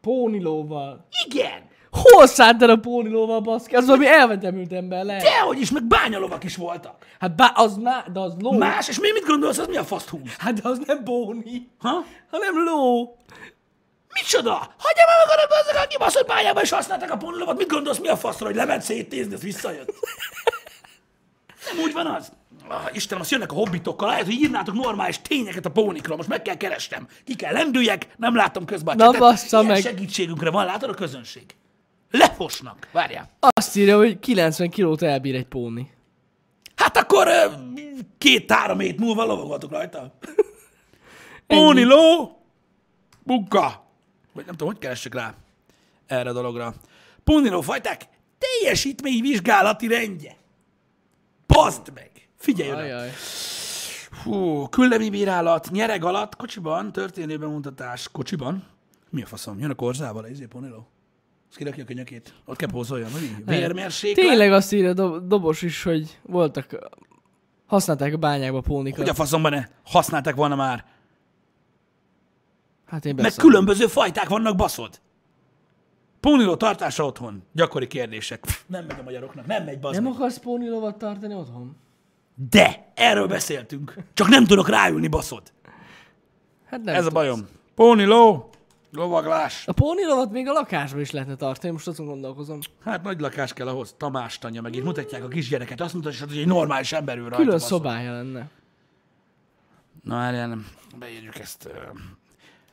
Pónilóval. 0.00 1.06
Igen! 1.26 1.68
Hol 1.90 2.26
szántál 2.26 2.70
a 2.70 2.76
pónilóval, 2.76 3.40
baszki? 3.40 3.74
Az 3.76 3.86
valami 3.86 4.06
elvetemült 4.06 4.72
ember 4.72 5.04
lehet. 5.04 5.22
Dehogy 5.22 5.60
is, 5.60 5.70
meg 5.70 5.84
bányalovak 5.84 6.44
is 6.44 6.56
voltak. 6.56 7.06
Hát 7.20 7.34
bá, 7.36 7.52
az 7.54 7.76
már, 7.76 8.10
de 8.12 8.20
az 8.20 8.34
ló. 8.38 8.52
Más, 8.52 8.88
és 8.88 9.00
mi 9.00 9.10
mit 9.12 9.26
gondolsz, 9.26 9.58
az 9.58 9.66
mi 9.66 9.76
a 9.76 9.84
faszt 9.84 10.08
húz? 10.08 10.36
Hát 10.38 10.60
de 10.60 10.68
az 10.68 10.80
nem 10.86 11.04
póni, 11.04 11.70
Ha? 11.78 12.04
hanem 12.30 12.64
ló. 12.64 13.16
Micsoda? 14.12 14.52
Hagyja 14.78 15.04
már 15.06 15.26
magadat 15.26 15.52
azzal 15.60 15.82
a 15.82 15.86
kibaszott 15.86 16.26
bányába, 16.26 16.60
és 16.60 16.70
használták 16.70 17.10
a 17.12 17.16
pónilovat. 17.16 17.56
Mit 17.56 17.68
gondolsz, 17.68 17.98
mi 17.98 18.08
a 18.08 18.16
faszra, 18.16 18.46
hogy 18.46 18.54
lement 18.54 18.82
széttézni, 18.82 19.34
az 19.34 19.42
visszajött? 19.42 19.92
Nem 21.72 21.84
úgy 21.84 21.92
van 21.92 22.06
az. 22.06 22.32
Ah, 22.68 22.88
Istenem, 22.92 23.22
azt 23.22 23.30
jönnek 23.30 23.52
a 23.52 23.54
hobbitokkal, 23.54 24.08
lehet, 24.08 24.24
hogy 24.24 24.34
írnátok 24.34 24.74
normális 24.74 25.18
tényeket 25.22 25.66
a 25.66 25.70
pónikról. 25.70 26.16
Most 26.16 26.28
meg 26.28 26.42
kell 26.42 26.56
keresnem. 26.56 27.08
Ki 27.24 27.34
kell 27.36 27.52
lendüljek, 27.52 28.08
nem 28.16 28.34
látom 28.36 28.64
közben 28.64 28.96
Na, 28.96 29.10
bassza 29.10 29.62
meg. 29.62 29.80
segítségünkre 29.82 30.50
van, 30.50 30.64
látod 30.64 30.90
a 30.90 30.94
közönség? 30.94 31.44
Lefosnak. 32.10 32.88
Várjál. 32.92 33.30
Azt 33.40 33.76
írja, 33.76 33.96
hogy 33.96 34.18
90 34.18 34.70
kilót 34.70 35.02
elbír 35.02 35.34
egy 35.34 35.46
póni. 35.46 35.90
Hát 36.74 36.96
akkor 36.96 37.28
két-három 38.18 38.78
hét 38.78 38.98
múlva 38.98 39.24
lovagoltok 39.24 39.70
rajta. 39.70 40.18
Póni 41.46 41.82
ló, 41.82 42.36
bukka. 43.22 43.84
Vagy 44.32 44.44
nem 44.44 44.54
tudom, 44.54 44.68
hogy 44.72 44.78
keressek 44.78 45.14
rá 45.14 45.34
erre 46.06 46.30
a 46.30 46.32
dologra. 46.32 46.74
Póniló 47.24 47.60
fajták 47.60 48.02
teljesítményvizsgálati 48.38 49.86
rendje. 49.86 50.36
Bazd 51.46 51.92
meg! 51.94 52.09
Figyelj 52.40 52.70
oda! 52.94 53.04
Hú, 54.24 54.66
küllemi 54.68 55.10
bírálat, 55.10 55.70
nyereg 55.70 56.04
alatt, 56.04 56.36
kocsiban, 56.36 56.92
történő 56.92 57.38
bemutatás, 57.38 58.08
kocsiban. 58.12 58.64
Mi 59.10 59.22
a 59.22 59.26
faszom? 59.26 59.58
Jön 59.58 59.70
a 59.70 59.74
korzával, 59.74 60.26
ez 60.26 60.38
Póniló? 60.48 60.88
Azt 61.48 61.56
kirakja 61.56 61.82
a 61.82 61.86
könyökét. 61.86 62.34
Ott 62.44 62.56
kell 62.56 62.68
pózoljon, 62.70 63.10
vagy 63.12 63.20
mi? 63.20 63.52
Vérmérséklet. 63.52 64.26
Tényleg 64.26 64.52
azt 64.52 64.72
írja 64.72 64.92
do- 64.92 65.26
Dobos 65.26 65.62
is, 65.62 65.82
hogy 65.82 66.18
voltak, 66.22 66.90
használták 67.66 68.12
a 68.14 68.16
bányákba 68.16 68.60
pónikat. 68.60 68.98
Hogy 69.00 69.08
a 69.08 69.14
faszomban 69.14 69.52
ne 69.52 69.64
használták 69.84 70.34
volna 70.34 70.54
már. 70.54 70.84
Hát 72.86 73.04
én 73.04 73.14
Meg 73.14 73.32
különböző 73.34 73.86
fajták 73.86 74.28
vannak, 74.28 74.56
baszod. 74.56 75.00
Póniló 76.20 76.56
tartása 76.56 77.04
otthon. 77.04 77.42
Gyakori 77.52 77.86
kérdések. 77.86 78.40
Pff, 78.40 78.60
nem 78.66 78.84
megy 78.84 78.98
a 78.98 79.02
magyaroknak, 79.02 79.46
nem 79.46 79.64
megy, 79.64 79.78
bazd 79.80 79.94
Nem 79.94 80.04
meg. 80.04 80.12
akarsz 80.12 80.38
pónilovat 80.38 80.98
tartani 80.98 81.34
otthon? 81.34 81.76
De, 82.48 82.92
erről 82.94 83.26
beszéltünk. 83.26 83.94
Csak 84.14 84.28
nem 84.28 84.44
tudok 84.46 84.68
ráülni, 84.68 85.08
baszod. 85.08 85.42
Hát 86.66 86.82
nem 86.82 86.94
Ez 86.94 87.00
a 87.00 87.02
tudsz. 87.02 87.14
bajom. 87.14 87.48
Póniló, 87.74 88.50
lovaglás. 88.92 89.66
A 89.66 89.72
pónilovat 89.72 90.30
még 90.30 90.48
a 90.48 90.52
lakásban 90.52 91.00
is 91.00 91.10
lehetne 91.10 91.36
tartani, 91.36 91.72
most 91.72 91.86
azon 91.88 92.06
gondolkozom. 92.06 92.58
Hát 92.84 93.02
nagy 93.02 93.20
lakás 93.20 93.52
kell 93.52 93.68
ahhoz. 93.68 93.94
Tamás 93.98 94.38
tanya, 94.38 94.60
meg 94.60 94.74
itt 94.74 94.84
mutatják 94.84 95.24
a 95.24 95.28
kisgyereket. 95.28 95.80
Azt 95.80 95.94
mutatják, 95.94 96.28
hogy 96.28 96.38
egy 96.38 96.46
normális 96.46 96.92
ember 96.92 97.16
ül 97.16 97.22
rajta. 97.22 97.36
Külön 97.36 97.52
baszod. 97.52 97.68
szobája 97.68 98.12
lenne. 98.12 98.48
Na, 100.02 100.14
várjál, 100.16 100.48
nem. 100.48 100.66
Beírjuk 100.98 101.38
ezt. 101.38 101.68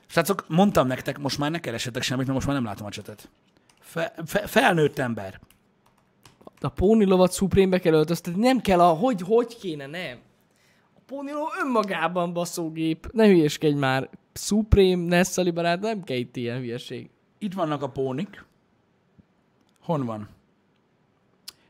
Srácok, 0.06 0.46
mondtam 0.48 0.88
nektek, 0.88 1.18
most 1.20 1.38
már 1.38 1.52
ne 1.52 1.60
keressetek 1.60 2.02
semmit, 2.04 2.24
mert 2.26 2.34
most 2.36 2.48
már 2.48 2.56
nem 2.56 2.66
látom 2.66 2.86
a 2.86 2.90
csetet. 2.90 3.30
Fe, 3.80 4.14
fe, 4.26 4.48
felnőtt 4.48 5.00
ember. 5.00 5.40
A 6.60 6.70
pónilovat 6.70 7.34
Supreme-be 7.34 7.80
kell 7.80 7.94
öltöztetni, 7.94 8.42
nem 8.42 8.60
kell 8.62 8.80
a 8.80 8.88
hogy, 8.94 9.22
hogy 9.22 9.58
kéne, 9.58 9.86
nem. 9.88 10.18
A 10.96 11.00
póniló 11.06 11.48
önmagában 11.64 12.34
baszógép. 12.34 13.10
Ne 13.12 13.26
hülyeskedj 13.28 13.76
már. 13.80 14.10
Supreme, 14.34 15.04
Nessali 15.06 15.52
barát, 15.52 15.80
nem 15.80 16.04
kell 16.04 16.18
itt 16.18 16.36
ilyen 16.36 16.58
hülyeség. 16.58 17.10
Itt 17.38 17.54
vannak 17.54 17.82
a 17.82 17.90
pónik. 17.90 18.46
Hon 19.84 20.06
van? 20.06 20.30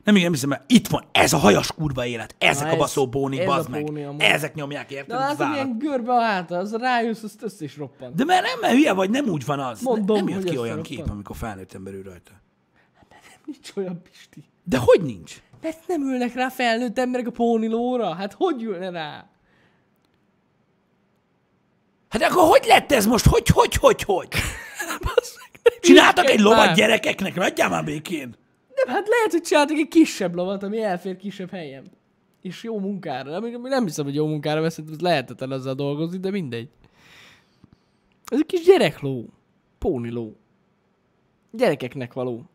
Nem 0.04 0.16
igen, 0.16 0.32
hiszem, 0.32 0.48
mert 0.48 0.70
itt 0.72 0.86
van, 0.88 1.04
ez 1.12 1.32
a 1.32 1.36
hajas 1.36 1.72
kurva 1.72 2.06
élet, 2.06 2.34
ezek 2.38 2.62
Na 2.62 2.68
a 2.68 2.72
ez- 2.72 2.78
baszó 2.78 3.08
pónik, 3.08 3.40
ez 3.40 3.46
bazd 3.46 3.70
meg. 3.70 3.84
póni 3.84 4.04
amúgy. 4.04 4.20
Ezek 4.22 4.54
nyomják, 4.54 4.90
érted? 4.90 5.18
De 5.18 5.24
az 5.24 5.38
ilyen 5.54 5.78
görbe 5.78 6.12
a 6.12 6.20
háta, 6.20 6.56
az 6.56 6.72
rájössz, 6.76 7.22
azt 7.22 7.42
össze 7.42 7.64
is 7.64 7.76
roppan. 7.76 8.12
De 8.16 8.24
mert 8.24 8.42
nem, 8.46 8.58
mert 8.60 8.72
hülye 8.72 8.92
vagy, 8.92 9.10
nem 9.10 9.28
úgy 9.28 9.44
van 9.44 9.60
az. 9.60 9.82
Mondom, 9.82 10.16
nem 10.16 10.28
jött 10.28 10.44
ki 10.44 10.58
olyan 10.58 10.82
kép, 10.82 11.08
amikor 11.10 11.36
felnőtt 11.36 11.72
ember 11.74 11.92
ül 11.94 12.02
rajta. 12.02 12.30
Nincs 13.44 13.72
olyan 13.76 14.02
pisti. 14.02 14.44
De 14.68 14.78
hogy 14.78 15.02
nincs? 15.02 15.42
Mert 15.62 15.86
nem 15.86 16.02
ülnek 16.02 16.34
rá 16.34 16.48
felnőtt 16.48 16.98
emberek 16.98 17.26
a 17.26 17.30
pónilóra. 17.30 18.14
Hát 18.14 18.32
hogy 18.32 18.62
ülne 18.62 18.90
rá? 18.90 19.28
Hát 22.08 22.22
akkor 22.22 22.48
hogy 22.48 22.64
lett 22.66 22.92
ez 22.92 23.06
most? 23.06 23.26
Hogy, 23.26 23.48
hogy, 23.48 23.74
hogy, 23.74 24.02
hogy? 24.02 24.28
Csináltak 25.80 26.30
egy 26.30 26.40
lovat 26.40 26.66
Már. 26.66 26.74
gyerekeknek, 26.74 27.38
hagyjál 27.38 27.68
már 27.68 27.84
békén. 27.84 28.36
Nem, 28.74 28.94
hát 28.94 29.08
lehet, 29.08 29.30
hogy 29.30 29.40
csináltak 29.40 29.76
egy 29.76 29.88
kisebb 29.88 30.34
lovat, 30.34 30.62
ami 30.62 30.82
elfér 30.82 31.16
kisebb 31.16 31.50
helyen. 31.50 31.90
És 32.42 32.62
jó 32.62 32.78
munkára. 32.78 33.38
Nem, 33.38 33.60
nem 33.62 33.84
hiszem, 33.84 34.04
hogy 34.04 34.14
jó 34.14 34.26
munkára 34.26 34.60
veszed, 34.60 34.88
ez 34.90 35.00
lehetetlen 35.00 35.50
azzal 35.50 35.74
dolgozni, 35.74 36.18
de 36.18 36.30
mindegy. 36.30 36.68
Ez 38.24 38.38
egy 38.38 38.46
kis 38.46 38.64
gyerekló. 38.64 39.28
Póniló. 39.78 40.36
Gyerekeknek 41.50 42.12
való. 42.12 42.50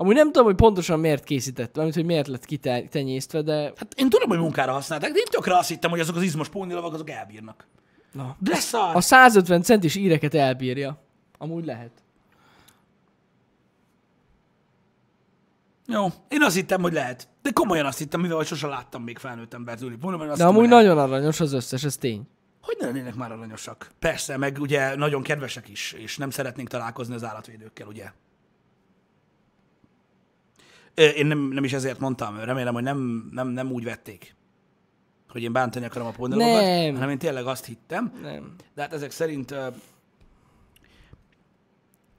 Amúgy 0.00 0.14
nem 0.14 0.26
tudom, 0.26 0.44
hogy 0.44 0.54
pontosan 0.54 1.00
miért 1.00 1.24
készített, 1.24 1.76
amit, 1.76 1.94
hogy 1.94 2.04
miért 2.04 2.26
lett 2.26 2.44
kitenyésztve, 2.44 3.42
de... 3.42 3.72
Hát 3.76 3.94
én 3.96 4.08
tudom, 4.08 4.28
hogy 4.28 4.38
munkára 4.38 4.72
használták, 4.72 5.12
de 5.12 5.18
én 5.18 5.24
tökre 5.30 5.56
azt 5.56 5.68
hittem, 5.68 5.90
hogy 5.90 6.00
azok 6.00 6.16
az 6.16 6.22
izmos 6.22 6.48
pónilovak, 6.48 6.92
azok 6.92 7.10
elbírnak. 7.10 7.66
Na. 8.12 8.36
De 8.38 8.54
szar. 8.54 8.96
A 8.96 9.00
150 9.00 9.62
centis 9.62 9.94
íreket 9.94 10.34
elbírja. 10.34 11.02
Amúgy 11.38 11.64
lehet. 11.64 11.90
Jó, 15.86 16.06
én 16.28 16.42
azt 16.42 16.54
hittem, 16.54 16.80
hogy 16.80 16.92
lehet. 16.92 17.28
De 17.42 17.50
komolyan 17.50 17.86
azt 17.86 17.98
hittem, 17.98 18.20
mivel 18.20 18.42
sosem 18.42 18.70
láttam 18.70 19.02
még 19.02 19.18
felnőtt 19.18 19.54
embert 19.54 19.82
ülni. 19.82 19.96
Mondom, 20.00 20.28
azt 20.28 20.38
De 20.38 20.44
amúgy 20.46 20.68
lehet. 20.68 20.84
nagyon 20.84 20.98
aranyos 20.98 21.40
az 21.40 21.52
összes, 21.52 21.84
ez 21.84 21.96
tény. 21.96 22.28
Hogy 22.62 22.76
ne 22.80 22.86
lennének 22.86 23.14
már 23.14 23.32
aranyosak? 23.32 23.90
Persze, 23.98 24.36
meg 24.36 24.58
ugye 24.60 24.94
nagyon 24.94 25.22
kedvesek 25.22 25.68
is, 25.68 25.92
és 25.92 26.16
nem 26.16 26.30
szeretnénk 26.30 26.68
találkozni 26.68 27.14
az 27.14 27.24
állatvédőkkel, 27.24 27.86
ugye? 27.86 28.12
Én 30.98 31.26
nem, 31.26 31.38
nem 31.38 31.64
is 31.64 31.72
ezért 31.72 31.98
mondtam, 31.98 32.38
remélem, 32.40 32.74
hogy 32.74 32.82
nem, 32.82 33.28
nem, 33.32 33.48
nem 33.48 33.70
úgy 33.72 33.84
vették, 33.84 34.34
hogy 35.28 35.42
én 35.42 35.52
bántani 35.52 35.84
akarom 35.84 36.06
a 36.06 36.10
pondelokat, 36.10 36.60
Nem. 36.62 36.94
hanem 36.94 37.10
én 37.10 37.18
tényleg 37.18 37.46
azt 37.46 37.64
hittem. 37.64 38.12
Nem. 38.22 38.54
De 38.74 38.82
hát 38.82 38.92
ezek 38.92 39.10
szerint 39.10 39.54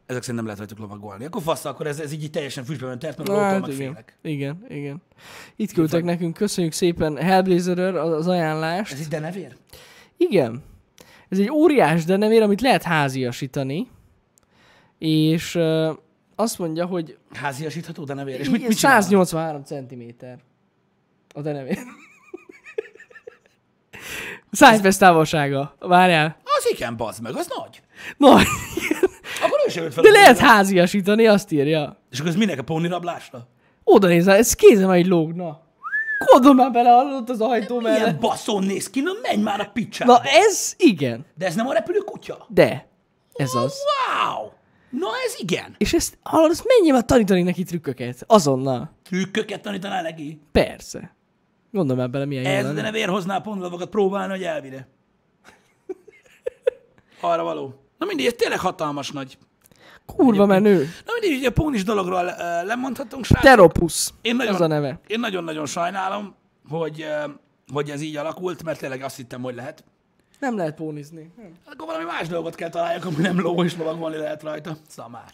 ezek 0.10 0.22
szerint 0.22 0.36
nem 0.38 0.44
lehet 0.46 0.58
rajtuk 0.58 0.78
lovagolni. 0.80 1.26
Akkor 1.26 1.42
fasz, 1.42 1.66
akkor 1.66 1.88
ez, 1.88 2.00
ez 2.00 2.12
így, 2.12 2.30
teljesen 2.32 2.64
füstbe 2.64 2.88
ment, 2.88 3.02
mert 3.02 3.30
Hát 3.30 3.60
meg 3.62 3.70
igen. 3.70 3.76
félek. 3.76 4.18
igen, 4.22 4.66
igen. 4.70 5.02
Itt 5.56 5.72
küldtek 5.72 6.04
nekünk, 6.04 6.34
köszönjük 6.34 6.74
szépen 6.74 7.18
Hellblazer 7.18 7.96
az 7.96 8.28
ajánlást. 8.28 8.94
Ez 8.94 9.00
itt 9.00 9.10
denevér? 9.10 9.56
Igen. 10.18 10.64
Ez 11.30 11.40
egy 11.40 11.50
óriás 11.52 12.06
denevér, 12.06 12.42
amit 12.42 12.62
lehet 12.62 12.84
háziasítani. 12.84 13.88
És 14.98 15.60
azt 16.40 16.60
mondja, 16.60 16.86
hogy 16.86 17.18
Háziasítható 17.34 18.04
denevér? 18.04 18.40
És 18.40 18.50
mit, 18.50 18.68
mit 18.68 18.78
csinál? 18.78 19.02
183 19.02 19.64
cm 19.64 20.04
a 21.34 21.42
denevér. 21.42 21.78
Szájfesz 24.52 24.98
távolsága. 24.98 25.76
Várjál. 25.80 26.38
Az 26.44 26.72
igen, 26.72 26.98
bazd 26.98 27.22
meg, 27.22 27.36
az 27.36 27.48
nagy. 27.58 27.82
No, 28.18 28.30
Akkor 29.42 29.60
ő 29.68 29.70
sem 29.70 29.84
jött 29.84 29.94
fel. 29.94 30.04
de 30.04 30.10
lehet 30.10 30.38
háziasítani, 30.38 31.28
azt 31.28 31.52
írja. 31.52 31.98
És 32.12 32.18
akkor 32.20 32.32
ez 32.32 32.38
minek 32.38 32.60
a 32.60 32.64
pónirablásra? 32.64 33.48
Oda 33.84 34.08
nézel, 34.08 34.36
ez 34.36 34.54
kézem 34.54 34.90
egy 34.90 35.08
lógna. 35.08 35.62
Kodom 36.26 36.56
már 36.56 36.72
bele 36.72 36.90
hallott 36.90 37.30
az 37.30 37.42
ajtó 37.42 37.80
mellett. 37.80 38.00
Milyen 38.00 38.20
baszón 38.20 38.64
néz 38.64 38.90
ki, 38.90 39.02
na 39.02 39.12
menj 39.22 39.42
már 39.42 39.60
a 39.60 39.70
picsába. 39.74 40.12
Na 40.12 40.22
ez 40.24 40.76
igen. 40.78 41.26
De 41.36 41.46
ez 41.46 41.56
nem 41.56 41.68
a 41.68 41.74
repülő 41.74 42.00
kutya? 42.00 42.46
De. 42.50 42.88
Ez 43.34 43.54
az. 43.54 43.74
Wow! 43.84 44.50
Na 44.90 45.08
ez 45.26 45.36
igen. 45.40 45.76
És 45.78 45.94
ezt, 45.94 46.18
hallod, 46.24 46.52
ezt 46.52 46.64
menjél 46.68 46.94
már 46.94 47.06
tanítani 47.06 47.42
neki 47.42 47.64
trükköket. 47.64 48.24
Azonnal. 48.28 48.92
Trükköket 49.04 49.62
tanítanál 49.62 50.02
neki. 50.02 50.42
Persze. 50.52 51.16
Gondolom 51.72 51.98
már 51.98 52.10
bele, 52.10 52.26
milyen 52.26 52.44
jó 52.44 52.50
Ez 52.50 52.62
de 52.62 52.68
lenne. 52.68 52.82
ne 52.82 52.92
vér 52.92 53.08
hoznál 53.10 53.42
pontlavakat 53.42 53.90
próbálni, 53.90 54.32
hogy 54.34 54.44
elvire. 54.44 54.88
Arra 57.22 57.44
való. 57.44 57.74
Na 57.98 58.06
mindig, 58.06 58.26
ez 58.26 58.34
tényleg 58.38 58.60
hatalmas 58.60 59.12
nagy. 59.12 59.38
Kurva 60.06 60.46
menő. 60.46 60.78
Na 61.06 61.12
mindig, 61.20 61.38
ugye 61.40 61.48
a 61.48 61.52
pónis 61.52 61.84
dologról 61.84 62.26
uh, 62.26 62.66
lemondhatunk, 62.66 63.26
srácok. 63.26 63.50
Teropus. 63.50 64.10
Én 64.22 64.36
nagyon, 64.36 64.54
Ez 64.54 64.62
a 64.62 64.68
neve. 64.68 65.00
Én 65.08 65.20
nagyon-nagyon 65.20 65.66
sajnálom, 65.66 66.36
hogy, 66.70 67.02
uh, 67.26 67.32
hogy 67.74 67.90
ez 67.90 68.02
így 68.02 68.16
alakult, 68.16 68.64
mert 68.64 68.80
tényleg 68.80 69.02
azt 69.04 69.16
hittem, 69.16 69.42
hogy 69.42 69.56
lehet. 69.56 69.84
Nem 70.40 70.58
lehet 70.58 70.76
pónizni. 70.76 71.32
Nem. 71.38 71.54
Hát 71.66 71.74
akkor 71.74 71.86
valami 71.88 72.04
más 72.06 72.28
dolgot 72.28 72.56
kell 72.56 72.70
találjak, 72.70 73.06
ami 73.06 73.16
nem 73.16 73.40
ló 73.40 73.64
és 73.64 73.78
lovagolni 73.78 74.18
lehet 74.18 74.44
rajta. 74.44 74.78
Szamár. 74.88 75.34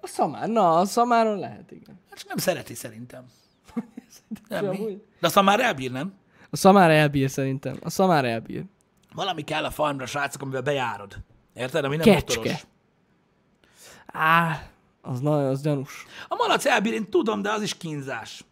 A 0.00 0.06
szamár. 0.06 0.48
Na, 0.48 0.78
a 0.78 0.84
szamáron 0.84 1.38
lehet, 1.38 1.70
igen. 1.70 2.00
Hát 2.08 2.18
csak 2.18 2.28
nem 2.28 2.36
szereti 2.36 2.74
szerintem. 2.74 3.24
Nem, 4.48 4.66
mi? 4.66 5.02
De 5.20 5.26
aztán 5.26 5.44
már 5.44 5.60
elbír, 5.60 5.90
nem? 5.90 6.14
A 6.50 6.56
szamár 6.56 6.90
elbír 6.90 7.30
szerintem. 7.30 7.76
A 7.82 7.90
szamár 7.90 8.24
elbír. 8.24 8.64
Valami 9.14 9.42
kell 9.42 9.64
a 9.64 9.70
farmra, 9.70 10.06
srácok, 10.06 10.42
amivel 10.42 10.62
bejárod. 10.62 11.16
Érted? 11.54 11.84
Ami 11.84 11.96
nem 11.96 12.04
Kecske. 12.04 12.36
motoros. 12.38 12.66
Á, 14.06 14.62
az 15.02 15.20
nagyon, 15.20 15.46
az 15.46 15.62
gyanús. 15.62 16.06
A 16.28 16.34
malac 16.34 16.64
elbír, 16.64 16.92
én 16.92 17.10
tudom, 17.10 17.42
de 17.42 17.50
az 17.52 17.62
is 17.62 17.76
kínzás. 17.76 18.44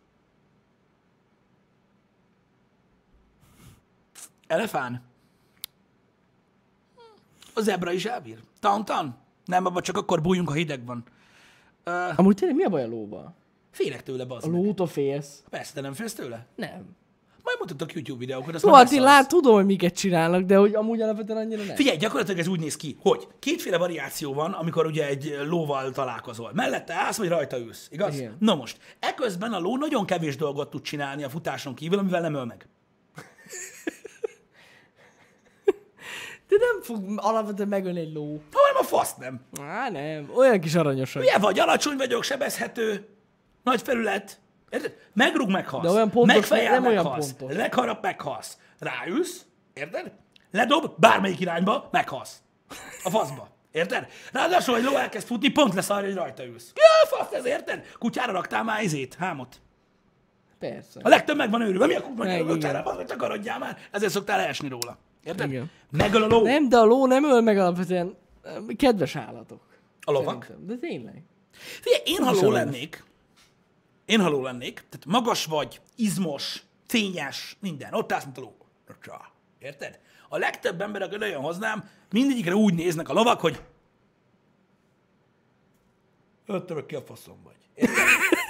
Elefán? 4.47 5.03
A 7.55 7.61
zebra 7.61 7.93
is 7.93 8.05
elbír. 8.05 8.39
Tauntan? 8.61 9.17
Nem, 9.45 9.67
abban 9.67 9.83
csak 9.83 9.97
akkor 9.97 10.21
bújjunk, 10.21 10.49
ha 10.49 10.55
hideg 10.55 10.87
van. 10.87 11.05
Ö, 11.85 12.09
Amúgy 12.17 12.35
tényleg 12.35 12.57
mi 12.57 12.63
a 12.65 12.69
baj 12.69 12.83
a 12.83 12.87
lóval? 12.89 13.35
félek 13.71 14.03
tőle, 14.03 14.25
bazd 14.25 14.47
A 14.47 14.51
meg. 14.51 14.63
lótól 14.65 14.87
félsz? 14.87 15.43
Persze, 15.51 15.73
te 15.75 15.81
nem 15.81 15.93
félsz 15.93 16.15
tőle? 16.15 16.47
Nem. 16.55 16.97
Majd 17.43 17.57
mutatok 17.59 17.93
YouTube 17.95 18.19
videókat, 18.19 18.55
azt 18.55 18.65
Jó, 18.65 18.73
hát 18.73 18.93
én 18.93 19.03
lát, 19.03 19.29
tudom, 19.29 19.55
hogy 19.55 19.65
miket 19.67 19.95
csinálnak, 19.97 20.43
de 20.43 20.57
hogy 20.57 20.75
amúgy 20.75 21.01
alapvetően 21.01 21.39
annyira 21.39 21.63
nem. 21.65 21.75
Figyelj, 21.77 21.97
gyakorlatilag 21.97 22.41
ez 22.41 22.47
úgy 22.47 22.61
néz 22.61 22.77
ki, 22.77 22.97
hogy 23.01 23.27
kétféle 23.39 23.77
variáció 23.79 24.33
van, 24.33 24.53
amikor 24.53 24.87
ugye 24.87 25.07
egy 25.07 25.39
lóval 25.47 25.91
találkozol. 25.91 26.51
Mellette 26.55 26.95
állsz, 26.95 27.17
vagy 27.17 27.29
rajta 27.29 27.59
ülsz, 27.59 27.89
igaz? 27.91 28.19
Igen. 28.19 28.37
Na 28.39 28.55
most, 28.55 28.79
eközben 28.99 29.53
a 29.53 29.59
ló 29.59 29.77
nagyon 29.77 30.05
kevés 30.07 30.37
dolgot 30.37 30.71
tud 30.71 30.83
csinálni 30.83 31.23
a 31.25 31.29
futáson 31.29 31.75
kívül, 31.75 31.99
amivel 31.99 32.21
nem 32.21 32.35
öl 32.35 32.45
meg. 32.45 32.67
De 36.59 36.65
nem 36.73 36.83
fog 36.83 37.13
alapvetően 37.17 37.69
megölni 37.69 38.01
egy 38.01 38.13
ló. 38.13 38.43
Hanem 38.53 38.77
a 38.81 38.83
fasz 38.85 39.15
nem. 39.15 39.41
Á, 39.61 39.91
nem. 39.91 40.31
Olyan 40.37 40.61
kis 40.61 40.75
aranyosak. 40.75 41.23
Ugye 41.23 41.39
vagy, 41.39 41.59
alacsony 41.59 41.97
vagyok, 41.97 42.23
sebezhető, 42.23 43.09
nagy 43.63 43.83
felület. 43.83 44.41
Érted? 44.71 44.97
Megrúg, 45.13 45.51
meghalsz. 45.51 45.85
De 45.85 45.91
olyan 45.91 46.11
pontos, 46.11 46.35
Megfejel, 46.35 46.73
nem 46.73 46.87
olyan 46.87 47.05
meghalsz. 47.05 47.33
pontos. 47.33 47.57
Megharap, 47.57 48.03
meghalsz. 48.03 48.57
Ráülsz, 48.79 49.45
érted? 49.75 50.13
Ledob, 50.51 50.91
bármelyik 50.97 51.41
irányba, 51.41 51.89
meghalsz. 51.91 52.37
A 53.05 53.11
faszba. 53.11 53.49
Érted? 53.73 54.07
Ráadásul, 54.33 54.75
hogy 54.75 54.85
ló 54.85 54.97
elkezd 54.97 55.27
futni, 55.27 55.49
pont 55.49 55.75
lesz 55.75 55.91
arra, 55.91 56.05
hogy 56.05 56.15
rajta 56.15 56.45
ülsz. 56.45 56.73
Ja, 56.75 57.17
fasz, 57.17 57.33
ez 57.33 57.45
érted? 57.45 57.87
Kutyára 57.99 58.33
raktál 58.33 58.65
már 58.65 58.83
izét, 58.83 59.15
hámot. 59.15 59.61
Persze. 60.59 61.01
A 61.03 61.09
legtöbb 61.09 61.37
meg 61.37 61.51
van 61.51 61.61
őrülve. 61.63 61.87
Mi 61.87 61.95
a 61.95 62.01
kell 62.23 62.41
a 62.41 62.45
kutyára, 62.47 62.83
az, 62.83 62.97
hogy 62.97 63.07
takarodjál 63.07 63.59
már. 63.59 63.79
Ezért 63.91 64.13
szoktál 64.13 64.37
leesni 64.37 64.69
róla. 64.69 64.99
Érted? 65.25 65.51
Igen. 65.51 65.71
Megöl 65.91 66.23
a 66.23 66.27
ló. 66.27 66.43
Nem, 66.43 66.69
de 66.69 66.77
a 66.79 66.85
ló 66.85 67.07
nem 67.07 67.25
öl 67.25 67.41
meg 67.41 67.59
alapvetően 67.59 68.17
kedves 68.77 69.17
állatok. 69.17 69.61
A 70.01 70.11
lovak. 70.11 70.45
Szerintem. 70.45 70.67
De 70.67 70.87
tényleg. 70.87 71.23
Figyelj, 71.81 72.03
én 72.05 72.23
ha 72.25 72.33
is 72.33 72.41
ló 72.41 72.49
aranyos. 72.49 72.65
lennék, 72.65 73.05
én 74.05 74.21
ha 74.21 74.29
ló 74.29 74.43
lennék, 74.43 74.75
tehát 74.75 75.07
magas 75.07 75.45
vagy, 75.45 75.81
izmos, 75.97 76.63
fényes, 76.87 77.57
minden, 77.61 77.95
ott 77.95 78.13
állsz, 78.13 78.25
mint 78.25 78.39
a 78.39 78.41
ló. 78.41 78.57
Érted? 79.59 80.01
A 80.29 80.39
legtöbb 80.39 80.81
ember, 80.81 81.03
aki 81.03 81.17
olyan 81.21 81.43
hoznám, 81.43 81.89
mindegyikre 82.11 82.55
úgy 82.55 82.75
néznek 82.75 83.09
a 83.09 83.13
lovak, 83.13 83.41
hogy 83.41 83.63
Öttem 86.47 86.87
ki 86.87 86.95
a 86.95 87.03
faszom 87.03 87.37
vagy. 87.45 87.57
Érted? 87.75 87.95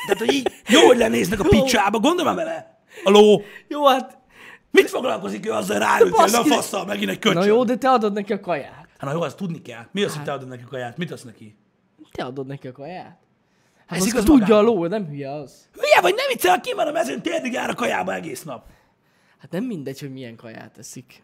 Tehát, 0.06 0.18
hogy 0.18 0.32
így 0.32 0.52
jó, 0.66 0.80
hogy 0.86 0.96
lenéznek 0.96 1.40
a 1.40 1.48
picsába, 1.48 1.98
gondolj 1.98 2.26
már 2.26 2.36
vele. 2.36 2.82
A 3.04 3.10
ló. 3.10 3.42
Jó, 3.68 3.86
hát... 3.86 4.18
Mit 4.72 4.88
foglalkozik 4.90 5.46
ő 5.46 5.50
azzal 5.50 6.08
baszki, 6.10 6.48
de- 6.48 6.54
faszal, 6.54 6.84
megint 6.84 7.10
egy 7.10 7.18
köcsög. 7.18 7.38
Na 7.38 7.44
jó, 7.44 7.64
de 7.64 7.76
te 7.76 7.90
adod 7.90 8.12
neki 8.12 8.32
a 8.32 8.40
kaját. 8.40 8.74
Hát 8.74 9.00
na 9.00 9.12
jó, 9.12 9.20
azt 9.20 9.36
tudni 9.36 9.62
kell. 9.62 9.86
Mi 9.90 10.02
az, 10.02 10.14
hogy 10.14 10.24
te 10.24 10.32
adod 10.32 10.48
neki 10.48 10.62
a 10.66 10.68
kaját? 10.68 10.96
Mit 10.96 11.10
adsz 11.10 11.22
neki? 11.22 11.56
Te 12.12 12.24
adod 12.24 12.46
neki 12.46 12.68
a 12.68 12.72
kaját. 12.72 13.18
Hát 13.86 13.98
Ez 13.98 14.06
igaz 14.06 14.24
tudja 14.24 14.56
a 14.56 14.62
magában. 14.62 14.64
ló, 14.64 14.86
nem 14.86 15.06
hülye 15.06 15.32
az. 15.32 15.68
Hülye 15.72 16.00
vagy, 16.00 16.14
nem 16.14 16.24
viccel, 16.28 16.60
ki 16.60 16.72
van 16.74 16.86
a 16.86 16.90
mezőn, 16.92 17.22
térdig 17.22 17.52
jár 17.52 17.70
a 17.70 17.74
kajába 17.74 18.14
egész 18.14 18.42
nap. 18.42 18.64
Hát 19.38 19.50
nem 19.50 19.64
mindegy, 19.64 20.00
hogy 20.00 20.12
milyen 20.12 20.36
kaját 20.36 20.78
eszik. 20.78 21.22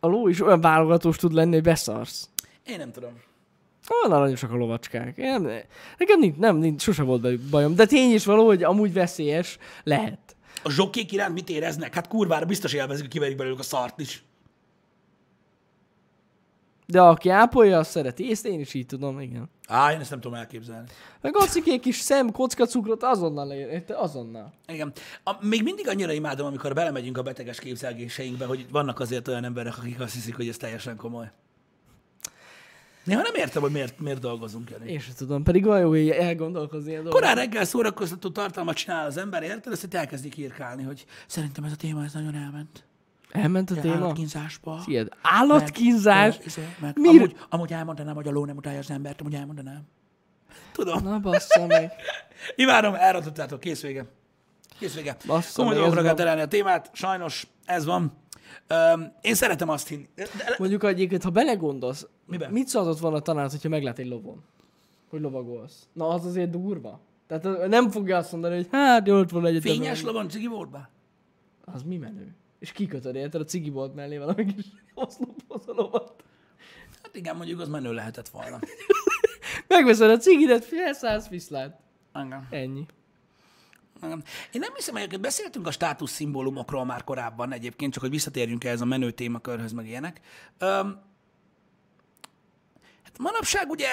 A 0.00 0.06
ló 0.06 0.28
is 0.28 0.40
olyan 0.42 0.60
válogatós 0.60 1.16
tud 1.16 1.32
lenni, 1.32 1.52
hogy 1.54 1.62
beszarsz. 1.62 2.28
Én 2.66 2.78
nem 2.78 2.92
tudom. 2.92 3.12
Olyan 4.02 4.16
aranyosak 4.18 4.52
a 4.52 4.56
lovacskák. 4.56 5.16
Én, 5.16 5.40
nekem 5.98 6.18
nincs, 6.18 6.36
nem, 6.36 6.56
nincs, 6.56 6.82
sose 6.82 7.02
volt 7.02 7.22
velük 7.22 7.40
bajom. 7.40 7.74
De 7.74 7.86
tény 7.86 8.12
is 8.14 8.24
való, 8.24 8.46
hogy 8.46 8.62
amúgy 8.62 8.92
veszélyes 8.92 9.58
lehet. 9.82 10.36
A 10.62 10.70
zsokkék 10.70 11.12
iránt 11.12 11.34
mit 11.34 11.48
éreznek? 11.48 11.94
Hát 11.94 12.08
kurvára 12.08 12.46
biztos 12.46 12.72
élvezik, 12.72 13.02
hogy 13.02 13.12
kiverik 13.12 13.36
belőlük 13.36 13.58
a 13.58 13.62
szart 13.62 14.00
is. 14.00 14.22
De 16.86 17.00
aki 17.00 17.28
ápolja, 17.28 17.78
azt 17.78 17.90
szereti. 17.90 18.30
Ezt 18.30 18.46
én 18.46 18.60
is 18.60 18.74
így 18.74 18.86
tudom, 18.86 19.20
igen. 19.20 19.50
Á, 19.66 19.92
én 19.92 20.00
ezt 20.00 20.10
nem 20.10 20.20
tudom 20.20 20.38
elképzelni. 20.38 20.88
Meg 21.20 21.36
a 21.36 21.44
cikék 21.44 21.84
is 21.84 21.96
szem, 21.96 22.32
kocka 22.32 22.66
cukrot 22.66 23.02
azonnal 23.02 23.52
érte? 23.52 23.96
Azonnal. 23.96 24.52
Igen. 24.66 24.92
A, 25.24 25.46
még 25.46 25.62
mindig 25.62 25.88
annyira 25.88 26.12
imádom, 26.12 26.46
amikor 26.46 26.74
belemegyünk 26.74 27.18
a 27.18 27.22
beteges 27.22 27.58
képzelgéseinkbe, 27.58 28.46
hogy 28.46 28.66
vannak 28.70 29.00
azért 29.00 29.28
olyan 29.28 29.44
emberek, 29.44 29.78
akik 29.78 30.00
azt 30.00 30.14
hiszik, 30.14 30.36
hogy 30.36 30.48
ez 30.48 30.56
teljesen 30.56 30.96
komoly. 30.96 31.30
Néha 33.08 33.22
nem 33.22 33.34
értem, 33.34 33.62
hogy 33.62 33.72
miért, 33.72 34.00
miért 34.00 34.20
dolgozunk. 34.20 34.70
Én 34.86 34.98
sem 34.98 35.14
tudom, 35.16 35.42
pedig 35.42 35.66
olyan 35.66 35.80
jó 35.80 35.88
hogy 35.88 36.08
elgondolkozni 36.08 36.92
a 36.92 36.94
dolgok. 36.94 37.12
Korán 37.12 37.34
reggel 37.34 37.64
szórakoztató 37.64 38.28
tartalmat 38.30 38.76
csinál 38.76 39.06
az 39.06 39.16
ember, 39.16 39.42
érted? 39.42 39.78
Itt 39.82 39.94
elkezdik 39.94 40.36
írkálni, 40.36 40.82
hogy 40.82 41.04
szerintem 41.26 41.64
ez 41.64 41.72
a 41.72 41.76
téma 41.76 42.04
ez 42.04 42.12
nagyon 42.12 42.34
elment. 42.34 42.84
Elment 43.30 43.70
a 43.70 43.74
téma? 43.74 43.94
Állatkínzásba. 43.94 44.82
Ilyet. 44.86 45.16
Állatkínzás? 45.22 46.36
Meg, 46.78 46.92
meg 46.96 47.06
amúgy, 47.06 47.36
amúgy 47.48 47.72
elmondanám, 47.72 48.14
hogy 48.14 48.28
a 48.28 48.30
ló 48.30 48.44
nem 48.44 48.56
utálja 48.56 48.78
az 48.78 48.90
embert, 48.90 49.20
amúgy 49.20 49.34
elmondanám. 49.34 49.82
Tudom. 50.72 51.02
Na 51.02 51.18
bassza 51.18 51.66
meg. 51.66 51.92
Imádom, 52.56 52.94
elrontottátok, 52.94 53.60
kész 53.60 53.82
vége. 53.82 54.04
Kész 54.78 54.94
vége. 54.94 55.16
Bassza 55.26 55.62
Komoly 55.62 55.74
dolgokra 55.74 56.02
kell 56.02 56.14
terelni 56.14 56.40
a 56.40 56.48
témát, 56.48 56.90
sajnos 56.92 57.46
ez 57.64 57.84
van. 57.84 58.12
Öm, 58.66 59.12
én 59.20 59.34
szeretem 59.34 59.68
azt 59.68 59.88
hinni. 59.88 60.08
De, 60.14 60.26
Mondjuk 60.58 60.84
egyébként, 60.84 61.22
ha 61.22 61.30
belegondolsz, 61.30 62.06
Miben? 62.28 62.52
mit 62.52 62.68
szóltott 62.68 62.98
volna 62.98 63.16
a 63.16 63.20
tanár, 63.20 63.50
hogyha 63.50 63.68
meglát 63.68 63.98
egy 63.98 64.06
lovon? 64.06 64.42
Hogy 65.08 65.20
lovagolsz? 65.20 65.88
Na, 65.92 66.08
az 66.08 66.24
azért 66.24 66.50
durva. 66.50 67.00
Tehát 67.26 67.68
nem 67.68 67.90
fogja 67.90 68.16
azt 68.16 68.32
mondani, 68.32 68.54
hogy 68.54 68.68
hát 68.70 69.06
jó, 69.06 69.18
ott 69.18 69.30
van 69.30 69.46
egy 69.46 69.60
fényes 69.60 70.02
lovon 70.02 70.28
cigi 70.28 70.46
volt 70.46 70.70
be? 70.70 70.90
Az 71.64 71.82
mi 71.82 71.96
menő? 71.96 72.34
És 72.58 72.72
kikötöd, 72.72 73.14
érted? 73.14 73.40
A 73.40 73.44
cigi 73.44 73.70
volt 73.70 73.94
mellé 73.94 74.18
valami 74.18 74.44
kis 74.54 74.66
oszlophoz 74.94 75.68
a 75.68 75.72
lovat. 75.72 76.24
Hát 77.02 77.16
igen, 77.16 77.36
mondjuk 77.36 77.60
az 77.60 77.68
menő 77.68 77.92
lehetett 77.92 78.28
volna. 78.28 78.58
Megveszed 79.66 80.10
a 80.10 80.16
cigidet, 80.16 80.64
felszállsz, 80.64 81.28
viszlát. 81.28 81.80
Igen. 82.14 82.46
Ennyi. 82.50 82.86
Igen. 84.02 84.24
Én 84.52 84.60
nem 84.60 84.74
hiszem, 84.74 84.94
hogy 84.94 85.20
beszéltünk 85.20 85.66
a 85.66 85.70
státuszszimbólumokról 85.70 86.84
már 86.84 87.04
korábban 87.04 87.52
egyébként, 87.52 87.92
csak 87.92 88.02
hogy 88.02 88.10
visszatérjünk 88.10 88.64
ehhez 88.64 88.80
a 88.80 88.84
menő 88.84 89.10
témakörhöz, 89.10 89.72
meg 89.72 89.86
ilyenek. 89.86 90.20
Hát 93.08 93.18
manapság 93.18 93.70
ugye 93.70 93.88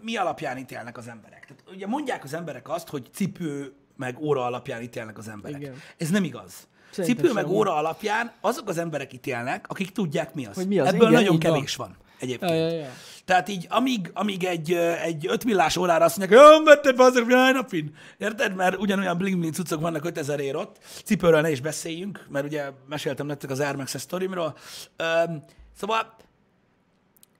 mi 0.00 0.16
alapján 0.16 0.58
ítélnek 0.58 0.96
az 0.96 1.08
emberek? 1.08 1.46
Tehát 1.46 1.62
ugye 1.76 1.86
mondják 1.86 2.24
az 2.24 2.34
emberek 2.34 2.68
azt, 2.68 2.88
hogy 2.88 3.08
cipő 3.12 3.72
meg 3.96 4.18
óra 4.20 4.44
alapján 4.44 4.82
ítélnek 4.82 5.18
az 5.18 5.28
emberek. 5.28 5.60
Igen. 5.60 5.74
Ez 5.96 6.10
nem 6.10 6.24
igaz. 6.24 6.68
Szerintem 6.90 7.24
cipő 7.24 7.34
meg 7.34 7.48
óra 7.48 7.74
alapján 7.74 8.32
azok 8.40 8.68
az 8.68 8.78
emberek 8.78 9.12
ítélnek, 9.12 9.64
akik 9.68 9.90
tudják 9.92 10.34
mi 10.34 10.46
az. 10.46 10.54
Hogy 10.54 10.68
mi 10.68 10.78
az. 10.78 10.86
Ebből 10.86 11.00
Igen, 11.08 11.12
nagyon 11.12 11.34
így 11.34 11.42
van. 11.42 11.52
kevés 11.52 11.76
van. 11.76 11.96
Egyébként. 12.18 12.50
Ja, 12.50 12.56
ja, 12.56 12.68
ja. 12.68 12.90
Tehát 13.24 13.48
így, 13.48 13.66
amíg, 13.70 14.10
amíg 14.14 14.44
egy, 14.44 14.72
egy 15.02 15.26
5 15.28 15.44
millás 15.44 15.76
órára 15.76 16.04
azt 16.04 16.16
mondják, 16.18 16.40
hogy 16.40 16.50
"Jó, 16.58 16.64
vetted 16.64 16.96
be 16.96 17.02
azok 17.04 17.30
jaj 17.30 17.52
napin. 17.52 17.94
Érted? 18.18 18.54
Mert 18.54 18.76
ugyanolyan 18.76 19.16
bling 19.18 19.38
bling 19.38 19.54
cuccok 19.54 19.80
vannak 19.80 20.04
5000 20.04 20.40
ér 20.40 20.56
ott. 20.56 20.76
Cipőről 21.04 21.40
ne 21.40 21.50
is 21.50 21.60
beszéljünk, 21.60 22.26
mert 22.28 22.44
ugye 22.44 22.70
meséltem 22.88 23.26
nektek 23.26 23.50
az 23.50 23.60
Air 23.60 23.74
Max 23.74 23.98
sztorimról. 23.98 24.56
Öm, 24.96 25.44
szóval 25.78 26.16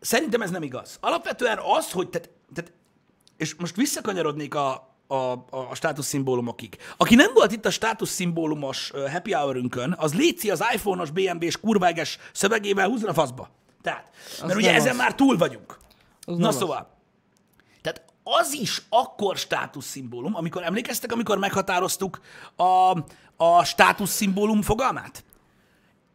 szerintem 0.06 0.42
ez 0.42 0.50
nem 0.50 0.62
igaz. 0.62 0.98
Alapvetően 1.00 1.58
az, 1.58 1.90
hogy 1.90 2.08
tehát, 2.08 2.30
tehát 2.54 2.72
és 3.36 3.54
most 3.54 3.76
visszakanyarodnék 3.76 4.54
a, 4.54 4.94
a, 5.06 5.16
a, 5.50 5.74
státuszszimbólumokig. 5.74 6.76
Aki 6.96 7.14
nem 7.14 7.30
volt 7.34 7.52
itt 7.52 7.66
a 7.66 7.70
státuszszimbólumos 7.70 8.92
happy 9.10 9.32
hour 9.32 9.62
az 9.96 10.14
léci 10.14 10.50
az 10.50 10.64
iPhone-os, 10.74 11.10
BMW-s 11.10 11.60
kurváges 11.60 12.18
szövegével 12.32 12.88
húzzon 12.88 13.08
a 13.08 13.12
faszba. 13.12 13.48
Tehát, 13.82 14.10
mert 14.40 14.54
ugye 14.54 14.66
nem 14.66 14.76
ezen 14.76 14.90
az. 14.90 14.96
már 14.96 15.14
túl 15.14 15.36
vagyunk. 15.36 15.78
Az 16.20 16.36
Na 16.36 16.48
az. 16.48 16.56
szóval, 16.56 16.88
tehát 17.82 18.04
az 18.22 18.52
is 18.52 18.82
akkor 18.88 19.36
státuszszimbólum, 19.36 20.34
amikor 20.34 20.62
emlékeztek, 20.62 21.12
amikor 21.12 21.38
meghatároztuk 21.38 22.20
a, 22.56 22.98
a 23.36 23.64
státuszszimbólum 23.64 24.62
fogalmát? 24.62 25.24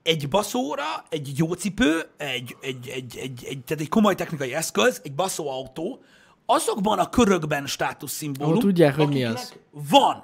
Egy 0.03 0.29
baszóra, 0.29 1.05
egy 1.09 1.37
jó 1.37 1.53
cipő, 1.53 2.09
egy, 2.17 2.55
egy, 2.61 2.87
egy, 2.87 3.17
egy, 3.17 3.45
egy, 3.45 3.63
tehát 3.65 3.83
egy 3.83 3.89
komoly 3.89 4.15
technikai 4.15 4.53
eszköz, 4.53 5.01
egy 5.03 5.13
baszóautó, 5.13 6.03
azokban 6.45 6.99
a 6.99 7.09
körökben 7.09 7.67
státuszszimbólum, 7.67 8.51
Ahol 8.51 8.63
tudják, 8.63 8.95
hogy 8.95 9.07
mi 9.07 9.23
az. 9.23 9.55
Van. 9.71 10.21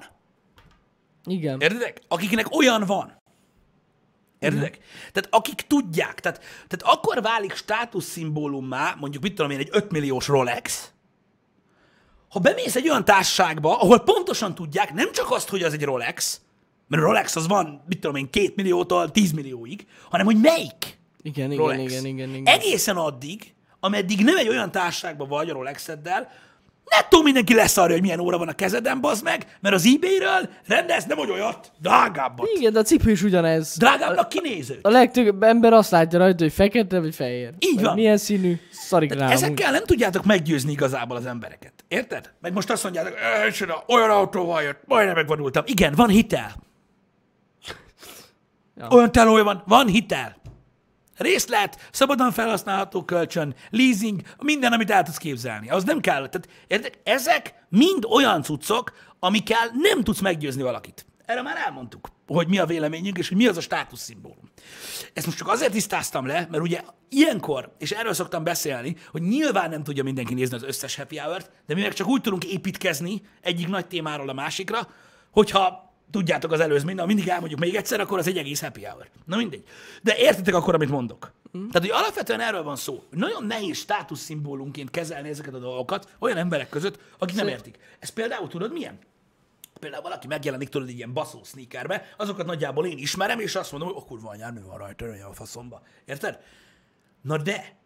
Igen. 1.24 1.60
Értedek? 1.60 2.00
Akiknek 2.08 2.56
olyan 2.56 2.84
van. 2.86 3.16
Értedek? 4.38 4.78
Tehát 5.12 5.28
akik 5.30 5.62
tudják, 5.66 6.20
tehát, 6.20 6.38
tehát 6.38 6.96
akkor 6.96 7.22
válik 7.22 7.54
státuszszimbólummá, 7.54 8.96
mondjuk 8.98 9.22
mit 9.22 9.34
tudom 9.34 9.50
én, 9.50 9.58
egy 9.58 9.68
5 9.72 9.90
milliós 9.90 10.28
Rolex, 10.28 10.92
ha 12.28 12.38
bemész 12.38 12.76
egy 12.76 12.88
olyan 12.88 13.04
társaságba, 13.04 13.80
ahol 13.80 13.98
pontosan 13.98 14.54
tudják 14.54 14.92
nem 14.92 15.12
csak 15.12 15.30
azt, 15.30 15.48
hogy 15.48 15.62
az 15.62 15.72
egy 15.72 15.84
Rolex, 15.84 16.40
mert 16.88 17.02
a 17.02 17.06
Rolex 17.06 17.36
az 17.36 17.46
van, 17.46 17.82
mit 17.86 17.98
tudom 18.00 18.16
én, 18.16 18.30
2 18.30 18.52
milliótól 18.56 19.10
10 19.10 19.32
millióig, 19.32 19.86
hanem 20.10 20.26
hogy 20.26 20.36
melyik 20.40 20.98
Igen, 21.22 21.52
igen, 21.52 21.64
Rolex. 21.64 21.92
igen, 21.92 22.04
igen, 22.04 22.28
igen. 22.28 22.54
Egészen 22.54 22.96
addig, 22.96 23.54
ameddig 23.80 24.24
nem 24.24 24.36
egy 24.36 24.48
olyan 24.48 24.70
társaságban 24.70 25.28
vagy 25.28 25.50
a 25.50 25.52
Rolexeddel, 25.52 26.28
nettó 26.84 27.22
mindenki 27.22 27.54
leszarja, 27.54 27.92
hogy 27.92 28.02
milyen 28.02 28.20
óra 28.20 28.38
van 28.38 28.48
a 28.48 28.52
kezeden, 28.52 29.00
bazd 29.00 29.24
meg, 29.24 29.56
mert 29.60 29.74
az 29.74 29.86
eBay-ről 29.94 30.48
rendez 30.66 31.04
nem 31.04 31.16
hogy 31.16 31.30
olyat, 31.30 31.72
drágábbat. 31.80 32.48
Igen, 32.54 32.72
de 32.72 32.78
a 32.78 32.82
cipő 32.82 33.10
is 33.10 33.22
ugyanez. 33.22 33.74
Drágábbnak 33.76 34.28
kinéző. 34.28 34.78
A 34.82 34.88
legtöbb 34.88 35.42
ember 35.42 35.72
azt 35.72 35.90
látja 35.90 36.18
rajta, 36.18 36.42
hogy 36.44 36.52
fekete 36.52 37.00
vagy 37.00 37.14
fehér. 37.14 37.52
Így 37.58 37.74
Vagy 37.74 37.84
van. 37.84 37.94
Milyen 37.94 38.16
színű, 38.16 38.56
szarik 38.70 39.14
rá. 39.14 39.30
Ezekkel 39.30 39.70
nem 39.72 39.84
tudjátok 39.84 40.24
meggyőzni 40.24 40.72
igazából 40.72 41.16
az 41.16 41.26
embereket. 41.26 41.72
Érted? 41.88 42.32
Meg 42.40 42.52
most 42.52 42.70
azt 42.70 42.82
mondjátok, 42.82 43.14
"Ö, 43.46 43.50
csoda, 43.50 43.84
olyan 43.88 44.10
autóval 44.10 44.62
jött, 44.62 44.80
majdnem 44.86 45.14
megvonultam. 45.14 45.62
Igen, 45.66 45.92
van 45.96 46.08
hitel. 46.08 46.66
Ja. 48.78 48.88
Olyan 48.90 49.12
telója 49.12 49.44
van, 49.44 49.62
van 49.66 49.86
hitel. 49.86 50.36
Részlet, 51.16 51.88
szabadon 51.92 52.32
felhasználható 52.32 53.04
kölcsön, 53.04 53.54
leasing, 53.70 54.20
minden, 54.38 54.72
amit 54.72 54.90
el 54.90 55.02
tudsz 55.02 55.16
képzelni. 55.16 55.70
Az 55.70 55.84
nem 55.84 56.00
kell. 56.00 56.28
Tehát, 56.28 56.48
érted? 56.66 56.98
Ezek 57.04 57.54
mind 57.68 58.04
olyan 58.04 58.42
cuccok, 58.42 58.92
amikkel 59.18 59.70
nem 59.72 60.02
tudsz 60.02 60.20
meggyőzni 60.20 60.62
valakit. 60.62 61.06
Erre 61.24 61.42
már 61.42 61.56
elmondtuk, 61.66 62.08
hogy 62.26 62.48
mi 62.48 62.58
a 62.58 62.66
véleményünk, 62.66 63.18
és 63.18 63.28
hogy 63.28 63.36
mi 63.36 63.46
az 63.46 63.56
a 63.56 63.60
státuszszimbólum. 63.60 64.50
Ezt 65.12 65.26
most 65.26 65.38
csak 65.38 65.48
azért 65.48 65.72
tisztáztam 65.72 66.26
le, 66.26 66.46
mert 66.50 66.62
ugye 66.62 66.80
ilyenkor, 67.08 67.74
és 67.78 67.90
erről 67.90 68.12
szoktam 68.12 68.44
beszélni, 68.44 68.96
hogy 69.10 69.22
nyilván 69.22 69.70
nem 69.70 69.82
tudja 69.82 70.02
mindenki 70.02 70.34
nézni 70.34 70.56
az 70.56 70.62
összes 70.62 70.96
happy 70.96 71.18
hour 71.18 71.42
de 71.66 71.74
mi 71.74 71.80
meg 71.80 71.92
csak 71.92 72.06
úgy 72.06 72.20
tudunk 72.20 72.44
építkezni 72.44 73.22
egyik 73.40 73.68
nagy 73.68 73.86
témáról 73.86 74.28
a 74.28 74.32
másikra, 74.32 74.88
hogyha 75.30 75.87
tudjátok 76.10 76.52
az 76.52 76.60
előzményt, 76.60 77.06
mindig 77.06 77.28
elmondjuk 77.28 77.60
még 77.60 77.74
egyszer, 77.74 78.00
akkor 78.00 78.18
az 78.18 78.26
egy 78.26 78.38
egész 78.38 78.60
happy 78.60 78.84
hour. 78.84 79.08
Na 79.24 79.36
mindegy. 79.36 79.64
De 80.02 80.16
értitek 80.16 80.54
akkor, 80.54 80.74
amit 80.74 80.88
mondok. 80.88 81.32
Mm. 81.58 81.68
Tehát, 81.68 81.88
hogy 81.88 82.00
alapvetően 82.02 82.40
erről 82.40 82.62
van 82.62 82.76
szó. 82.76 83.02
Nagyon 83.10 83.44
nehéz 83.44 83.76
státuszszimbólumként 83.76 84.90
kezelni 84.90 85.28
ezeket 85.28 85.54
a 85.54 85.58
dolgokat 85.58 86.16
olyan 86.18 86.36
emberek 86.36 86.68
között, 86.68 86.98
akik 87.18 87.36
nem 87.36 87.48
értik. 87.48 87.78
Ez 87.98 88.08
például 88.08 88.48
tudod 88.48 88.72
milyen? 88.72 88.98
Például 89.80 90.02
valaki 90.02 90.26
megjelenik 90.26 90.68
tudod 90.68 90.88
egy 90.88 90.96
ilyen 90.96 91.12
baszó 91.12 91.44
sneakerbe, 91.44 92.14
azokat 92.16 92.46
nagyjából 92.46 92.86
én 92.86 92.98
ismerem, 92.98 93.40
és 93.40 93.54
azt 93.54 93.70
mondom, 93.70 93.88
hogy 93.88 94.02
a 94.02 94.06
kurva 94.06 94.30
anyám, 94.30 94.54
mi 94.54 94.60
van 94.60 94.78
rajta, 94.78 95.04
olyan 95.04 95.30
a 95.30 95.32
faszomba. 95.32 95.82
Érted? 96.04 96.38
Na 97.22 97.36
de, 97.36 97.76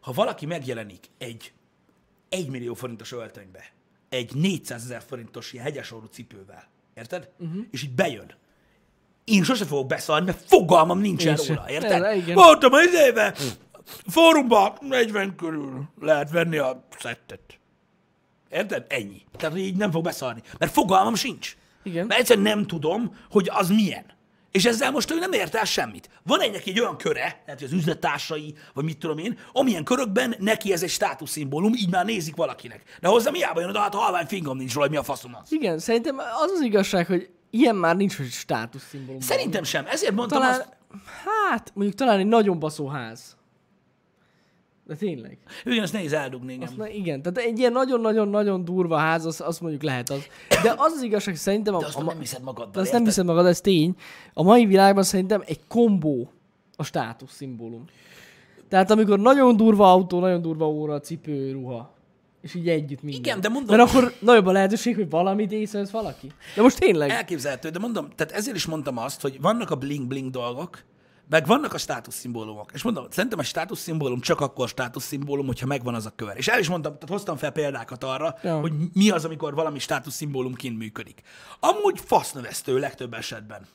ha 0.00 0.12
valaki 0.12 0.46
megjelenik 0.46 1.06
egy 1.18 1.52
1 2.28 2.48
millió 2.48 2.74
forintos 2.74 3.12
öltönybe, 3.12 3.72
egy 4.08 4.34
400 4.34 4.82
ezer 4.82 5.02
forintos 5.06 5.52
ilyen 5.52 5.64
hegyesorú 5.64 6.06
cipővel, 6.06 6.68
érted? 6.98 7.28
Uh-huh. 7.38 7.64
És 7.70 7.82
így 7.82 7.90
bejön. 7.90 8.34
Én 9.24 9.42
sose 9.44 9.64
fogok 9.64 9.86
beszarni, 9.86 10.26
mert 10.26 10.42
fogalmam 10.46 10.98
nincsen 10.98 11.36
Én 11.36 11.44
róla, 11.46 11.70
érted? 11.70 12.16
Igen. 12.16 12.34
Voltam 12.34 12.72
az 12.72 12.94
éve, 12.94 13.34
fórumban 14.06 14.72
40 14.80 15.36
körül 15.36 15.88
lehet 16.00 16.30
venni 16.30 16.56
a 16.56 16.86
szettet. 16.98 17.40
Érted? 18.50 18.84
Ennyi. 18.88 19.22
Tehát, 19.36 19.58
így 19.58 19.76
nem 19.76 19.90
fog 19.90 20.04
beszarni. 20.04 20.42
Mert 20.58 20.72
fogalmam 20.72 21.14
sincs. 21.14 21.56
Igen. 21.82 22.06
Mert 22.06 22.20
egyszerűen 22.20 22.56
nem 22.56 22.66
tudom, 22.66 23.16
hogy 23.30 23.50
az 23.52 23.68
milyen. 23.68 24.04
És 24.50 24.64
ezzel 24.64 24.90
most 24.90 25.10
ő 25.10 25.18
nem 25.18 25.32
ért 25.32 25.54
el 25.54 25.64
semmit. 25.64 26.10
Van 26.22 26.40
egy 26.40 26.52
neki 26.52 26.70
egy 26.70 26.80
olyan 26.80 26.96
köre, 26.96 27.42
lehet, 27.46 27.60
hogy 27.60 27.64
az 27.64 27.72
üzlettársai, 27.72 28.54
vagy 28.74 28.84
mit 28.84 28.98
tudom 28.98 29.18
én, 29.18 29.38
amilyen 29.52 29.84
körökben 29.84 30.34
neki 30.38 30.72
ez 30.72 30.82
egy 30.82 30.90
státuszszimbólum, 30.90 31.74
így 31.74 31.90
már 31.90 32.04
nézik 32.04 32.36
valakinek. 32.36 32.82
De 33.00 33.08
hozzá 33.08 33.30
miába 33.30 33.60
jön 33.60 33.68
oda, 33.68 33.80
hát 33.80 33.94
halvány 33.94 34.26
fingom 34.26 34.56
nincs 34.56 34.72
róla, 34.72 34.86
hogy 34.86 34.94
mi 34.94 35.00
a 35.00 35.02
faszom 35.02 35.34
az. 35.42 35.52
Igen, 35.52 35.78
szerintem 35.78 36.18
az 36.18 36.50
az 36.50 36.60
igazság, 36.60 37.06
hogy 37.06 37.30
ilyen 37.50 37.76
már 37.76 37.96
nincs, 37.96 38.16
hogy 38.16 38.30
státuszszimbólum. 38.30 39.20
Szerintem 39.20 39.62
sem. 39.62 39.86
Ezért 39.86 40.14
mondtam 40.14 40.40
Talán, 40.40 40.60
azt, 40.60 40.68
hát, 41.24 41.70
mondjuk 41.74 41.96
talán 41.96 42.18
egy 42.18 42.26
nagyon 42.26 42.58
baszó 42.58 42.88
ház. 42.88 43.36
De 44.88 44.94
tényleg. 44.94 45.38
Igen, 45.64 45.82
azt 45.82 45.92
nehéz 45.92 46.12
eldugni, 46.12 46.52
igen. 46.52 46.66
Azt, 46.68 46.76
na, 46.76 46.88
igen, 46.88 47.22
tehát 47.22 47.38
egy 47.50 47.58
ilyen 47.58 47.72
nagyon-nagyon-nagyon 47.72 48.64
durva 48.64 48.96
ház, 48.96 49.24
az, 49.24 49.40
azt 49.40 49.60
mondjuk 49.60 49.82
lehet 49.82 50.10
az. 50.10 50.26
De 50.62 50.74
az 50.76 50.92
az 50.96 51.02
igazság, 51.02 51.34
hogy 51.34 51.42
szerintem 51.42 51.74
a, 51.74 51.78
De 51.78 51.86
azt 51.86 51.96
a, 51.96 52.02
nem 52.02 52.18
hiszed 52.18 52.42
magaddal, 52.42 52.70
de 52.72 52.80
azt 52.80 52.92
nem 52.92 53.04
hiszed 53.04 53.24
magad, 53.24 53.46
ez 53.46 53.60
tény. 53.60 53.94
A 54.34 54.42
mai 54.42 54.66
világban 54.66 55.02
szerintem 55.02 55.42
egy 55.46 55.60
kombó 55.68 56.30
a 56.76 56.82
státusz 56.84 57.32
szimbólum. 57.34 57.84
Tehát 58.68 58.90
amikor 58.90 59.18
nagyon 59.20 59.56
durva 59.56 59.92
autó, 59.92 60.20
nagyon 60.20 60.42
durva 60.42 60.68
óra, 60.68 61.00
cipő, 61.00 61.52
ruha. 61.52 61.94
És 62.42 62.54
így 62.54 62.68
együtt 62.68 63.02
minden. 63.02 63.20
Igen, 63.20 63.40
de 63.40 63.48
mondom- 63.48 63.76
Mert 63.76 63.90
akkor 63.90 64.12
nagyobb 64.20 64.46
a 64.46 64.52
lehetőség, 64.52 64.94
hogy 64.94 65.10
valamit 65.10 65.52
észrevesz 65.52 65.90
valaki. 65.90 66.26
De 66.56 66.62
most 66.62 66.78
tényleg. 66.78 67.10
Elképzelhető, 67.10 67.68
de 67.68 67.78
mondom, 67.78 68.08
tehát 68.16 68.32
ezért 68.32 68.56
is 68.56 68.66
mondtam 68.66 68.98
azt, 68.98 69.20
hogy 69.20 69.40
vannak 69.40 69.70
a 69.70 69.76
bling-bling 69.76 70.30
dolgok, 70.30 70.84
meg 71.28 71.46
vannak 71.46 71.74
a 71.74 71.78
státuszszimbólumok. 71.78 72.70
És 72.72 72.82
mondom, 72.82 73.06
szerintem 73.10 73.38
a 73.38 73.42
státuszszimbólum 73.42 74.20
csak 74.20 74.40
akkor 74.40 74.68
státuszszimbólum, 74.68 75.46
hogyha 75.46 75.66
megvan 75.66 75.94
az 75.94 76.06
a 76.06 76.10
kör. 76.16 76.36
És 76.36 76.48
el 76.48 76.58
is 76.58 76.68
mondtam, 76.68 76.92
tehát 76.92 77.08
hoztam 77.08 77.36
fel 77.36 77.50
példákat 77.50 78.04
arra, 78.04 78.36
Ja. 78.42 78.60
hogy 78.60 78.72
mi 78.92 79.10
az, 79.10 79.24
amikor 79.24 79.54
valami 79.54 79.78
státuszszimbólumként 79.78 80.78
működik. 80.78 81.22
Amúgy 81.60 82.00
fasznövesztő 82.04 82.78
legtöbb 82.78 83.14
esetben. 83.14 83.66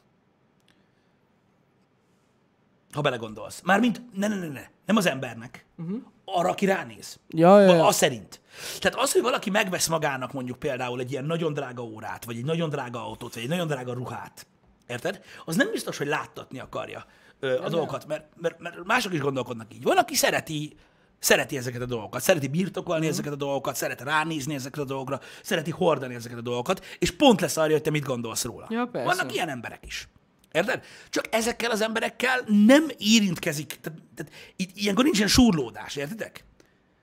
Ha 2.91 3.01
belegondolsz. 3.01 3.61
Mármint, 3.63 4.01
ne, 4.15 4.27
ne, 4.27 4.35
ne, 4.35 4.47
ne, 4.47 4.63
nem 4.85 4.95
az 4.95 5.05
embernek. 5.05 5.65
Uh-huh. 5.77 6.01
Arra, 6.25 6.49
aki 6.49 6.65
ránéz. 6.65 7.19
Ja, 7.29 7.59
ja, 7.61 7.73
ja. 7.73 7.85
Az 7.85 7.95
szerint. 7.95 8.41
Tehát 8.79 8.99
az, 8.99 9.11
hogy 9.11 9.21
valaki 9.21 9.49
megvesz 9.49 9.87
magának 9.87 10.33
mondjuk 10.33 10.59
például 10.59 10.99
egy 10.99 11.11
ilyen 11.11 11.25
nagyon 11.25 11.53
drága 11.53 11.83
órát, 11.83 12.25
vagy 12.25 12.37
egy 12.37 12.45
nagyon 12.45 12.69
drága 12.69 13.05
autót, 13.05 13.33
vagy 13.33 13.43
egy 13.43 13.49
nagyon 13.49 13.67
drága 13.67 13.93
ruhát, 13.93 14.47
érted? 14.87 15.21
Az 15.45 15.55
nem 15.55 15.71
biztos, 15.71 15.97
hogy 15.97 16.07
láttatni 16.07 16.59
akarja 16.59 17.05
ö, 17.43 17.63
a 17.63 17.69
dolgokat, 17.69 18.07
mert, 18.07 18.25
mert, 18.37 18.59
mert 18.59 18.83
mások 18.83 19.13
is 19.13 19.19
gondolkodnak 19.19 19.73
így. 19.73 19.83
Van, 19.83 19.97
aki 19.97 20.15
szereti 20.15 20.75
szereti 21.19 21.57
ezeket 21.57 21.81
a 21.81 21.85
dolgokat, 21.85 22.21
szereti 22.21 22.47
birtokolni 22.47 23.07
ezeket 23.07 23.31
a 23.31 23.35
dolgokat, 23.35 23.75
szereti 23.75 24.03
ránézni 24.03 24.53
ezeket 24.53 24.79
a 24.79 24.85
dolgokra, 24.85 25.19
szereti 25.41 25.71
hordani 25.71 26.15
ezeket 26.15 26.37
a 26.37 26.41
dolgokat, 26.41 26.85
és 26.99 27.11
pont 27.11 27.41
lesz 27.41 27.57
arra, 27.57 27.71
hogy 27.71 27.81
te 27.81 27.89
mit 27.89 28.03
gondolsz 28.03 28.43
róla. 28.43 28.67
Ja, 28.69 28.85
persze. 28.91 29.15
Vannak 29.15 29.33
ilyen 29.33 29.49
emberek 29.49 29.85
is. 29.85 30.07
Érted? 30.51 30.83
Csak 31.09 31.25
ezekkel 31.31 31.71
az 31.71 31.81
emberekkel 31.81 32.39
nem 32.65 32.87
érintkezik. 32.97 33.77
Tehát, 33.81 33.99
tehát 34.15 34.31
itt 34.55 34.77
ilyenkor 34.77 35.03
nincsen 35.03 35.27
súrlódás, 35.27 35.95
értitek? 35.95 36.45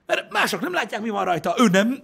Mert 0.05 0.31
mások 0.31 0.61
nem 0.61 0.73
látják, 0.73 1.01
mi 1.01 1.09
van 1.09 1.25
rajta. 1.25 1.55
Ő 1.57 1.67
nem. 1.67 2.03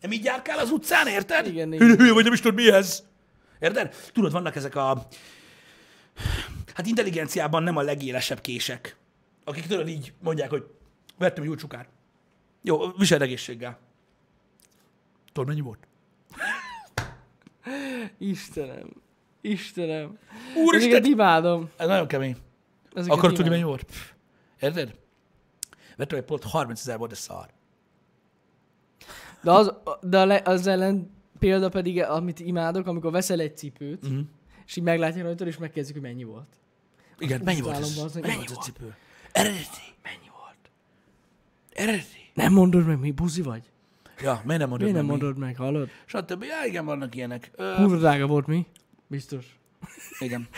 Nem 0.00 0.12
így 0.12 0.24
járkál 0.24 0.58
az 0.58 0.70
utcán, 0.70 1.06
érted? 1.06 1.46
Igen, 1.46 1.72
igen. 1.72 1.96
Hülye 1.96 2.12
vagy, 2.12 2.24
nem 2.24 2.32
is 2.32 2.40
tudod 2.40 2.56
mi 2.56 2.70
ez. 2.70 3.02
Érted? 3.60 3.94
Tudod, 4.12 4.32
vannak 4.32 4.56
ezek 4.56 4.76
a... 4.76 5.06
Hát 6.74 6.86
intelligenciában 6.86 7.62
nem 7.62 7.76
a 7.76 7.82
legélesebb 7.82 8.40
kések. 8.40 8.96
Akik 9.44 9.66
tudod 9.66 9.88
így 9.88 10.12
mondják, 10.22 10.50
hogy 10.50 10.66
vettem 11.18 11.42
egy 11.42 11.48
új 11.48 11.56
csukát. 11.56 11.88
Jó, 12.62 12.90
viseld 12.92 13.22
egészséggel. 13.22 13.78
Tudod, 15.32 15.48
mennyi 15.48 15.60
volt? 15.60 15.86
Istenem. 18.18 18.88
Istenem. 19.40 20.18
Úristen! 20.56 20.90
Ezeket 20.90 21.06
imádom. 21.06 21.70
Ez 21.76 21.86
nagyon 21.86 22.06
kemény. 22.06 22.36
Ezeket 22.94 23.16
Akarod 23.16 23.34
tudni, 23.34 23.50
mennyi 23.50 23.62
volt? 23.62 23.92
Érted? 24.60 24.94
Vettem 25.96 26.18
egy 26.18 26.24
polt, 26.24 26.42
30 26.44 26.80
ezer 26.80 26.98
volt, 26.98 27.10
de 27.10 27.16
szar. 27.16 27.46
De 29.42 29.50
az, 29.50 29.72
de 30.00 30.42
az 30.44 30.66
ellen 30.66 31.10
példa 31.38 31.68
pedig, 31.68 32.02
amit 32.02 32.40
imádok, 32.40 32.86
amikor 32.86 33.10
veszel 33.10 33.40
egy 33.40 33.56
cipőt, 33.56 34.08
Mhm. 34.08 34.20
És 34.66 34.76
így 34.76 34.84
meglátja 34.84 35.22
rajta, 35.22 35.46
és 35.46 35.56
megkezdjük, 35.58 35.98
hogy 35.98 36.06
mennyi 36.10 36.24
volt. 36.24 36.46
Igen, 37.18 37.40
mennyi 37.44 37.60
volt 37.60 37.76
ez? 37.78 37.96
Mennyi 37.96 38.26
mennyi 38.26 38.36
volt 38.46 38.50
a 38.58 38.62
cipő? 38.62 38.94
Eredeti. 39.32 39.82
Mennyi 40.02 40.30
volt? 40.38 40.56
Eredeti. 41.72 42.30
Nem 42.34 42.52
mondod 42.52 42.86
meg, 42.86 42.98
mi 42.98 43.10
buzi 43.10 43.42
vagy? 43.42 43.62
Ja, 44.22 44.42
miért 44.44 44.60
nem 44.60 44.68
mondod 44.68 44.78
Miért 44.88 44.94
nem 44.94 45.06
meg 45.06 45.16
mi? 45.16 45.22
mondod 45.22 45.38
meg, 45.38 45.56
hallod? 45.56 45.88
Stb. 46.04 46.42
Ja, 46.42 46.66
igen, 46.66 46.84
vannak 46.84 47.14
ilyenek. 47.14 47.50
Ö, 47.56 47.72
Kurva 47.76 47.96
drága 47.96 48.26
volt 48.26 48.46
mi? 48.46 48.66
Biztos. 49.06 49.44
igen. 50.18 50.48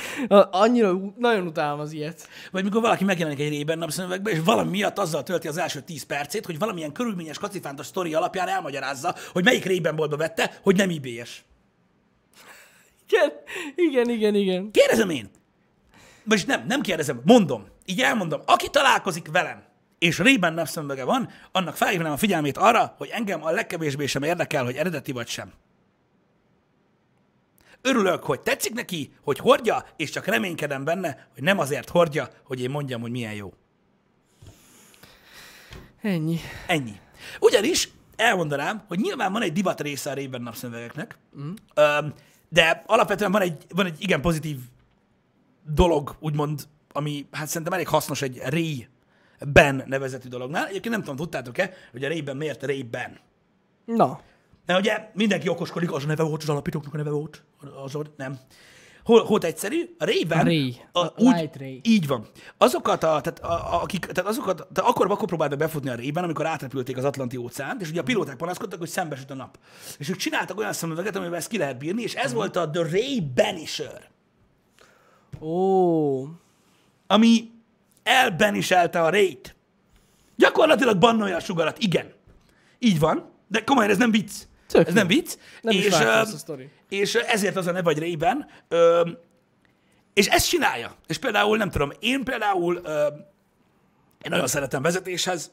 Annyira, 0.50 0.96
nagyon 1.18 1.46
utálom 1.46 1.80
az 1.80 1.92
ilyet. 1.92 2.28
Vagy 2.50 2.64
mikor 2.64 2.80
valaki 2.80 3.04
megjelenik 3.04 3.40
egy 3.40 3.48
rében 3.48 3.78
napszemüvegbe, 3.78 4.30
és 4.30 4.40
valami 4.44 4.70
miatt 4.70 4.98
azzal 4.98 5.22
tölti 5.22 5.48
az 5.48 5.56
első 5.56 5.80
10 5.80 6.02
percét, 6.02 6.46
hogy 6.46 6.58
valamilyen 6.58 6.92
körülményes 6.92 7.38
kacifántos 7.38 7.86
sztori 7.86 8.14
alapján 8.14 8.48
elmagyarázza, 8.48 9.14
hogy 9.32 9.44
melyik 9.44 9.64
rében 9.64 9.96
boltba 9.96 10.16
vette, 10.16 10.58
hogy 10.62 10.76
nem 10.76 10.90
ibs. 10.90 11.44
Igen, 13.08 13.32
igen, 13.74 14.08
igen, 14.08 14.34
igen. 14.34 14.70
Kérdezem 14.70 15.10
én. 15.10 15.30
Vagyis 16.24 16.44
nem, 16.44 16.64
nem 16.66 16.80
kérdezem, 16.80 17.20
mondom. 17.24 17.66
Így 17.84 18.00
elmondom. 18.00 18.40
Aki 18.46 18.70
találkozik 18.70 19.30
velem, 19.30 19.64
és 19.98 20.18
rében 20.18 20.54
napszemüvege 20.54 21.04
van, 21.04 21.28
annak 21.52 21.76
felhívnám 21.76 22.12
a 22.12 22.16
figyelmét 22.16 22.56
arra, 22.56 22.94
hogy 22.98 23.08
engem 23.08 23.44
a 23.44 23.50
legkevésbé 23.50 24.06
sem 24.06 24.22
érdekel, 24.22 24.64
hogy 24.64 24.76
eredeti 24.76 25.12
vagy 25.12 25.28
sem. 25.28 25.52
Örülök, 27.82 28.22
hogy 28.22 28.40
tetszik 28.40 28.72
neki, 28.72 29.12
hogy 29.22 29.38
hordja, 29.38 29.84
és 29.96 30.10
csak 30.10 30.26
reménykedem 30.26 30.84
benne, 30.84 31.28
hogy 31.34 31.42
nem 31.42 31.58
azért 31.58 31.88
hordja, 31.88 32.28
hogy 32.44 32.60
én 32.60 32.70
mondjam, 32.70 33.00
hogy 33.00 33.10
milyen 33.10 33.32
jó. 33.32 33.52
Ennyi. 36.02 36.38
Ennyi. 36.66 37.00
Ugyanis 37.40 37.88
elmondanám, 38.16 38.84
hogy 38.88 38.98
nyilván 38.98 39.32
van 39.32 39.42
egy 39.42 39.52
divat 39.52 39.80
része 39.80 40.10
a 40.10 40.14
rében 40.14 40.42
napszemüvegeknek, 40.42 41.18
mm. 41.40 41.52
De 42.48 42.82
alapvetően 42.86 43.32
van 43.32 43.42
egy, 43.42 43.66
van 43.68 43.86
egy 43.86 43.96
igen 43.98 44.20
pozitív 44.20 44.58
dolog, 45.74 46.16
úgymond, 46.18 46.68
ami 46.92 47.26
hát 47.30 47.46
szerintem 47.46 47.72
elég 47.72 47.88
hasznos 47.88 48.22
egy 48.22 48.38
Ray-Ben 48.38 49.82
nevezetű 49.86 50.28
dolognál. 50.28 50.66
Egyébként 50.66 50.94
nem 50.94 51.00
tudom, 51.00 51.16
tudtátok-e, 51.16 51.72
hogy 51.92 52.04
a 52.04 52.08
Ray-Ben 52.08 52.36
miért 52.36 52.62
Ray-Ben? 52.62 53.18
Na, 53.84 54.20
Mert 54.66 54.80
ugye 54.80 55.10
mindenki 55.14 55.48
okoskodik, 55.48 55.92
az 55.92 56.04
a 56.04 56.06
neve 56.06 56.22
volt, 56.22 56.42
az 56.42 56.48
alapítóknak 56.48 56.94
a 56.94 56.96
neve 56.96 57.10
volt. 57.10 57.44
Az 57.84 57.98
nem. 58.16 58.38
Hol, 59.06 59.24
volt 59.24 59.44
egyszerű, 59.44 59.94
a 59.98 60.04
Ray-Ben, 60.04 60.38
A 60.38 60.42
Ray, 60.42 60.76
a 60.92 61.12
Light 61.16 61.56
Ray. 61.56 61.80
így 61.82 62.06
van. 62.06 62.26
Azokat, 62.58 63.02
a, 63.02 63.20
tehát, 63.20 63.38
a, 63.38 63.74
a, 63.74 63.82
akik, 63.82 64.06
tehát 64.06 64.30
azokat, 64.30 64.66
tehát 64.72 64.90
akkor, 64.90 65.10
akkor 65.10 65.26
próbáltak 65.26 65.58
befutni 65.58 65.90
a 65.90 65.94
Ray-ben, 65.94 66.24
amikor 66.24 66.46
átrepülték 66.46 66.96
az 66.96 67.04
Atlanti 67.04 67.36
óceánt, 67.36 67.80
és 67.80 67.90
ugye 67.90 68.00
a 68.00 68.02
pilóták 68.02 68.36
panaszkodtak, 68.36 68.78
hogy 68.78 68.88
szembesült 68.88 69.30
a 69.30 69.34
nap. 69.34 69.58
És 69.98 70.08
ők 70.08 70.16
csináltak 70.16 70.58
olyan 70.58 70.72
szemüveget, 70.72 71.16
amivel 71.16 71.36
ezt 71.36 71.48
ki 71.48 71.58
lehet 71.58 71.78
bírni, 71.78 72.02
és 72.02 72.14
ez 72.14 72.32
volt 72.32 72.56
a 72.56 72.70
The 72.70 72.82
Ray 72.90 73.30
Banisher, 73.34 74.10
ó, 75.40 76.22
ami 77.06 77.50
elbeniselte 78.02 79.02
a 79.02 79.08
Ray-t. 79.10 79.56
Gyakorlatilag 80.36 80.98
bannolja 80.98 81.36
a 81.36 81.40
sugarat, 81.40 81.78
igen. 81.78 82.12
Így 82.78 82.98
van, 82.98 83.30
de 83.48 83.64
komolyan 83.64 83.90
ez 83.90 83.98
nem 83.98 84.10
vicc. 84.10 84.32
Tök 84.66 84.86
ez 84.86 84.88
jó. 84.88 84.94
nem 84.94 85.06
vicc. 85.06 85.36
Nem 85.60 85.74
is 85.76 85.84
és, 85.84 85.92
ezt 85.92 86.34
a 86.34 86.36
sztori. 86.36 86.70
és 86.88 87.14
ezért 87.14 87.56
az 87.56 87.66
a 87.66 87.70
neve, 87.70 87.82
vagy 87.82 87.98
Ray-Ben. 87.98 88.46
Ö, 88.68 89.10
és 90.14 90.26
ezt 90.26 90.48
csinálja. 90.48 90.94
És 91.06 91.18
például, 91.18 91.56
nem 91.56 91.70
tudom, 91.70 91.92
én 92.00 92.24
például 92.24 92.74
én 94.22 94.30
nagyon 94.30 94.46
szeretem 94.46 94.82
vezetéshez, 94.82 95.50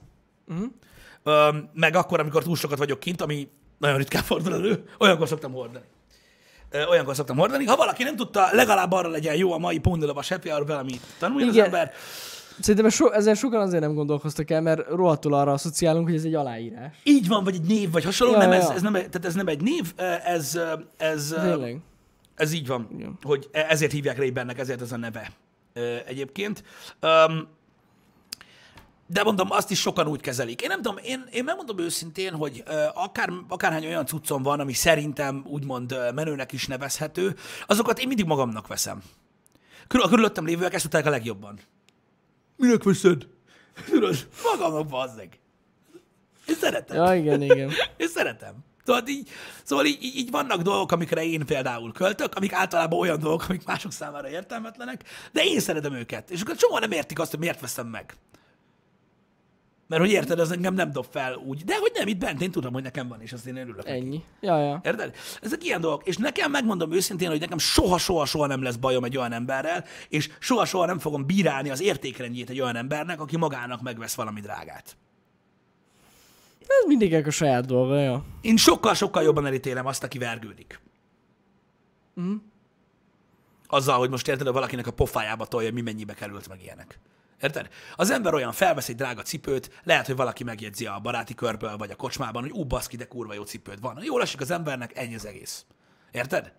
uh-huh. 0.47 1.55
meg 1.73 1.95
akkor, 1.95 2.19
amikor 2.19 2.43
túl 2.43 2.55
sokat 2.55 2.77
vagyok 2.77 2.99
kint, 2.99 3.21
ami 3.21 3.49
nagyon 3.77 3.97
ritkán 3.97 4.23
fordul 4.23 4.53
elő, 4.53 4.83
olyankor 4.99 5.27
szoktam 5.27 5.51
hordani. 5.51 5.85
Olyankor 6.89 7.15
szoktam 7.15 7.37
hordani. 7.37 7.65
Ha 7.65 7.75
valaki 7.75 8.03
nem 8.03 8.15
tudta, 8.15 8.47
legalább 8.51 8.91
arra 8.91 9.09
legyen 9.09 9.35
jó 9.35 9.53
a 9.53 9.57
mai 9.57 9.77
Póndilovas 9.77 10.29
happy 10.29 10.49
hour 10.49 10.65
valami 10.65 10.99
tanuljon 11.19 11.49
az 11.49 11.55
Igen. 11.55 11.65
ember. 11.65 11.93
Szerintem 12.59 12.89
so, 12.89 13.11
ezzel 13.11 13.33
sokan 13.33 13.61
azért 13.61 13.81
nem 13.81 13.93
gondolkoztak 13.93 14.49
el, 14.49 14.61
mert 14.61 14.87
rohadtul 14.89 15.33
arra 15.33 15.51
asszociálunk, 15.51 16.05
hogy 16.07 16.15
ez 16.15 16.23
egy 16.23 16.35
aláírás. 16.35 16.95
Így 17.03 17.27
van, 17.27 17.43
vagy 17.43 17.55
egy 17.55 17.67
név, 17.67 17.91
vagy 17.91 18.03
hasonló. 18.03 18.33
Ja, 18.33 18.39
nem, 18.39 18.51
ja, 18.51 18.55
ez, 18.55 18.69
ez, 18.69 18.81
nem, 18.81 18.93
tehát 18.93 19.25
ez 19.25 19.33
nem 19.33 19.47
egy 19.47 19.61
név, 19.61 19.93
ez, 20.25 20.59
ez, 20.97 21.35
Tényleg. 21.41 21.79
ez 22.35 22.53
így 22.53 22.67
van, 22.67 22.87
Igen. 22.97 23.17
hogy 23.21 23.49
e- 23.51 23.65
ezért 23.69 23.91
hívják 23.91 24.17
Ray-Bennek, 24.17 24.59
ezért 24.59 24.81
ez 24.81 24.91
a 24.91 24.97
neve 24.97 25.31
egyébként. 26.05 26.63
De 29.07 29.23
mondom, 29.23 29.51
azt 29.51 29.71
is 29.71 29.79
sokan 29.79 30.07
úgy 30.07 30.21
kezelik. 30.21 30.61
Én 30.61 30.67
nem 30.67 30.81
tudom, 30.81 30.97
én, 31.03 31.23
én 31.31 31.43
megmondom 31.43 31.79
őszintén, 31.79 32.33
hogy 32.33 32.63
akár, 32.93 33.29
akárhány 33.47 33.85
olyan 33.85 34.05
cuccom 34.05 34.43
van, 34.43 34.59
ami 34.59 34.73
szerintem 34.73 35.43
úgymond 35.47 35.95
menőnek 36.15 36.51
is 36.51 36.67
nevezhető, 36.67 37.35
azokat 37.67 37.99
én 37.99 38.07
mindig 38.07 38.25
magamnak 38.25 38.67
veszem. 38.67 39.01
Körül, 39.87 40.05
a 40.05 40.09
körülöttem 40.09 40.45
lévőek 40.45 40.73
ezt 40.73 40.83
tudták 40.83 41.05
a 41.05 41.09
legjobban. 41.09 41.59
Minek 42.63 42.83
veszed? 42.83 43.27
Tudod, 43.89 44.27
magamnak 44.43 44.87
bazzeg. 44.87 45.39
Én 46.47 46.55
szeretem. 46.55 46.97
Ja, 46.97 47.15
igen, 47.15 47.41
igen. 47.41 47.71
Én 47.97 48.07
szeretem. 48.07 48.55
Szóval, 48.85 49.07
így, 49.07 49.29
szóval 49.63 49.85
így, 49.85 50.03
így, 50.03 50.15
így 50.15 50.31
vannak 50.31 50.61
dolgok, 50.61 50.91
amikre 50.91 51.25
én 51.25 51.45
például 51.45 51.91
költök, 51.91 52.35
amik 52.35 52.53
általában 52.53 52.99
olyan 52.99 53.19
dolgok, 53.19 53.45
amik 53.49 53.65
mások 53.65 53.91
számára 53.91 54.29
értelmetlenek, 54.29 55.03
de 55.31 55.43
én 55.43 55.59
szeretem 55.59 55.93
őket. 55.93 56.31
És 56.31 56.41
akkor 56.41 56.55
csomóan 56.55 56.81
nem 56.81 56.91
értik 56.91 57.19
azt, 57.19 57.31
hogy 57.31 57.39
miért 57.39 57.59
veszem 57.59 57.87
meg. 57.87 58.15
Mert 59.93 60.05
hogy 60.05 60.13
érted, 60.13 60.39
az 60.39 60.51
engem 60.51 60.73
nem 60.73 60.91
dob 60.91 61.05
fel 61.09 61.35
úgy. 61.35 61.63
De 61.63 61.77
hogy 61.77 61.91
nem, 61.93 62.07
itt 62.07 62.17
bent 62.17 62.41
én 62.41 62.51
tudom, 62.51 62.73
hogy 62.73 62.83
nekem 62.83 63.07
van, 63.07 63.21
és 63.21 63.33
azt 63.33 63.45
én 63.45 63.55
örülök. 63.55 63.77
neki. 63.85 63.89
Ennyi. 63.89 64.23
Ja, 64.39 64.57
ja. 64.57 64.81
Érted? 64.83 65.15
Ezek 65.41 65.63
ilyen 65.63 65.81
dolgok. 65.81 66.07
És 66.07 66.17
nekem 66.17 66.51
megmondom 66.51 66.91
őszintén, 66.91 67.29
hogy 67.29 67.39
nekem 67.39 67.57
soha-soha-soha 67.57 68.47
nem 68.47 68.63
lesz 68.63 68.75
bajom 68.75 69.03
egy 69.03 69.17
olyan 69.17 69.31
emberrel, 69.31 69.85
és 70.09 70.29
soha-soha 70.39 70.85
nem 70.85 70.99
fogom 70.99 71.25
bírálni 71.25 71.69
az 71.69 71.81
értékrendjét 71.81 72.49
egy 72.49 72.61
olyan 72.61 72.75
embernek, 72.75 73.21
aki 73.21 73.37
magának 73.37 73.81
megvesz 73.81 74.13
valami 74.13 74.41
drágát. 74.41 74.97
Ez 76.59 76.87
mindig 76.87 77.13
a 77.13 77.31
saját 77.31 77.65
dolga, 77.65 77.99
ja. 77.99 78.25
Én 78.41 78.57
sokkal-sokkal 78.57 79.23
jobban 79.23 79.45
elítélem 79.45 79.85
azt, 79.85 80.03
aki 80.03 80.17
vergődik. 80.17 80.79
Mhm. 82.13 82.33
Azzal, 83.67 83.97
hogy 83.97 84.09
most 84.09 84.27
érted, 84.27 84.45
hogy 84.45 84.53
valakinek 84.53 84.87
a 84.87 84.91
pofájába 84.91 85.45
tolja, 85.45 85.71
mi 85.71 85.81
mennyibe 85.81 86.13
került 86.13 86.49
meg 86.49 86.61
ilyenek. 86.61 86.99
Érted? 87.41 87.67
Az 87.95 88.09
ember 88.09 88.33
olyan 88.33 88.51
felvesz 88.51 88.89
egy 88.89 88.95
drága 88.95 89.21
cipőt, 89.21 89.81
lehet, 89.83 90.05
hogy 90.05 90.15
valaki 90.15 90.43
megjegyzi 90.43 90.85
a 90.85 90.99
baráti 90.99 91.35
körből, 91.35 91.77
vagy 91.77 91.91
a 91.91 91.95
kocsmában, 91.95 92.41
hogy 92.41 92.51
ú, 92.51 92.63
baszki, 92.65 92.95
de 92.95 93.07
kurva 93.07 93.33
jó 93.33 93.43
cipőd 93.43 93.81
van. 93.81 93.99
Jól 94.03 94.21
esik 94.21 94.41
az 94.41 94.51
embernek, 94.51 94.97
ennyi 94.97 95.15
az 95.15 95.25
egész. 95.25 95.65
Érted? 96.11 96.53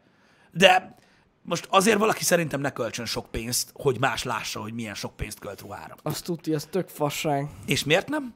De 0.50 0.94
most 1.42 1.66
azért 1.70 1.98
valaki 1.98 2.24
szerintem 2.24 2.60
ne 2.60 2.70
költsön 2.70 3.06
sok 3.06 3.30
pénzt, 3.30 3.70
hogy 3.74 3.98
más 4.00 4.22
lássa, 4.22 4.60
hogy 4.60 4.72
milyen 4.72 4.94
sok 4.94 5.16
pénzt 5.16 5.38
költ 5.38 5.60
ruhára. 5.60 5.96
Azt 6.02 6.24
tudja, 6.24 6.54
az 6.54 6.68
tök 6.70 6.88
fasság. 6.88 7.48
És 7.66 7.84
miért 7.84 8.08
nem? 8.08 8.34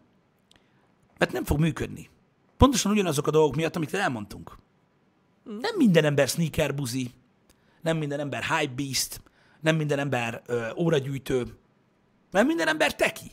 Mert 1.18 1.32
nem 1.32 1.44
fog 1.44 1.60
működni. 1.60 2.10
Pontosan 2.56 2.92
ugyanazok 2.92 3.26
a 3.26 3.30
dolgok 3.30 3.56
miatt, 3.56 3.76
amit 3.76 3.94
elmondtunk. 3.94 4.58
Nem 5.44 5.74
minden 5.76 6.04
ember 6.04 6.28
sneaker 6.28 6.74
buzi, 6.74 7.10
nem 7.80 7.96
minden 7.96 8.20
ember 8.20 8.44
hype 8.44 8.72
beast, 8.74 9.20
nem 9.60 9.76
minden 9.76 9.98
ember 9.98 10.42
ö, 10.46 10.66
óragyűjtő, 10.76 11.58
nem 12.30 12.46
minden 12.46 12.68
ember 12.68 12.94
teki. 12.94 13.30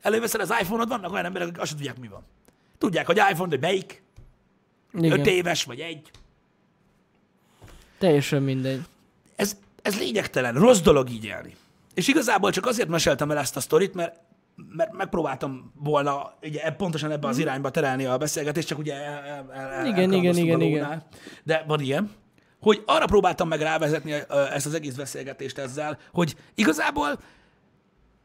Előveszed 0.00 0.40
az 0.40 0.54
iPhone-od, 0.60 0.88
vannak 0.88 1.12
olyan 1.12 1.24
emberek, 1.24 1.48
akik 1.48 1.60
azt 1.60 1.76
tudják, 1.76 1.98
mi 1.98 2.08
van. 2.08 2.22
Tudják, 2.78 3.06
hogy 3.06 3.16
iPhone, 3.30 3.56
de 3.56 3.66
melyik, 3.66 4.02
Igen. 4.92 5.18
öt 5.20 5.26
éves 5.26 5.64
vagy 5.64 5.80
egy. 5.80 6.10
Teljesen 7.98 8.42
mindegy. 8.42 8.80
Ez, 9.36 9.56
ez 9.82 9.98
lényegtelen, 9.98 10.54
rossz 10.54 10.80
dolog 10.80 11.10
így 11.10 11.24
élni. 11.24 11.56
És 11.94 12.08
igazából 12.08 12.50
csak 12.50 12.66
azért 12.66 12.88
meséltem 12.88 13.30
el 13.30 13.38
ezt 13.38 13.56
a 13.56 13.60
sztorit, 13.60 13.94
mert, 13.94 14.20
mert 14.76 14.92
megpróbáltam 14.92 15.72
volna 15.76 16.34
ugye, 16.42 16.70
pontosan 16.72 17.10
ebbe 17.10 17.28
az 17.28 17.38
irányba 17.38 17.70
terelni 17.70 18.04
a 18.04 18.16
beszélgetést, 18.16 18.66
csak 18.68 18.78
ugye 18.78 18.94
el, 18.94 19.24
el, 19.24 19.52
el, 19.52 19.78
Mhm. 19.80 19.86
Igen, 19.88 20.12
igen, 20.12 20.36
igen, 20.36 20.60
igen. 20.60 21.02
De 21.42 21.64
van 21.66 21.80
ilyen, 21.80 22.10
hogy 22.60 22.82
arra 22.86 23.06
próbáltam 23.06 23.48
meg 23.48 23.60
rávezetni 23.60 24.12
ezt 24.52 24.66
az 24.66 24.74
egész 24.74 24.94
beszélgetést 24.94 25.58
ezzel, 25.58 25.98
hogy 26.12 26.36
igazából 26.54 27.18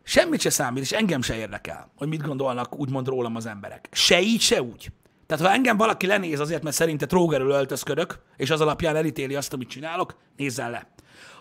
semmit 0.08 0.40
se 0.40 0.50
számít, 0.50 0.84
és 0.84 0.92
engem 0.92 1.22
se 1.22 1.36
érdekel, 1.36 1.92
hogy 1.96 2.08
mit 2.08 2.22
gondolnak 2.22 2.80
úgymond 2.80 3.08
rólam 3.08 3.36
az 3.36 3.46
emberek. 3.46 3.90
Se 3.92 4.22
így, 4.22 4.42
se 4.42 4.62
úgy. 4.62 4.92
Tehát 5.26 5.46
ha 5.46 5.52
engem 5.52 5.78
valaki 5.78 6.08
lenéz 6.08 6.40
azért, 6.40 6.64
mert 6.64 6.76
szerinte 6.76 7.06
trógerül 7.06 7.50
öltözködök, 7.50 8.20
és 8.38 8.50
az 8.50 8.62
alapján 8.62 8.96
elítéli 8.96 9.36
azt, 9.36 9.54
amit 9.54 9.70
csinálok, 9.70 10.16
nézzen 10.38 10.70
le. 10.70 10.88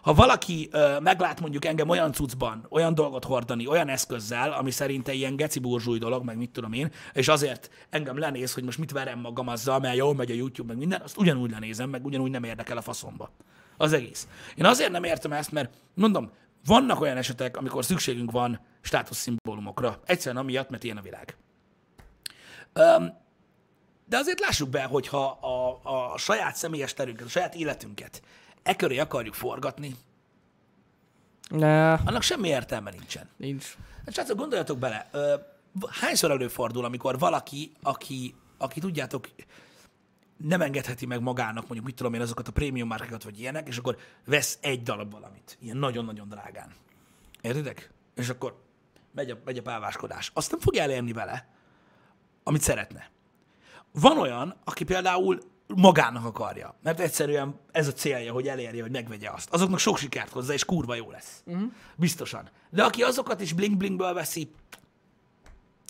Ha 0.02 0.14
valaki 0.14 0.68
ö, 0.72 1.00
meglát 1.00 1.40
mondjuk 1.40 1.64
engem 1.64 1.88
olyan 1.88 2.12
cuccban, 2.12 2.66
olyan 2.70 2.94
dolgot 2.94 3.24
hordani, 3.24 3.66
olyan 3.66 3.88
eszközzel, 3.88 4.52
ami 4.52 4.70
szerinte 4.70 5.12
ilyen 5.12 5.36
geci 5.36 5.58
burzsúj 5.58 5.98
dolog, 5.98 6.24
meg 6.24 6.36
mit 6.36 6.50
tudom 6.50 6.72
én, 6.72 6.90
és 7.12 7.28
azért 7.28 7.70
engem 7.90 8.18
lenéz, 8.18 8.54
hogy 8.54 8.64
most 8.64 8.78
mit 8.78 8.92
verem 8.92 9.18
magam 9.18 9.48
azzal, 9.48 9.78
mert 9.78 9.96
jól 9.96 10.14
megy 10.14 10.30
a 10.30 10.34
YouTube, 10.34 10.68
meg 10.68 10.78
minden, 10.78 11.00
azt 11.04 11.18
ugyanúgy 11.18 11.50
lenézem, 11.50 11.90
meg 11.90 12.04
ugyanúgy 12.04 12.30
nem 12.30 12.44
érdekel 12.44 12.76
a 12.76 12.82
faszomba. 12.82 13.30
Az 13.76 13.92
egész. 13.92 14.28
Én 14.54 14.64
azért 14.64 14.90
nem 14.90 15.04
értem 15.04 15.32
ezt, 15.32 15.52
mert 15.52 15.72
mondom, 15.94 16.30
vannak 16.66 17.00
olyan 17.00 17.16
esetek, 17.16 17.56
amikor 17.56 17.84
szükségünk 17.84 18.30
van 18.30 18.60
státuszszimbólumokra. 18.80 20.00
Egyszerűen 20.04 20.42
amiatt, 20.42 20.70
mert 20.70 20.84
ilyen 20.84 20.96
a 20.96 21.00
világ. 21.02 21.36
Öm, 22.72 23.12
de 24.06 24.16
azért 24.16 24.40
lássuk 24.40 24.68
be, 24.68 24.84
hogyha 24.84 25.26
a, 25.26 25.80
a 26.12 26.18
saját 26.18 26.56
személyes 26.56 26.94
terünket, 26.94 27.26
a 27.26 27.28
saját 27.28 27.54
életünket 27.54 28.22
e 28.62 28.76
köré 28.76 28.98
akarjuk 28.98 29.34
forgatni, 29.34 29.96
Ne, 31.48 31.92
annak 31.92 32.22
semmi 32.22 32.48
értelme 32.48 32.90
nincsen. 32.90 33.28
nincs. 33.36 33.76
Hát 34.04 34.14
srácok, 34.14 34.36
gondoljatok 34.38 34.78
bele, 34.78 35.10
hányszor 35.88 36.30
előfordul, 36.30 36.84
amikor 36.84 37.18
valaki, 37.18 37.72
aki, 37.82 38.34
aki 38.58 38.80
tudjátok, 38.80 39.28
nem 40.36 40.60
engedheti 40.60 41.06
meg 41.06 41.20
magának, 41.20 41.62
mondjuk 41.62 41.84
mit 41.84 41.94
tudom 41.94 42.14
én, 42.14 42.20
azokat 42.20 42.48
a 42.48 42.52
prémium 42.52 42.88
márkákat, 42.88 43.24
vagy 43.24 43.40
ilyenek, 43.40 43.68
és 43.68 43.78
akkor 43.78 43.96
vesz 44.24 44.58
egy 44.60 44.82
darab 44.82 45.12
valamit, 45.12 45.56
ilyen 45.60 45.76
nagyon-nagyon 45.76 46.28
drágán. 46.28 46.72
Értitek? 47.40 47.90
És 48.14 48.28
akkor 48.28 48.62
megy 49.14 49.30
a, 49.30 49.38
megy 49.44 49.58
a 49.58 49.62
páváskodás. 49.62 50.30
Azt 50.34 50.50
nem 50.50 50.60
fogja 50.60 50.82
elérni 50.82 51.12
vele, 51.12 51.48
amit 52.42 52.62
szeretne. 52.62 53.10
Van 53.92 54.18
olyan, 54.18 54.56
aki 54.64 54.84
például 54.84 55.38
magának 55.66 56.24
akarja, 56.24 56.74
mert 56.82 57.00
egyszerűen 57.00 57.60
ez 57.72 57.86
a 57.86 57.92
célja, 57.92 58.32
hogy 58.32 58.48
elérje, 58.48 58.82
hogy 58.82 58.90
megvegye 58.90 59.30
azt. 59.30 59.52
Azoknak 59.52 59.78
sok 59.78 59.98
sikert 59.98 60.30
hozzá, 60.30 60.52
és 60.52 60.64
kurva 60.64 60.94
jó 60.94 61.10
lesz. 61.10 61.42
Uh-huh. 61.46 61.72
Biztosan. 61.96 62.48
De 62.70 62.84
aki 62.84 63.02
azokat 63.02 63.40
is 63.40 63.52
bling-blingből 63.52 64.12
veszi, 64.12 64.50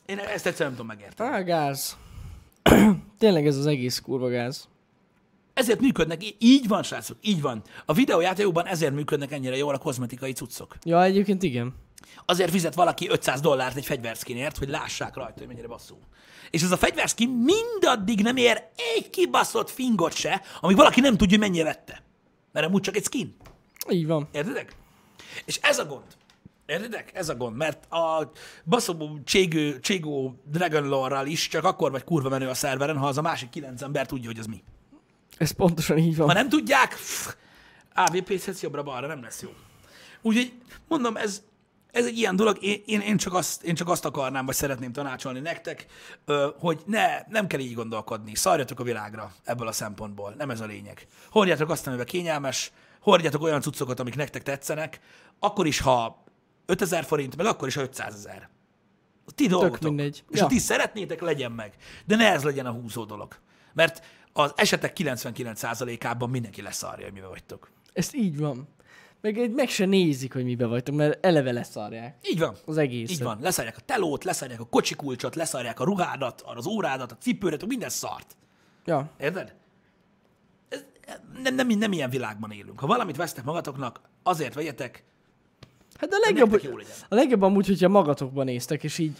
én 0.06 0.18
ezt 0.18 0.46
egyszerűen 0.46 0.58
nem 0.58 0.70
tudom 0.70 0.86
megérteni. 0.86 1.30
Á, 1.30 1.40
gáz. 1.40 1.96
Tényleg 3.24 3.46
ez 3.46 3.56
az 3.56 3.66
egész 3.66 3.98
kurva 3.98 4.28
gáz. 4.28 4.68
Ezért 5.54 5.80
működnek, 5.80 6.20
így 6.38 6.68
van, 6.68 6.82
srácok, 6.82 7.16
így 7.20 7.40
van. 7.40 7.62
A 7.86 7.92
videójátékokban 7.92 8.66
ezért 8.66 8.94
működnek 8.94 9.32
ennyire 9.32 9.56
jól 9.56 9.74
a 9.74 9.78
kozmetikai 9.78 10.32
cuccok. 10.32 10.76
Ja, 10.82 11.02
egyébként 11.02 11.42
igen. 11.42 11.74
Azért 12.24 12.50
fizet 12.50 12.74
valaki 12.74 13.08
500 13.08 13.40
dollárt 13.40 13.76
egy 13.76 13.84
fegyverszkinért, 13.84 14.58
hogy 14.58 14.68
lássák 14.68 15.14
rajta, 15.16 15.38
hogy 15.38 15.46
mennyire 15.46 15.66
basszú. 15.66 15.94
És 16.50 16.62
ez 16.62 16.70
a 16.70 16.76
fegyverszkin 16.76 17.28
mindaddig 17.28 18.20
nem 18.20 18.36
ér 18.36 18.62
egy 18.96 19.10
kibaszott 19.10 19.70
fingot 19.70 20.14
se, 20.14 20.42
amíg 20.60 20.76
valaki 20.76 21.00
nem 21.00 21.16
tudja, 21.16 21.38
mennyire 21.38 21.64
vette. 21.64 22.02
Mert 22.52 22.66
amúgy 22.66 22.82
csak 22.82 22.96
egy 22.96 23.04
skin. 23.04 23.36
Így 23.90 24.06
van. 24.06 24.28
Értedek? 24.32 24.76
És 25.44 25.58
ez 25.62 25.78
a 25.78 25.86
gond. 25.86 26.06
Értedek? 26.66 27.10
Ez 27.14 27.28
a 27.28 27.34
gond, 27.34 27.56
mert 27.56 27.92
a 27.92 28.30
baszobó 28.64 29.18
cségő, 29.24 29.80
cségó 29.80 30.42
Dragon 30.44 30.88
Lore-ral 30.88 31.26
is 31.26 31.48
csak 31.48 31.64
akkor 31.64 31.90
vagy 31.90 32.04
kurva 32.04 32.28
menő 32.28 32.48
a 32.48 32.54
szerveren, 32.54 32.96
ha 32.96 33.06
az 33.06 33.18
a 33.18 33.22
másik 33.22 33.50
kilenc 33.50 33.82
ember 33.82 34.06
tudja, 34.06 34.28
hogy 34.28 34.38
az 34.38 34.46
mi. 34.46 34.62
Ez 35.38 35.50
pontosan 35.50 35.98
így 35.98 36.16
van. 36.16 36.26
Ha 36.26 36.32
nem 36.32 36.48
tudják, 36.48 36.96
AVP-szetsz 37.94 38.62
jobbra-balra, 38.62 39.06
nem 39.06 39.22
lesz 39.22 39.42
jó. 39.42 39.50
Úgyhogy 40.22 40.52
mondom, 40.88 41.16
ez, 41.16 41.42
ez 41.90 42.06
egy 42.06 42.18
ilyen 42.18 42.36
dolog, 42.36 42.56
én, 42.60 42.82
én, 42.86 43.00
én, 43.00 43.16
csak 43.16 43.34
azt, 43.34 43.62
én 43.62 43.74
csak 43.74 43.88
azt 43.88 44.04
akarnám, 44.04 44.46
vagy 44.46 44.54
szeretném 44.54 44.92
tanácsolni 44.92 45.40
nektek, 45.40 45.86
hogy 46.58 46.82
ne, 46.86 47.06
nem 47.28 47.46
kell 47.46 47.60
így 47.60 47.74
gondolkodni. 47.74 48.34
Szarjatok 48.34 48.80
a 48.80 48.82
világra 48.82 49.32
ebből 49.44 49.68
a 49.68 49.72
szempontból. 49.72 50.34
Nem 50.38 50.50
ez 50.50 50.60
a 50.60 50.66
lényeg. 50.66 51.06
Hordjátok 51.30 51.70
azt, 51.70 51.86
amiben 51.86 52.06
kényelmes, 52.06 52.72
hordjátok 53.00 53.42
olyan 53.42 53.60
cuccokat, 53.60 54.00
amik 54.00 54.16
nektek 54.16 54.42
tetszenek, 54.42 55.00
akkor 55.38 55.66
is, 55.66 55.80
ha 55.80 56.23
5000 56.66 57.04
forint, 57.04 57.36
meg 57.36 57.46
akkor 57.46 57.68
is, 57.68 57.74
ha 57.74 57.80
500 57.82 58.14
ezer. 58.14 58.48
A 59.26 59.32
ti 59.32 59.46
dolgotok. 59.46 59.80
mindegy. 59.82 60.24
És 60.30 60.36
Ja. 60.38 60.42
ha 60.42 60.48
ti 60.48 60.58
szeretnétek, 60.58 61.20
legyen 61.20 61.52
meg. 61.52 61.74
De 62.06 62.16
ne 62.16 62.32
ez 62.32 62.42
legyen 62.42 62.66
a 62.66 62.70
húzó 62.70 63.04
dolog. 63.04 63.36
Mert 63.72 64.06
az 64.32 64.52
esetek 64.56 64.92
99%-ában 64.92 66.30
mindenki 66.30 66.62
leszarja, 66.62 67.04
hogy 67.04 67.12
mivel 67.14 67.28
vagytok. 67.28 67.70
Ez 67.92 68.14
így 68.14 68.38
van. 68.38 68.68
Meg, 69.20 69.54
meg 69.54 69.68
se 69.68 69.84
nézik, 69.84 70.32
hogy 70.32 70.44
mibe 70.44 70.66
vagytok, 70.66 70.94
mert 70.94 71.24
eleve 71.24 71.52
leszarják. 71.52 72.16
Így 72.30 72.38
van. 72.38 72.56
Az 72.66 72.76
egész. 72.76 73.10
Így 73.10 73.22
van. 73.22 73.38
Leszarják 73.40 73.76
a 73.76 73.80
telót, 73.80 74.24
leszarják 74.24 74.60
a 74.60 74.64
kocsikulcsot, 74.66 75.34
leszarják 75.34 75.80
a 75.80 75.84
ruhádat, 75.84 76.40
az 76.40 76.66
órádat, 76.66 77.12
a 77.12 77.16
cipőret, 77.16 77.66
minden 77.66 77.88
szart. 77.88 78.36
Ja. 78.84 79.10
Érted? 79.18 79.54
Ez, 80.68 80.84
nem, 81.42 81.54
nem, 81.54 81.66
nem 81.68 81.92
ilyen 81.92 82.10
világban 82.10 82.50
élünk. 82.50 82.80
Ha 82.80 82.86
valamit 82.86 83.16
vesztek 83.16 83.44
magatoknak, 83.44 84.00
azért 84.22 84.54
vegyetek, 84.54 85.04
Hát 86.10 86.12
a 86.12 86.26
legjobb, 86.26 86.50
hogy, 86.50 86.70
a 87.08 87.14
legjobb 87.14 87.42
amúgy, 87.42 87.66
hogyha 87.66 87.88
magatokban 87.88 88.44
néztek, 88.44 88.84
és 88.84 88.98
így 88.98 89.12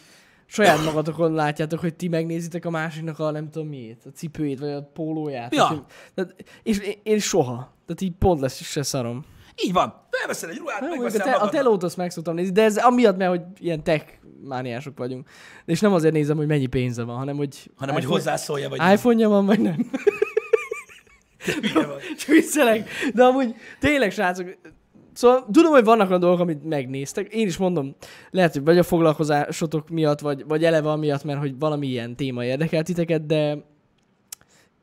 saját 0.45 0.83
magatokon 0.83 1.33
látjátok, 1.33 1.79
hogy 1.79 1.93
ti 1.95 2.07
megnézitek 2.07 2.65
a 2.65 2.69
másiknak 2.69 3.19
a 3.19 3.31
nem 3.31 3.49
tudom 3.49 3.67
miét, 3.67 4.01
a 4.05 4.09
cipőjét, 4.09 4.59
vagy 4.59 4.69
a 4.69 4.83
pólóját. 4.93 5.55
Ja. 5.55 5.85
Tehát, 6.13 6.33
hogy- 6.35 6.45
és 6.63 6.79
én, 6.79 6.99
én 7.03 7.19
soha. 7.19 7.53
Tehát 7.85 8.01
így 8.01 8.13
pont 8.19 8.39
lesz 8.41 8.59
is 8.59 8.67
se 8.67 8.83
szarom. 8.83 9.25
Így 9.65 9.73
van. 9.73 10.07
Felveszel 10.11 10.49
egy 10.49 10.57
ruhát, 10.57 10.79
Hát, 10.79 10.89
megveszel 10.89 11.23
te, 11.25 11.31
a 11.31 11.49
telót 11.49 11.83
azt 11.83 11.97
meg 11.97 12.11
szoktam 12.11 12.35
nézni, 12.35 12.51
de 12.53 12.63
ez 12.63 12.77
amiatt, 12.77 13.17
mert 13.17 13.29
hogy 13.29 13.41
ilyen 13.59 13.83
tech 13.83 14.05
mániások 14.43 14.97
vagyunk. 14.97 15.27
És 15.65 15.79
nem 15.79 15.93
azért 15.93 16.13
nézem, 16.13 16.37
hogy 16.37 16.47
mennyi 16.47 16.65
pénze 16.65 17.03
van, 17.03 17.17
hanem 17.17 17.35
hogy, 17.35 17.71
Hanem, 17.75 17.93
hogy 17.93 18.03
iPhone- 18.03 18.23
hozzászólja, 18.23 18.69
vagy 18.69 18.79
iPhone-ja 18.93 19.29
van, 19.29 19.45
vagy 19.45 19.59
nem. 19.59 19.89
Csak 22.17 22.27
viccelek. 22.27 22.89
De 23.13 23.23
amúgy 23.23 23.55
tényleg, 23.79 24.11
srácok, 24.11 24.57
Szóval 25.15 25.45
tudom, 25.51 25.71
hogy 25.71 25.83
vannak 25.83 26.07
olyan 26.07 26.19
dolgok, 26.19 26.39
amit 26.39 26.63
megnéztek. 26.63 27.33
Én 27.33 27.47
is 27.47 27.57
mondom, 27.57 27.95
lehet, 28.31 28.53
hogy 28.53 28.63
vagy 28.63 28.77
a 28.77 28.83
foglalkozásotok 28.83 29.89
miatt, 29.89 30.19
vagy, 30.19 30.45
vagy 30.47 30.63
eleve 30.63 30.91
amiatt, 30.91 31.23
mert 31.23 31.39
hogy 31.39 31.59
valami 31.59 31.87
ilyen 31.87 32.15
téma 32.15 32.45
érdekel 32.45 32.83
titeket, 32.83 33.25
de 33.25 33.65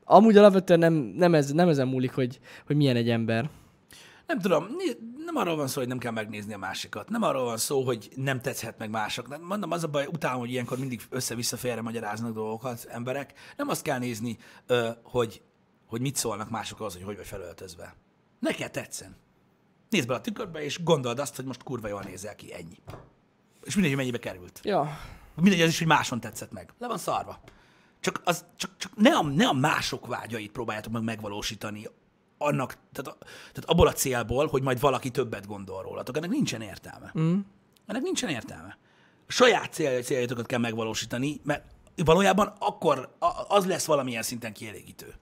amúgy 0.04 0.36
alapvetően 0.36 0.78
nem, 0.78 0.92
nem, 0.92 1.34
ez, 1.34 1.52
nem 1.52 1.68
ezen 1.68 1.88
múlik, 1.88 2.14
hogy, 2.14 2.38
hogy 2.66 2.76
milyen 2.76 2.96
egy 2.96 3.10
ember. 3.10 3.50
Nem 4.26 4.38
tudom, 4.38 4.66
nem 5.24 5.36
arról 5.36 5.56
van 5.56 5.66
szó, 5.66 5.78
hogy 5.80 5.88
nem 5.88 5.98
kell 5.98 6.12
megnézni 6.12 6.54
a 6.54 6.58
másikat. 6.58 7.08
Nem 7.08 7.22
arról 7.22 7.44
van 7.44 7.56
szó, 7.56 7.82
hogy 7.82 8.08
nem 8.16 8.40
tetszhet 8.40 8.78
meg 8.78 8.90
másoknak. 8.90 9.42
Mondom, 9.48 9.70
az 9.70 9.84
a 9.84 9.88
baj, 9.88 10.06
utálom, 10.12 10.40
hogy 10.40 10.50
ilyenkor 10.50 10.78
mindig 10.78 11.00
össze-vissza 11.10 11.56
félre 11.56 11.82
magyaráznak 11.82 12.32
dolgokat 12.32 12.86
emberek. 12.90 13.32
Nem 13.56 13.68
azt 13.68 13.82
kell 13.82 13.98
nézni, 13.98 14.36
hogy, 15.02 15.42
hogy 15.86 16.00
mit 16.00 16.16
szólnak 16.16 16.50
mások 16.50 16.80
az, 16.80 16.92
hogy 16.92 17.02
hogy 17.02 17.16
vagy 17.16 17.26
felöltözve. 17.26 17.94
Neked 18.40 18.70
tetszen. 18.70 19.16
Nézd 19.92 20.06
be 20.08 20.14
a 20.14 20.20
tükörbe, 20.20 20.64
és 20.64 20.82
gondold 20.82 21.18
azt, 21.18 21.36
hogy 21.36 21.44
most 21.44 21.62
kurva 21.62 21.88
jól 21.88 22.02
nézel 22.02 22.34
ki, 22.34 22.54
ennyi. 22.54 22.78
És 23.64 23.74
mindegy, 23.74 23.92
hogy 23.92 24.00
mennyibe 24.00 24.18
került. 24.18 24.60
Ja. 24.62 24.98
Mindegy 25.34 25.60
az 25.60 25.68
is, 25.68 25.78
hogy 25.78 25.86
máson 25.86 26.20
tetszett 26.20 26.52
meg. 26.52 26.72
Le 26.78 26.86
van 26.86 26.98
szarva. 26.98 27.40
Csak, 28.00 28.20
az, 28.24 28.44
csak, 28.56 28.70
csak 28.76 28.92
ne, 28.96 29.16
a, 29.16 29.22
ne 29.22 29.46
a 29.46 29.52
mások 29.52 30.06
vágyait 30.06 30.52
próbáljátok 30.52 30.92
meg 30.92 31.02
megvalósítani 31.02 31.88
annak, 32.38 32.76
tehát, 32.92 33.20
a, 33.20 33.24
tehát 33.24 33.64
abból 33.64 33.86
a 33.86 33.92
célból, 33.92 34.46
hogy 34.46 34.62
majd 34.62 34.80
valaki 34.80 35.10
többet 35.10 35.46
gondol 35.46 35.82
rólatok. 35.82 36.16
Ennek 36.16 36.30
nincsen 36.30 36.60
értelme. 36.60 37.12
Mm. 37.18 37.38
Ennek 37.86 38.02
nincsen 38.02 38.28
értelme. 38.28 38.78
A 39.28 39.32
saját 39.32 39.72
cél, 39.72 40.02
céljaitokat 40.02 40.46
kell 40.46 40.58
megvalósítani, 40.58 41.40
mert 41.44 41.64
valójában 41.96 42.54
akkor 42.58 43.16
az 43.48 43.66
lesz 43.66 43.84
valamilyen 43.84 44.22
szinten 44.22 44.52
kielégítő. 44.52 45.14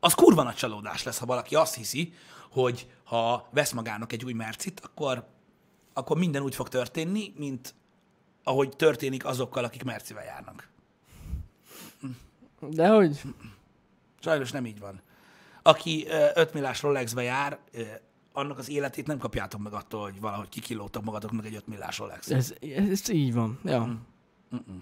Az 0.00 0.14
kurva 0.14 0.42
nagy 0.42 0.54
csalódás 0.54 1.02
lesz, 1.02 1.18
ha 1.18 1.26
valaki 1.26 1.54
azt 1.54 1.74
hiszi, 1.74 2.12
hogy 2.50 2.86
ha 3.14 3.48
vesz 3.50 3.72
magának 3.72 4.12
egy 4.12 4.24
új 4.24 4.32
mercit, 4.32 4.80
akkor, 4.80 5.26
akkor 5.92 6.18
minden 6.18 6.42
úgy 6.42 6.54
fog 6.54 6.68
történni, 6.68 7.32
mint 7.36 7.74
ahogy 8.42 8.76
történik 8.76 9.24
azokkal, 9.24 9.64
akik 9.64 9.84
mercivel 9.84 10.24
járnak. 10.24 10.68
De 12.60 12.88
hogy? 12.88 13.22
Sajnos 14.20 14.50
nem 14.50 14.66
így 14.66 14.78
van. 14.78 15.00
Aki 15.62 16.06
ö, 16.08 16.26
5 16.34 16.52
millás 16.52 16.82
Rolexbe 16.82 17.22
jár, 17.22 17.58
annak 18.32 18.58
az 18.58 18.68
életét 18.68 19.06
nem 19.06 19.18
kapjátok 19.18 19.60
meg 19.60 19.72
attól, 19.72 20.02
hogy 20.02 20.20
valahogy 20.20 20.48
kikilótok 20.48 21.04
magatoknak 21.04 21.46
egy 21.46 21.54
5 21.54 21.66
millás 21.66 21.98
Rolex. 21.98 22.30
Ez, 22.30 22.54
ez 22.60 23.08
így 23.10 23.34
van. 23.34 23.58
Ja. 23.64 23.84
Mm. 23.84 24.76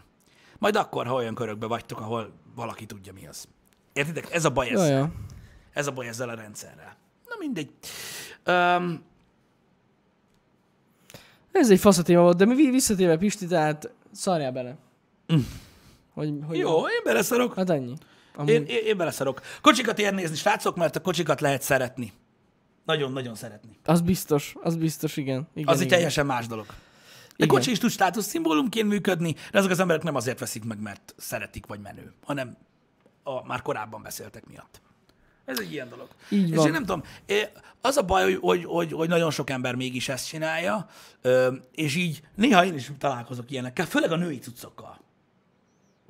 Majd 0.59 0.77
akkor, 0.77 1.07
ha 1.07 1.15
olyan 1.15 1.35
körökbe 1.35 1.67
vagytok, 1.67 2.01
ahol 2.01 2.33
valaki 2.55 2.87
tudja, 2.87 3.13
mi 3.13 3.27
az. 3.27 3.49
Értitek? 3.93 4.33
Ez 4.33 4.45
a 4.45 4.51
baj 4.51 4.67
Ja, 4.67 4.73
ezzel. 4.73 4.99
ja. 4.99 5.13
Ez 5.73 5.87
a 5.87 5.93
baj 5.93 6.09
ezzel 6.09 6.29
a 6.29 6.35
rendszerrel. 6.35 6.97
Na 7.33 7.39
mindegy. 7.39 7.71
Um, 8.47 9.03
Ez 11.53 11.71
egy 11.71 11.81
fasz 11.81 12.03
téma 12.03 12.23
volt, 12.23 12.37
de 12.37 12.45
mi 12.45 12.71
visszatérve 12.71 13.17
Pisti, 13.17 13.47
tehát 13.47 13.91
szarjál 14.13 14.53
bele. 14.53 14.77
Hogy, 16.15 16.35
hogy 16.47 16.59
jó, 16.59 16.79
én 16.79 17.01
beleszarok. 17.05 17.55
Hát 17.55 17.71
ennyi. 17.71 17.95
Amúgy. 18.35 18.51
Én, 18.51 18.65
én, 18.65 18.85
én 18.85 18.97
beleszarok. 18.97 19.41
Kocsikat 19.63 19.99
ér 19.99 20.15
nézni, 20.15 20.37
srácok, 20.37 20.77
mert 20.77 20.97
a 20.97 21.01
kocsikat 21.01 21.41
lehet 21.41 21.63
szeretni. 21.63 22.13
Nagyon-nagyon 22.85 23.35
szeretni. 23.35 23.79
Az 23.85 24.01
biztos, 24.01 24.55
az 24.63 24.77
biztos, 24.77 25.17
igen. 25.17 25.49
igen 25.55 25.69
Az 25.69 25.75
egy 25.81 25.85
igen. 25.87 25.97
teljesen 25.97 26.27
más 26.27 26.47
dolog. 26.47 26.67
De 26.67 26.75
Igen. 27.37 27.49
kocsi 27.49 27.71
is 27.71 27.79
tud 27.79 27.91
státuszszimbólumként 27.91 28.89
működni, 28.89 29.35
de 29.53 29.59
azok 29.59 29.71
az 29.71 29.81
emberek 29.81 30.03
nem 30.03 30.15
azért 30.15 30.39
veszik 30.39 30.65
meg, 30.65 30.81
mert 30.81 31.15
szeretik 31.17 31.67
vagy 31.67 31.81
menő, 31.81 32.13
hanem 32.25 32.57
a 33.23 33.47
már 33.47 33.63
korábban 33.63 34.03
beszéltek 34.03 34.47
miatt. 34.47 34.81
Ez 35.45 35.59
egy 35.59 35.73
ilyen 35.73 35.89
dolog. 35.89 36.09
Így 36.29 36.51
És 36.51 36.57
van. 36.57 36.67
én 36.67 36.73
nem 36.73 36.85
tudom, 36.85 37.03
az 37.81 37.97
a 37.97 38.03
baj, 38.03 38.23
hogy, 38.23 38.39
hogy, 38.41 38.65
hogy, 38.65 38.93
hogy 38.93 39.09
nagyon 39.09 39.31
sok 39.31 39.51
ember 39.51 39.75
mégis 39.75 40.09
ezt 40.09 40.29
csinálja, 40.29 40.89
és 41.75 41.97
így 41.97 42.23
néha 42.35 42.65
én 42.65 42.75
is 42.75 42.91
találkozok 42.99 43.51
ilyenekkel, 43.51 43.87
főleg 43.87 44.13
a 44.13 44.17
női 44.17 44.39
cuccokkal 44.39 45.02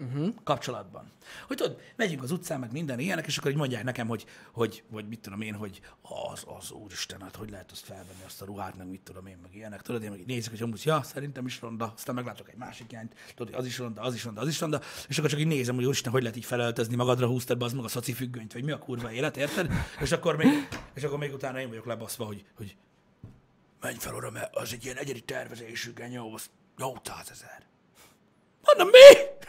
uh-huh. 0.03 0.35
kapcsolatban. 0.45 1.11
Hogy 1.47 1.57
tudod, 1.57 1.81
megyünk 1.97 2.23
az 2.23 2.31
utcán, 2.31 2.61
meg 2.61 2.73
minden 2.73 2.99
ilyenek, 2.99 3.27
és 3.27 3.39
akkor 3.39 3.51
így 3.51 3.57
mondják 3.57 3.85
nekem, 3.85 4.09
hogy, 4.09 4.27
hogy 4.53 4.83
vagy 4.89 5.09
mit 5.09 5.21
tudom 5.21 5.41
én, 5.41 5.55
hogy 5.55 5.81
az, 6.33 6.45
az 6.59 6.71
úristen, 6.71 7.21
hát 7.21 7.37
hogy 7.37 7.51
lehet 7.51 7.71
azt 7.71 7.85
felvenni, 7.85 8.23
azt 8.27 8.43
a 8.43 8.45
ruhát, 8.45 8.77
meg 8.77 8.87
mit 8.87 9.01
tudom 9.01 9.27
én, 9.27 9.39
meg 9.43 9.55
ilyenek. 9.55 9.83
Tudod, 9.83 10.03
én 10.03 10.11
meg 10.11 10.19
így 10.19 10.27
nézek, 10.27 10.51
hogy 10.51 10.63
amúgy, 10.63 10.81
ja, 10.85 11.03
szerintem 11.03 11.47
is 11.47 11.61
ronda, 11.61 11.93
aztán 11.97 12.15
meglátok 12.15 12.49
egy 12.49 12.57
másik 12.57 12.93
jányt, 12.93 13.15
tudod, 13.35 13.55
hogy 13.55 13.63
az 13.63 13.69
is 13.69 13.79
ronda, 13.79 14.01
az 14.01 14.15
is 14.15 14.25
ronda, 14.25 14.41
az 14.41 14.49
is 14.49 14.61
ronda, 14.61 14.81
és 15.09 15.19
akkor 15.19 15.31
csak 15.31 15.41
így 15.41 15.47
nézem, 15.47 15.75
hogy 15.75 15.85
úristen, 15.85 16.13
hogy 16.13 16.23
lehet 16.23 16.37
így 16.37 16.45
felöltözni, 16.45 16.97
magadra 16.97 17.27
húztad 17.27 17.59
be 17.59 17.65
az 17.65 17.73
meg 17.73 17.85
a 17.85 17.89
szaci 17.89 18.13
függönyt, 18.13 18.53
vagy 18.53 18.65
mi 18.65 18.71
a 18.71 18.79
kurva 18.79 19.13
élet, 19.13 19.37
érted? 19.37 19.71
És 20.01 20.13
akkor 20.13 20.37
még, 20.37 20.69
és 20.95 21.03
akkor 21.03 21.19
még 21.19 21.33
utána 21.33 21.61
én 21.61 21.69
vagyok 21.69 21.87
lebaszva, 21.87 22.25
hogy, 22.25 22.45
hogy 22.57 22.77
menj 23.81 23.97
fel 23.99 24.15
oda, 24.15 24.31
mert 24.31 24.57
az 24.57 24.73
egy 24.73 24.85
ilyen 24.85 24.97
egyedi 24.97 25.21
tervezésű 25.21 25.93
genyó, 25.93 26.35
az 26.35 26.51
800 26.77 27.31
ezer. 27.31 27.67
Mondom, 28.63 28.89
mi? 28.89 29.41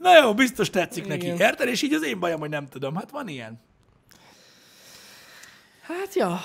Na 0.00 0.18
jó, 0.22 0.34
biztos 0.34 0.70
tetszik 0.70 1.06
neki, 1.06 1.26
Igen. 1.26 1.38
érted? 1.38 1.68
És 1.68 1.82
így 1.82 1.92
az 1.92 2.04
én 2.04 2.18
bajom, 2.20 2.40
hogy 2.40 2.48
nem 2.48 2.66
tudom. 2.66 2.94
Hát 2.94 3.10
van 3.10 3.28
ilyen. 3.28 3.60
Hát 5.82 6.14
ja. 6.14 6.40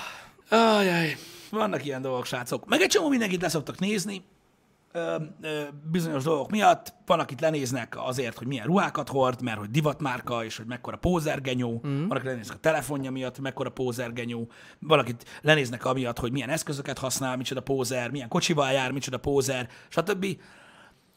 Ajaj, 0.48 1.16
vannak 1.50 1.84
ilyen 1.84 2.02
dolgok, 2.02 2.24
srácok. 2.24 2.66
Meg 2.66 2.80
egy 2.80 2.88
csomó 2.88 3.08
mindenkit 3.08 3.42
leszoktak 3.42 3.78
nézni, 3.78 4.24
ö, 4.92 5.16
ö, 5.40 5.62
bizonyos 5.90 6.22
dolgok 6.22 6.50
miatt. 6.50 6.94
Van, 7.06 7.20
akit 7.20 7.40
lenéznek 7.40 7.94
azért, 7.98 8.38
hogy 8.38 8.46
milyen 8.46 8.66
ruhákat 8.66 9.08
hord, 9.08 9.42
mert 9.42 9.58
hogy 9.58 9.70
divatmárka, 9.70 10.44
és 10.44 10.56
hogy 10.56 10.66
mekkora 10.66 10.96
pózergenyó. 10.96 11.80
Mm. 11.86 12.06
Van, 12.06 12.16
akit 12.16 12.28
lenéznek 12.28 12.56
a 12.56 12.60
telefonja 12.60 13.10
miatt, 13.10 13.38
mekkora 13.38 13.70
pózergenyó. 13.70 14.50
Van, 14.78 14.98
akit 14.98 15.24
lenéznek 15.42 15.84
amiatt, 15.84 16.18
hogy 16.18 16.32
milyen 16.32 16.50
eszközöket 16.50 16.98
használ, 16.98 17.36
micsoda 17.36 17.60
pózer, 17.60 18.10
milyen 18.10 18.28
kocsival 18.28 18.72
jár, 18.72 18.90
micsoda 18.90 19.18
pózer, 19.18 19.68
stb. 19.88 20.26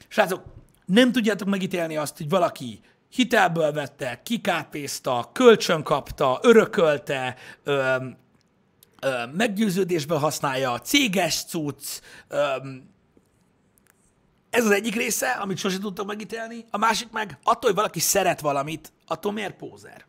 Srácok, 0.08 0.44
nem 0.90 1.12
tudjátok 1.12 1.48
megítélni 1.48 1.98
azt, 1.98 2.18
hogy 2.18 2.30
valaki 2.30 2.80
hitelből 3.10 3.72
vette, 3.72 4.22
kikápézta, 4.24 5.30
kölcsön 5.34 5.84
kapta, 5.84 6.40
örökölte, 6.42 7.36
öm, 7.64 8.18
ö, 9.02 9.26
meggyőződésből 9.34 10.18
használja, 10.18 10.80
céges 10.80 11.44
cucc, 11.44 12.00
ö, 12.28 12.56
ez 14.50 14.66
az 14.66 14.72
egyik 14.72 14.96
része, 14.96 15.30
amit 15.30 15.58
sosem 15.58 15.80
tudtam 15.80 16.06
megítélni. 16.06 16.66
A 16.72 16.78
másik 16.78 17.12
meg, 17.12 17.38
attól, 17.44 17.70
hogy 17.70 17.76
valaki 17.76 18.00
szeret 18.00 18.40
valamit, 18.40 18.94
attól 19.08 19.32
miért 19.32 19.56
pózer? 19.56 20.06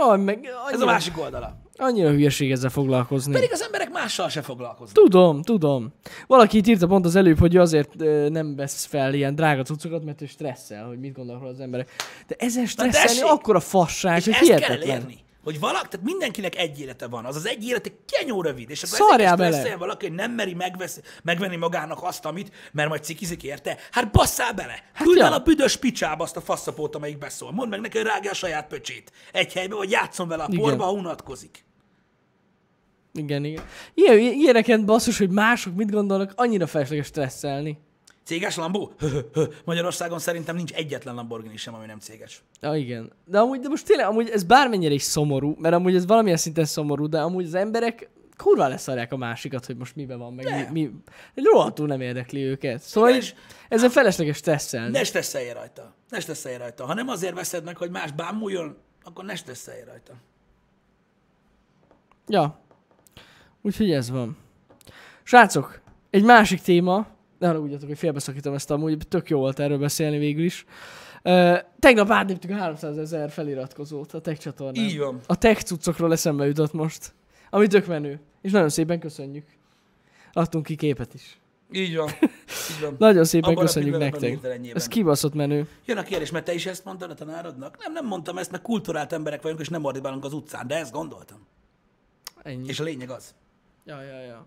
Oh, 0.00 0.18
meg 0.18 0.36
annyira, 0.36 0.52
Ez 0.72 0.80
a 0.80 0.84
másik 0.84 1.18
oldala. 1.18 1.56
annyira 1.76 2.10
hülyeség 2.10 2.50
ezzel 2.50 2.70
foglalkozni. 2.70 3.32
Pedig 3.32 3.52
az 3.52 3.62
emberek 3.62 3.90
mással 3.92 4.28
se 4.28 4.42
foglalkoznak. 4.42 4.94
Tudom, 4.94 5.42
tudom. 5.42 5.92
Valaki 6.26 6.56
itt 6.56 6.66
írta 6.66 6.86
pont 6.86 7.04
az 7.04 7.16
előbb, 7.16 7.38
hogy 7.38 7.56
azért 7.56 7.90
ö, 8.00 8.28
nem 8.28 8.56
vesz 8.56 8.84
fel 8.84 9.14
ilyen 9.14 9.34
drága 9.34 9.62
cuccokat, 9.62 10.04
mert 10.04 10.22
ő 10.22 10.26
stresszel, 10.26 10.86
hogy 10.86 10.98
mit 10.98 11.12
gondolnak 11.14 11.42
róla 11.42 11.54
az 11.54 11.60
emberek. 11.60 11.90
De 12.26 12.34
ezen 12.38 12.66
stresszelni 12.66 13.20
akkora 13.20 13.60
fasság, 13.60 14.22
hogy 14.22 14.32
ezt 14.32 14.44
kell 14.48 14.56
hihetetlen. 14.58 14.90
elérni. 14.90 15.18
Hogy 15.44 15.60
valaki, 15.60 15.88
tehát 15.88 16.06
mindenkinek 16.06 16.56
egy 16.56 16.80
élete 16.80 17.06
van, 17.06 17.24
az 17.24 17.36
az 17.36 17.46
egy 17.46 17.64
élete 17.64 17.90
kenyó 18.06 18.42
rövid, 18.42 18.70
és 18.70 18.82
akkor 18.82 19.08
Szarjál 19.08 19.36
bele! 19.36 19.76
valaki, 19.76 20.06
hogy 20.06 20.14
nem 20.14 20.32
meri 20.32 20.54
megvesz, 20.54 21.00
megvenni 21.22 21.56
magának 21.56 22.02
azt, 22.02 22.24
amit, 22.24 22.52
mert 22.72 22.88
majd 22.88 23.04
cikizik 23.04 23.42
érte. 23.42 23.76
Hát 23.90 24.10
basszál 24.10 24.52
bele! 24.52 24.82
Hát 24.92 25.06
Küld 25.06 25.16
ja. 25.16 25.24
el 25.24 25.32
a 25.32 25.38
büdös 25.38 25.76
picsába 25.76 26.24
azt 26.24 26.36
a 26.36 26.40
faszapót, 26.40 26.94
amelyik 26.94 27.18
beszól. 27.18 27.52
Mondd 27.52 27.70
meg 27.70 27.80
neki, 27.80 27.96
hogy 27.96 28.06
rágja 28.06 28.30
a 28.30 28.34
saját 28.34 28.66
pöcsét. 28.66 29.12
Egy 29.32 29.52
helyben, 29.52 29.78
vagy 29.78 29.90
játszon 29.90 30.28
vele 30.28 30.42
a 30.42 30.46
Igen. 30.50 30.62
porba, 30.62 30.84
ha 30.84 30.92
unatkozik. 30.92 31.64
Igen, 33.12 33.44
igen. 33.44 33.64
Ilyen, 33.94 34.18
ilyeneken 34.18 34.84
basszus, 34.84 35.18
hogy 35.18 35.30
mások 35.30 35.74
mit 35.74 35.90
gondolnak, 35.90 36.32
annyira 36.36 36.66
felesleges 36.66 37.06
stresszelni. 37.06 37.78
Céges 38.24 38.56
Lambó? 38.56 38.92
Magyarországon 39.64 40.18
szerintem 40.18 40.56
nincs 40.56 40.72
egyetlen 40.72 41.14
Lamborghini 41.14 41.56
sem, 41.56 41.74
ami 41.74 41.86
nem 41.86 41.98
céges. 41.98 42.42
Ja, 42.60 42.74
igen. 42.74 43.12
De 43.24 43.38
amúgy, 43.38 43.60
de 43.60 43.68
most 43.68 43.86
tényleg, 43.86 44.06
amúgy 44.06 44.28
ez 44.28 44.44
bármennyire 44.44 44.94
is 44.94 45.02
szomorú, 45.02 45.54
mert 45.58 45.74
amúgy 45.74 45.94
ez 45.94 46.06
valamilyen 46.06 46.36
szinten 46.36 46.64
szomorú, 46.64 47.08
de 47.08 47.20
amúgy 47.20 47.44
az 47.44 47.54
emberek 47.54 48.10
kurva 48.36 48.68
leszarják 48.68 49.12
a 49.12 49.16
másikat, 49.16 49.66
hogy 49.66 49.76
most 49.76 49.96
miben 49.96 50.18
van, 50.18 50.34
meg 50.34 50.44
De. 50.44 50.68
mi, 50.72 50.90
mi 51.34 51.42
rohadtul 51.42 51.86
nem 51.86 52.00
érdekli 52.00 52.42
őket. 52.42 52.82
Szóval 52.82 53.08
Igen, 53.08 53.20
is, 53.20 53.34
ezen 53.68 53.90
felesleges 53.90 54.36
stresszelni. 54.36 54.90
Ne 54.90 55.04
stresszelj 55.04 55.52
rajta. 55.52 55.94
Ne 56.08 56.20
stresszelj 56.20 56.56
rajta. 56.56 56.86
Ha 56.86 56.94
nem 56.94 57.08
azért 57.08 57.34
veszed 57.34 57.64
meg, 57.64 57.76
hogy 57.76 57.90
más 57.90 58.12
bámuljon, 58.12 58.76
akkor 59.02 59.24
ne 59.24 59.34
stresszelj 59.34 59.84
rajta. 59.86 60.12
Ja. 62.26 62.60
Úgyhogy 63.62 63.90
ez 63.90 64.10
van. 64.10 64.36
Srácok, 65.22 65.80
egy 66.10 66.24
másik 66.24 66.60
téma, 66.60 67.06
ne 67.44 67.50
haragudjatok, 67.50 67.88
hogy 67.88 67.98
félbeszakítom 67.98 68.54
ezt 68.54 68.70
amúgy, 68.70 68.98
tök 69.08 69.28
jó 69.28 69.38
volt 69.38 69.58
erről 69.58 69.78
beszélni 69.78 70.18
végül 70.18 70.44
is. 70.44 70.64
Uh, 71.22 71.58
tegnap 71.78 72.10
átléptük 72.10 72.50
a 72.50 72.54
300 72.54 72.98
ezer 72.98 73.30
feliratkozót 73.30 74.12
a 74.12 74.20
tech 74.20 74.40
csatornán. 74.40 74.84
Így 74.84 74.98
van. 74.98 75.20
A 75.26 75.38
tech 75.38 75.62
cuccokról 75.62 76.12
eszembe 76.12 76.46
jutott 76.46 76.72
most. 76.72 77.14
Ami 77.50 77.66
tök 77.66 77.86
menő. 77.86 78.20
És 78.42 78.50
nagyon 78.50 78.68
szépen 78.68 79.00
köszönjük. 79.00 79.46
Adtunk 80.32 80.64
ki 80.64 80.74
képet 80.74 81.14
is. 81.14 81.38
Így 81.72 81.96
van. 81.96 82.08
Így 82.72 82.80
van. 82.80 82.96
Nagyon 82.98 83.24
szépen 83.24 83.50
Abban 83.50 83.64
köszönjük 83.64 83.98
nektek. 83.98 84.38
Ez 84.74 84.88
kibaszott 84.88 85.34
menő. 85.34 85.68
Jön 85.84 85.96
a 85.96 86.02
kérdés, 86.02 86.30
mert 86.30 86.44
te 86.44 86.54
is 86.54 86.66
ezt 86.66 86.84
mondtad 86.84 87.10
a 87.10 87.14
tanárodnak? 87.14 87.76
Nem, 87.78 87.92
nem 87.92 88.06
mondtam 88.06 88.38
ezt, 88.38 88.50
mert 88.50 88.62
kulturált 88.62 89.12
emberek 89.12 89.42
vagyunk, 89.42 89.60
és 89.60 89.68
nem 89.68 89.84
ordibálunk 89.84 90.24
az 90.24 90.32
utcán, 90.32 90.66
de 90.66 90.76
ezt 90.76 90.92
gondoltam. 90.92 91.46
Ennyi. 92.42 92.68
És 92.68 92.80
a 92.80 92.84
lényeg 92.84 93.10
az. 93.10 93.34
Ja, 93.84 94.02
ja, 94.02 94.20
ja. 94.20 94.46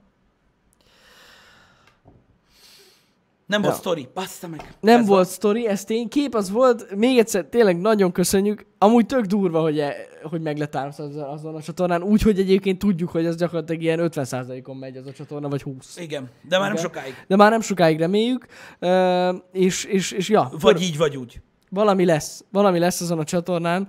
Nem 3.48 3.62
volt 3.62 3.74
Ja. 3.74 3.80
sztori, 3.80 4.08
bassza 4.14 4.48
meg. 4.48 4.74
Nem 4.82 5.00
Ez 5.00 5.08
volt 5.08 5.28
sztori, 5.28 5.68
ez 5.68 5.84
tény, 5.84 6.08
kép 6.08 6.36
az 6.36 6.50
volt, 6.50 6.95
még 6.95 7.18
egyszer 7.18 7.45
tényleg 7.45 7.80
nagyon 7.80 8.12
köszönjük. 8.12 8.66
Amúgy 8.78 9.06
tök 9.06 9.26
durva, 9.26 9.62
hogy, 9.62 9.80
e, 9.80 9.95
hogy 10.24 10.41
meg 10.41 10.58
lett 10.58 10.76
azon, 10.76 11.20
azon 11.20 11.56
a 11.56 11.62
csatornán, 11.62 12.04
úgy, 12.04 12.22
hogy 12.22 12.39
egyébként 12.39 12.80
tudjuk, 12.80 13.10
hogy 13.10 13.26
ez 13.26 13.36
gyakorlatilag 13.36 13.82
ilyen 13.82 14.00
50%-on 14.12 14.76
megy 14.78 14.98
az 14.98 15.06
a 15.08 15.12
csatorna, 15.12 15.50
vagy 15.50 15.62
20. 15.62 15.98
Igen, 15.98 16.30
de 16.41 16.58
már 16.58 16.68
nem 16.68 16.72
Igen. 16.78 16.84
sokáig. 16.84 17.14
De 17.28 17.36
már 17.36 17.52
nem 17.52 17.62
sokáig 17.62 18.00
reméljük, 18.00 18.45
Ö, 18.80 19.34
és, 19.52 19.84
és, 19.84 20.12
és 20.12 20.30
ja, 20.30 20.52
Vagy 20.60 20.82
így, 20.82 20.98
vagy 20.98 21.18
úgy. 21.18 21.41
valami 21.70 22.06
lesz, 22.06 22.45
valami 22.52 22.80
lesz 22.80 23.02
azon 23.02 23.20
a 23.20 23.24
csatornán, 23.24 23.88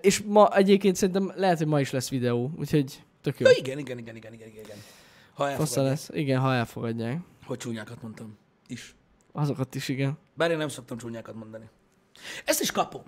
és 0.00 0.22
ma 0.26 0.48
egyébként 0.56 0.96
szerintem 0.96 1.32
lehet, 1.36 1.58
hogy 1.58 1.66
ma 1.66 1.80
is 1.80 1.90
lesz 1.90 2.08
videó, 2.10 2.50
úgyhogy 2.58 3.02
tök 3.22 3.40
jó. 3.40 3.46
Ja, 3.48 3.54
igen, 3.58 3.78
igen, 3.78 3.98
igen, 3.98 4.16
igen, 4.16 4.32
igen, 4.32 4.48
igen. 4.48 4.76
Ha 5.34 5.44
Fasza 5.44 5.50
elfogadják. 5.50 5.86
lesz, 5.86 6.10
igen, 6.12 6.40
ha 6.40 6.54
elfogadják. 6.54 7.18
Hogy 7.46 7.56
csúnyákat 7.56 8.02
mondtam. 8.02 8.36
Is. 8.66 8.94
Azokat 9.32 9.74
is, 9.74 9.88
igen. 9.88 10.18
Bár 10.34 10.50
én 10.50 10.56
nem 10.56 10.68
szoktam 10.68 10.98
csúnyákat 10.98 11.34
mondani. 11.34 11.68
Ezt 12.44 12.60
is 12.60 12.70
kapom. 12.70 13.02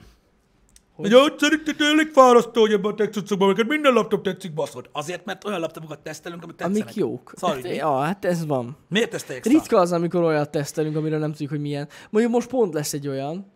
Hogy 0.94 1.12
hogy 1.12 1.38
szerinted 1.38 1.80
elég 1.80 2.08
fárasztó, 2.12 2.60
hogy 2.60 2.72
ebben 2.72 2.90
a 2.90 2.94
tech 2.94 3.10
cuccokban, 3.10 3.48
neked 3.48 3.66
minden 3.66 3.92
laptop 3.92 4.22
tetszik, 4.22 4.54
baszod. 4.54 4.88
Azért, 4.92 5.24
mert 5.24 5.44
olyan 5.44 5.60
laptopokat 5.60 5.98
tesztelünk, 5.98 6.42
amik 6.42 6.56
tetszenek. 6.56 6.82
Amik 6.82 6.94
jók. 6.94 7.32
Szarj, 7.36 7.62
hát, 7.62 7.76
ja, 7.76 7.98
hát 7.98 8.24
ez 8.24 8.46
van. 8.46 8.76
Miért 8.88 9.10
teszteljek 9.10 9.44
szar? 9.44 9.52
Ritka 9.52 9.78
az, 9.78 9.92
amikor 9.92 10.22
olyat 10.22 10.50
tesztelünk, 10.50 10.96
amiről 10.96 11.18
nem 11.18 11.30
tudjuk, 11.30 11.50
hogy 11.50 11.60
milyen. 11.60 11.88
Mondjuk 12.10 12.34
most 12.34 12.48
pont 12.48 12.74
lesz 12.74 12.92
egy 12.92 13.08
olyan, 13.08 13.52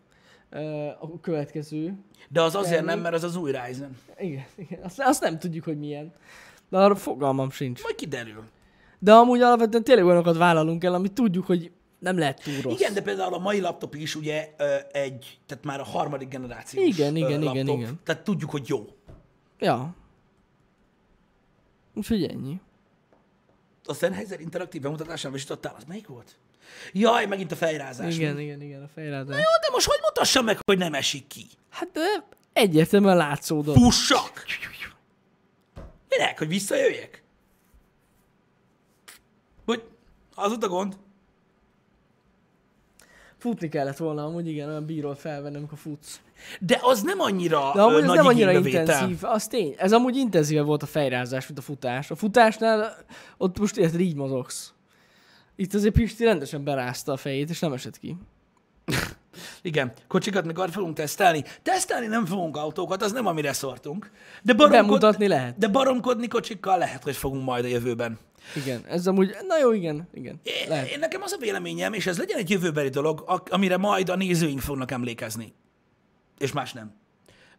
a 1.01 1.21
következő. 1.21 1.95
De 2.29 2.43
az 2.43 2.55
azért 2.55 2.85
nem, 2.85 3.01
mert 3.01 3.15
az 3.15 3.23
az 3.23 3.37
új 3.37 3.51
Ryzen. 3.51 3.97
Igen, 4.19 4.45
igen. 4.57 4.81
Azt, 4.83 5.01
azt 5.01 5.23
nem 5.23 5.39
tudjuk, 5.39 5.65
hogy 5.65 5.79
milyen. 5.79 6.13
De 6.69 6.79
arra 6.79 6.95
fogalmam 6.95 7.51
sincs. 7.51 7.83
Majd 7.83 7.95
kiderül. 7.95 8.43
De 8.99 9.13
amúgy 9.13 9.41
alapvetően 9.41 9.85
tényleg 9.85 10.05
olyanokat 10.05 10.37
vállalunk 10.37 10.85
el, 10.85 10.95
amit 10.95 11.13
tudjuk, 11.13 11.47
hogy 11.47 11.71
nem 12.03 12.19
lehet 12.19 12.43
túl 12.43 12.61
rossz. 12.61 12.81
Igen, 12.81 12.95
de 12.95 13.03
például 13.03 13.35
a 13.35 13.39
mai 13.39 13.61
laptop 13.61 13.95
is 13.95 14.15
ugye 14.15 14.55
egy, 14.93 15.39
tehát 15.47 15.65
már 15.65 15.81
a 15.81 15.85
harmadik 15.85 16.29
generációs 16.29 16.87
Igen, 16.87 17.17
igen, 17.17 17.43
laptop, 17.43 17.55
igen, 17.55 17.69
igen. 17.69 18.01
Tehát 18.05 18.25
tudjuk, 18.25 18.51
hogy 18.51 18.69
jó. 18.69 18.87
Ja. 19.59 19.95
Úgyhogy 21.95 22.25
ennyi. 22.25 22.61
A 23.85 23.95
Sennheiser 23.95 24.41
interaktív 24.41 24.81
bemutatásán 24.81 25.33
vizsítottál, 25.33 25.75
az 25.77 25.85
melyik 25.85 26.07
volt? 26.07 26.37
Jaj, 26.93 27.27
megint 27.27 27.53
a 27.53 27.57
fejrázás. 27.57 28.15
Igen, 28.15 28.39
igen, 28.39 28.61
igen, 28.61 28.83
a 28.83 28.89
fejrázás. 28.95 29.37
Jó, 29.37 29.43
de 29.61 29.69
most 29.73 29.87
hogy 29.87 29.99
mutassam 30.03 30.45
meg, 30.45 30.59
hogy 30.65 30.79
nem 30.79 30.95
esik 30.95 31.27
ki? 31.27 31.47
Hát 31.69 31.91
de 31.93 32.27
egyértelműen 32.53 33.17
látszódott. 33.17 33.77
Fussak! 33.77 34.45
Minek, 36.09 36.39
hogy 36.39 36.49
visszajöjjek? 36.49 37.23
Hogy 39.65 39.85
az 40.35 40.53
ott 40.53 40.63
a 40.63 40.69
gond? 40.69 40.97
Futni 43.43 43.69
kellett 43.69 43.97
volna, 43.97 44.25
amúgy 44.25 44.49
igen, 44.49 44.69
olyan 44.69 44.87
bírod 44.87 45.17
felvenni, 45.17 45.57
amikor 45.57 45.79
futsz. 45.79 46.21
De 46.61 46.79
az 46.83 47.03
nem 47.03 47.21
annyira 47.21 47.71
De 47.75 47.83
amúgy 47.83 48.03
ö, 48.03 48.07
nagy 48.07 48.17
nem 48.17 48.27
annyira 48.27 48.51
igénybevétel. 48.51 48.83
intenzív, 48.83 49.19
az 49.23 49.47
tény. 49.47 49.75
Ez 49.79 49.93
amúgy 49.93 50.17
intenzívebb 50.17 50.67
volt 50.67 50.83
a 50.83 50.87
fejrázás, 50.87 51.47
mint 51.47 51.59
a 51.59 51.63
futás. 51.63 52.11
A 52.11 52.15
futásnál 52.15 52.97
ott 53.37 53.59
most 53.59 53.77
érted, 53.77 54.01
így 54.01 54.15
mozogsz. 54.15 54.73
Itt 55.57 55.75
azért 55.75 55.95
Pisti 55.95 56.25
rendesen 56.25 56.65
berázta 56.65 57.13
a 57.13 57.17
fejét, 57.17 57.51
és 57.51 57.59
nem 57.59 57.73
esett 57.73 57.99
ki. 57.99 58.17
Igen, 59.63 59.93
kocsikat 60.09 60.45
még 60.45 60.59
arra 60.59 60.73
fogunk 60.73 60.95
tesztelni. 60.95 61.45
Tesztelni 61.63 62.07
nem 62.07 62.27
fogunk 62.27 62.57
autókat, 62.57 63.03
az 63.03 63.13
nem 63.13 63.27
amire 63.27 63.53
szortunk. 63.53 64.11
De, 64.43 64.53
baromkod... 64.53 64.81
Bemutatni 64.81 65.29
lehet. 65.29 65.59
De 65.59 65.69
baromkodni 65.69 66.29
kocsikkal 66.29 66.79
lehet, 66.79 67.03
hogy 67.03 67.17
fogunk 67.17 67.45
majd 67.45 67.65
a 67.65 67.69
jövőben. 67.69 68.19
Igen, 68.57 68.85
ez 68.89 69.07
amúgy, 69.07 69.37
na 69.47 69.59
jó, 69.59 69.73
igen, 69.73 70.09
igen. 70.15 70.41
Én, 70.43 70.69
Lehet. 70.69 70.89
én 70.89 70.99
nekem 70.99 71.23
az 71.23 71.33
a 71.33 71.37
véleményem, 71.37 71.93
és 71.93 72.07
ez 72.07 72.19
legyen 72.19 72.39
egy 72.39 72.51
jövőbeli 72.51 72.89
dolog, 72.89 73.43
amire 73.51 73.77
majd 73.77 74.09
a 74.09 74.17
nézőink 74.17 74.61
fognak 74.61 74.91
emlékezni. 74.91 75.53
És 76.39 76.53
más 76.53 76.73
nem. 76.73 76.95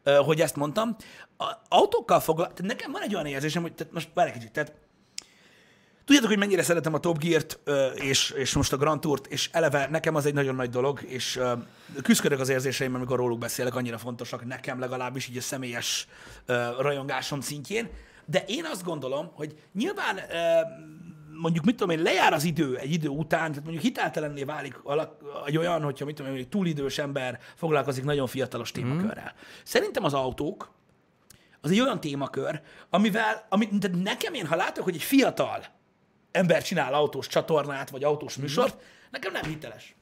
Hogy 0.04 0.42
ezt 0.42 0.56
mondtam. 0.56 0.96
A, 1.38 1.52
autókkal 1.68 2.20
foglalkozni, 2.20 2.68
nekem 2.68 2.92
van 2.92 3.02
egy 3.02 3.14
olyan 3.14 3.26
érzésem, 3.26 3.62
hogy 3.62 3.74
tehát 3.74 3.94
most 3.94 4.10
várj 4.14 4.30
egy 4.30 4.36
kicsit, 4.36 4.52
tehát 4.52 4.74
Tudjátok, 6.06 6.30
hogy 6.30 6.40
mennyire 6.40 6.64
szeretem 6.64 6.94
a 6.94 7.00
Top 7.00 7.18
Gear-t, 7.18 7.60
és, 7.96 8.30
és 8.30 8.54
most 8.54 8.74
a 8.74 8.78
Grand 8.78 9.02
Tourt, 9.02 9.28
és 9.28 9.50
eleve 9.52 9.88
nekem 9.92 10.16
az 10.16 10.26
egy 10.26 10.34
nagyon 10.34 10.56
nagy 10.56 10.70
dolog, 10.70 11.02
és 11.04 11.40
küzdködök 12.02 12.40
az 12.40 12.50
érzéseim, 12.50 12.96
amikor 12.96 13.18
róluk 13.18 13.40
beszélek, 13.40 13.76
annyira 13.76 13.98
fontosak 13.98 14.46
nekem 14.46 14.80
legalábbis 14.80 15.28
így 15.28 15.38
a 15.38 15.42
személyes 15.42 16.08
rajongásom 16.80 17.42
szintjén. 17.42 17.90
De 18.26 18.44
én 18.48 18.66
azt 18.66 18.84
gondolom, 18.84 19.32
hogy 19.34 19.56
nyilván 19.74 20.20
mondjuk, 21.42 21.66
mit 21.66 21.76
tudom 21.76 21.98
én, 21.98 22.04
lejár 22.04 22.34
az 22.34 22.44
idő 22.44 22.78
egy 22.78 22.92
idő 22.92 23.08
után, 23.08 23.50
tehát 23.50 23.64
mondjuk 23.64 23.84
hiteltelenné 23.84 24.44
válik 24.44 24.80
alak, 24.84 25.18
egy 25.46 25.58
olyan, 25.58 25.84
hogyha 25.84 26.06
mit 26.06 26.16
tudom 26.16 26.32
én, 26.34 26.38
egy 26.38 26.50
túlidős 26.50 26.98
ember 26.98 27.40
foglalkozik 27.56 28.04
nagyon 28.04 28.28
fiatalos 28.28 28.72
témakörrel. 28.72 29.34
Szerintem 29.64 30.04
az 30.04 30.14
autók, 30.14 30.72
az 31.62 31.72
egy 31.72 31.80
olyan 31.80 32.00
témakör, 32.00 32.62
amivel, 32.90 33.46
ami, 33.50 33.70
tehát 33.80 34.04
nekem 34.04 34.34
én, 34.34 34.46
ha 34.46 34.56
látok, 34.56 34.84
hogy 34.84 34.96
egy 34.96 35.04
fiatal 35.04 35.66
ember 36.32 36.64
csinál 36.64 36.94
autós 36.94 37.28
csatornát, 37.28 37.90
vagy 37.90 38.04
autós 38.04 38.36
műsort, 38.36 38.82
nekem 39.12 39.32
nem 39.32 39.44
hiteles. 39.44 39.96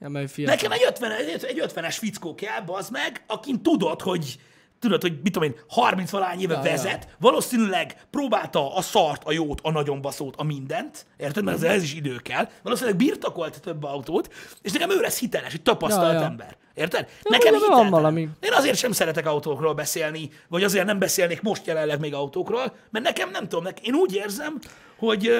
Ja, 0.00 0.08
mert 0.08 0.30
fiatal. 0.30 0.54
Nekem 0.54 0.72
egy, 0.72 0.84
50, 0.86 1.10
egy, 1.10 1.44
egy 1.44 1.62
50-es 1.74 1.96
fickó 1.98 2.34
kell, 2.34 2.62
az 2.66 2.88
meg, 2.88 3.24
akin 3.26 3.62
tudod, 3.62 4.00
hogy 4.00 4.40
tudod, 4.80 5.00
hogy 5.00 5.18
mit 5.22 5.32
tudom 5.32 5.48
én, 5.48 5.56
30 5.68 6.10
valány 6.10 6.40
éve 6.40 6.54
Ja, 6.54 6.60
vezet, 6.62 7.08
valószínűleg 7.18 7.96
próbálta 8.10 8.74
a 8.76 8.80
szart, 8.82 9.22
a 9.24 9.32
jót, 9.32 9.60
a 9.62 9.70
nagyon 9.70 10.00
baszót, 10.00 10.34
a 10.36 10.42
mindent, 10.44 11.06
érted? 11.16 11.44
Mert 11.44 11.62
ez 11.62 11.82
is 11.82 11.94
idő 11.94 12.16
kell. 12.16 12.48
Valószínűleg 12.62 12.98
birtokolt 12.98 13.60
több 13.60 13.84
autót, 13.84 14.32
és 14.62 14.72
nekem 14.72 14.90
ő 14.90 15.00
lesz 15.00 15.18
hiteles, 15.18 15.52
egy 15.54 15.62
tapasztalt 15.62 16.12
Ja, 16.12 16.18
ja. 16.18 16.24
ember. 16.24 16.56
Érted? 16.74 17.08
Ja, 17.22 17.30
Nekem 17.30 17.52
de 17.52 17.66
van 17.68 17.90
valami. 17.90 18.20
Én 18.40 18.52
azért 18.52 18.76
sem 18.76 18.92
szeretek 18.92 19.26
autókról 19.26 19.74
beszélni, 19.74 20.30
vagy 20.48 20.64
azért 20.64 20.86
nem 20.86 20.98
beszélnék 20.98 21.42
most 21.42 21.66
jelenleg 21.66 22.00
még 22.00 22.14
autókról, 22.14 22.74
mert 22.90 23.04
nekem 23.04 23.30
nem 23.30 23.42
tudom, 23.48 23.64
nek- 23.64 23.86
én 23.86 23.94
úgy 23.94 24.14
érzem, 24.14 24.58
hogy... 24.98 25.30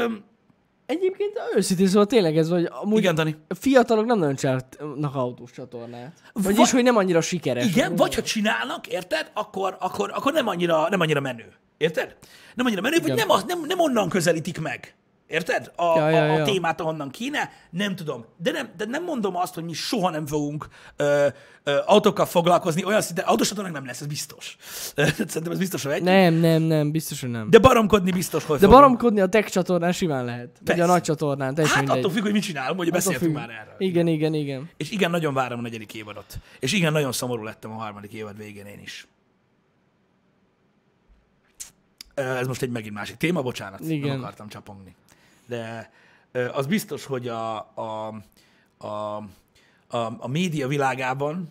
Egyébként 0.91 1.32
őszintén 1.57 1.86
szóval 1.86 2.07
tényleg 2.07 2.36
ez, 2.36 2.49
hogy 2.49 2.68
amúgy 2.82 2.99
Igen, 2.99 3.14
Dani. 3.14 3.36
fiatalok 3.49 4.05
nem 4.07 4.18
nagyon 4.18 4.34
csinálnak 4.34 5.14
autós 5.14 5.51
csatornát. 5.51 6.12
Vagyis, 6.32 6.59
Vagy- 6.59 6.70
hogy 6.70 6.82
nem 6.82 6.97
annyira 6.97 7.20
sikeres. 7.20 7.66
Igen, 7.66 7.97
vagy 7.97 8.14
ha 8.14 8.22
csinálnak, 8.22 8.86
érted, 8.86 9.30
akkor, 9.34 9.76
akkor, 9.80 10.11
akkor 10.14 10.32
nem, 10.32 10.49
annyira, 10.49 10.88
nem 10.88 11.01
annyira 11.01 11.20
menő. 11.20 11.53
Érted? 11.76 12.16
Nem 12.55 12.66
annyira 12.66 12.80
menő, 12.80 12.97
vagy 12.97 13.05
Igen. 13.05 13.16
nem, 13.16 13.30
az, 13.30 13.45
nem, 13.47 13.64
nem 13.66 13.80
onnan 13.80 14.09
közelítik 14.09 14.61
meg. 14.61 14.95
Érted? 15.31 15.72
A, 15.76 15.99
Ja, 15.99 16.09
ja, 16.11 16.22
a, 16.22 16.33
a 16.33 16.37
ja. 16.39 16.45
témát, 16.45 16.81
ahonnan 16.81 17.11
kéne, 17.11 17.51
nem 17.70 17.97
tudom. 17.97 18.24
De 18.37 18.51
nem, 18.51 18.70
de 18.76 18.85
nem 18.85 19.05
mondom 19.05 19.37
azt, 19.37 19.55
hogy 19.55 19.64
mi 19.64 19.72
soha 19.72 20.11
nem 20.11 20.26
fogunk 20.26 20.68
ö, 20.97 21.26
ö, 21.64 21.76
autókkal 21.87 22.26
foglalkozni, 22.26 22.85
olyan 22.85 23.01
szinten, 23.01 23.24
autósatornák 23.24 23.72
nem 23.72 23.87
lesz, 23.87 24.01
ez 24.01 24.07
biztos. 24.07 24.57
Szerintem 25.26 25.53
ez 25.53 25.59
biztos, 25.59 25.83
hogy 25.83 25.93
egy. 25.93 26.03
Nem, 26.03 26.35
nem, 26.35 26.62
nem, 26.62 26.91
biztos, 26.91 27.20
hogy 27.20 27.31
nem. 27.31 27.51
De 27.51 27.59
baromkodni 27.59 28.11
biztos, 28.11 28.45
hogy 28.45 28.59
de 28.59 28.64
fogunk. 28.64 28.81
baromkodni 28.81 29.20
a 29.20 29.26
tech 29.26 29.49
csatornán 29.49 29.93
simán 29.93 30.24
lehet. 30.24 30.47
Vagy 30.47 30.62
Persze. 30.64 30.83
a 30.83 30.87
nagy 30.87 31.03
csatornán, 31.03 31.55
teljesen 31.55 31.76
Hát 31.78 31.87
mindegy. 31.87 32.05
attól 32.05 32.14
függ, 32.16 32.22
hogy 32.22 32.33
mit 32.33 32.43
csinálunk, 32.43 32.78
hogy 32.78 32.91
beszéltünk 32.91 33.24
függ. 33.24 33.35
már 33.35 33.51
erről. 33.51 33.74
Igen, 33.78 34.07
igen, 34.07 34.35
igen. 34.35 34.70
És 34.76 34.91
igen, 34.91 35.11
nagyon 35.11 35.35
várom 35.35 35.59
a 35.59 35.62
negyedik 35.62 35.95
évadot. 35.95 36.39
És 36.59 36.72
igen, 36.72 36.93
nagyon 36.93 37.12
szomorú 37.12 37.43
lettem 37.43 37.70
a 37.70 37.74
harmadik 37.74 38.12
évad 38.12 38.37
végén 38.37 38.66
én 38.66 38.81
is. 38.83 39.07
Ez 42.14 42.47
most 42.47 42.62
egy 42.62 42.70
megint 42.70 42.95
másik 42.95 43.16
téma, 43.16 43.43
bocsánat, 43.43 43.81
Igen. 43.81 44.09
nem 44.09 44.18
akartam 44.18 44.49
csapongni. 44.49 44.95
De 45.51 45.90
az 46.53 46.66
biztos, 46.66 47.05
hogy 47.05 47.28
a, 47.28 47.57
a, 47.59 48.14
a, 48.78 48.86
a, 48.86 49.98
a 50.18 50.28
média 50.28 50.68
világában 50.68 51.48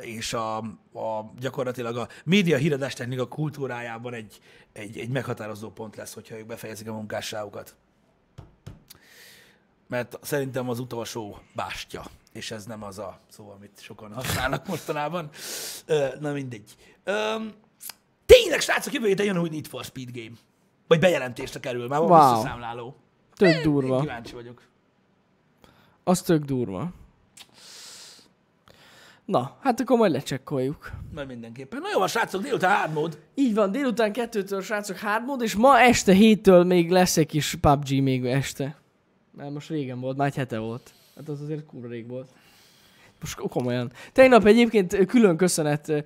és 0.00 0.32
a, 0.32 0.56
a, 0.92 1.32
gyakorlatilag 1.38 1.96
a 1.96 2.08
média 2.24 2.56
híradás 2.56 2.94
technika 2.94 3.28
kultúrájában 3.28 4.14
egy, 4.14 4.40
egy, 4.72 4.98
egy 4.98 5.08
meghatározó 5.08 5.70
pont 5.70 5.96
lesz, 5.96 6.14
hogyha 6.14 6.36
ők 6.38 6.46
befejezik 6.46 6.88
a 6.88 6.92
munkásságukat. 6.92 7.74
Mert 9.86 10.18
szerintem 10.22 10.68
az 10.68 10.78
utolsó 10.78 11.38
bástya, 11.54 12.04
és 12.32 12.50
ez 12.50 12.64
nem 12.64 12.82
az 12.82 12.98
a 12.98 13.20
szó, 13.28 13.50
amit 13.56 13.80
sokan 13.80 14.12
használnak 14.14 14.66
mostanában. 14.66 15.30
Na 16.20 16.32
mindegy. 16.32 16.74
Tényleg, 18.26 18.60
srácok, 18.60 18.92
jövő 18.92 19.06
héten 19.06 19.26
jön 19.26 19.38
új 19.38 19.48
Need 19.48 19.66
for 19.66 19.84
Speed 19.84 20.10
game. 20.12 20.36
Vagy 20.88 20.98
bejelentésre 20.98 21.60
kerül, 21.60 21.88
már 21.88 22.00
van 22.00 22.10
Wow. 22.10 22.30
visszaszámláló. 22.30 22.96
Tök 23.40 23.54
Én 23.54 23.62
durva. 23.62 24.00
kíváncsi 24.00 24.34
vagyok. 24.34 24.62
Az 26.04 26.22
tök 26.22 26.44
durva. 26.44 26.90
Na, 29.24 29.56
hát 29.60 29.80
akkor 29.80 29.98
majd 29.98 30.12
lecsekkoljuk. 30.12 30.90
Majd 31.14 31.26
mindenképpen. 31.26 31.80
Na 31.80 31.88
jó, 31.92 31.98
van, 31.98 32.08
srácok, 32.08 32.42
délután 32.42 32.76
hard 32.78 32.92
mode. 32.92 33.16
Így 33.34 33.54
van, 33.54 33.72
délután 33.72 34.12
kettőtől 34.12 34.62
srácok 34.62 34.98
hard 34.98 35.24
mode, 35.24 35.44
és 35.44 35.54
ma 35.54 35.78
este 35.80 36.12
héttől 36.12 36.64
még 36.64 36.90
lesz 36.90 37.16
egy 37.16 37.26
kis 37.26 37.54
PUBG 37.60 38.02
még 38.02 38.24
este. 38.24 38.80
Mert 39.36 39.52
most 39.52 39.68
régen 39.68 40.00
volt, 40.00 40.16
már 40.16 40.26
egy 40.26 40.34
hete 40.34 40.58
volt. 40.58 40.92
Hát 41.16 41.28
az 41.28 41.40
azért 41.40 41.66
kurva 41.66 41.88
rég 41.88 42.08
volt. 42.08 42.28
Most 43.20 43.38
komolyan. 43.48 43.92
Tegnap 44.12 44.44
egyébként 44.46 45.06
külön 45.06 45.36
köszönet, 45.36 46.04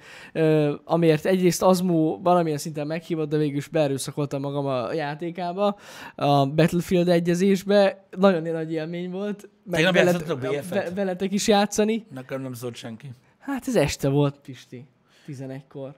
amiért 0.85 1.25
egyrészt 1.27 1.63
Azmú 1.63 2.23
valamilyen 2.23 2.59
szinten 2.59 2.87
meghívott, 2.87 3.29
de 3.29 3.37
végül 3.37 3.57
is 3.57 3.69
beerőszakoltam 3.69 4.41
magam 4.41 4.67
a 4.67 4.93
játékába, 4.93 5.77
a 6.15 6.47
Battlefield 6.47 7.09
egyezésbe. 7.09 8.05
Nagyon 8.17 8.43
nagy 8.43 8.73
élmény 8.73 9.11
volt. 9.11 9.49
Meg 9.65 9.75
Tegnap 9.83 9.95
veled, 9.95 10.13
játszottatok 10.13 10.41
BF-et? 10.51 10.69
ve- 10.85 10.95
veletek 10.95 11.33
is 11.33 11.49
játszani. 11.49 12.07
Nekem 12.15 12.43
nem 12.43 12.53
szólt 12.55 12.75
senki. 12.75 13.11
Hát 13.39 13.69
ez 13.69 13.77
este 13.77 14.09
volt, 14.09 14.39
Pisti. 14.45 14.87
11-kor. 15.27 15.95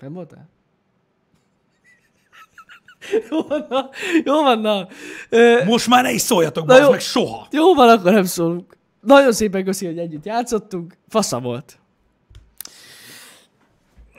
Nem 0.00 0.12
voltál? 0.12 0.48
Jó 3.30 3.42
van, 3.42 3.66
na. 3.68 3.88
Jó 4.24 4.42
van, 4.42 4.58
na. 4.58 4.86
Most 5.64 5.88
már 5.88 6.02
ne 6.02 6.10
is 6.12 6.20
szóljatok, 6.20 6.66
Na 6.66 6.78
jó. 6.78 6.90
meg 6.90 7.00
soha. 7.00 7.46
jó 7.50 7.74
van, 7.74 7.88
akkor 7.88 8.12
nem 8.12 8.24
szólunk. 8.24 8.76
Nagyon 9.04 9.32
szépen 9.32 9.64
köszi, 9.64 9.86
hogy 9.86 9.98
együtt 9.98 10.24
játszottunk. 10.24 10.96
Fasza 11.08 11.40
volt. 11.40 11.78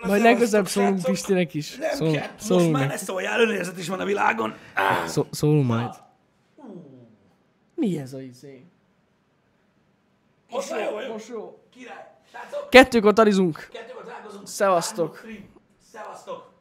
Majd 0.01 0.21
legközelebb 0.21 0.67
szólunk 0.67 0.93
srácok. 0.93 1.11
Pistinek 1.11 1.53
is. 1.53 1.75
Nem 1.75 1.89
Szól, 1.95 2.11
kell. 2.11 2.27
Most 2.31 2.43
szólunk, 2.45 2.71
már 2.71 2.88
ne 2.88 2.97
szóljál, 2.97 3.39
önérzet 3.41 3.77
is 3.77 3.88
van 3.88 3.99
a 3.99 4.05
világon. 4.05 4.53
Ah, 4.75 5.05
Szó, 5.07 5.25
szólunk 5.31 5.67
majd. 5.67 5.93
Mi 7.75 7.97
ez 7.99 8.13
a 8.13 8.21
izé? 8.21 8.65
Most 10.49 10.69
már 10.71 10.89
jó, 10.91 10.99
jó. 10.99 11.11
Most 11.11 11.27
jó. 11.27 11.59
Király. 11.73 12.05
Srácok, 12.31 12.69
Kettőkor 12.69 13.13
tarizunk. 13.13 13.67
kettőkor 13.71 14.03
találkozunk. 14.03 14.47
Szevasztok. 14.47 15.25
Szevasztok. 15.91 16.53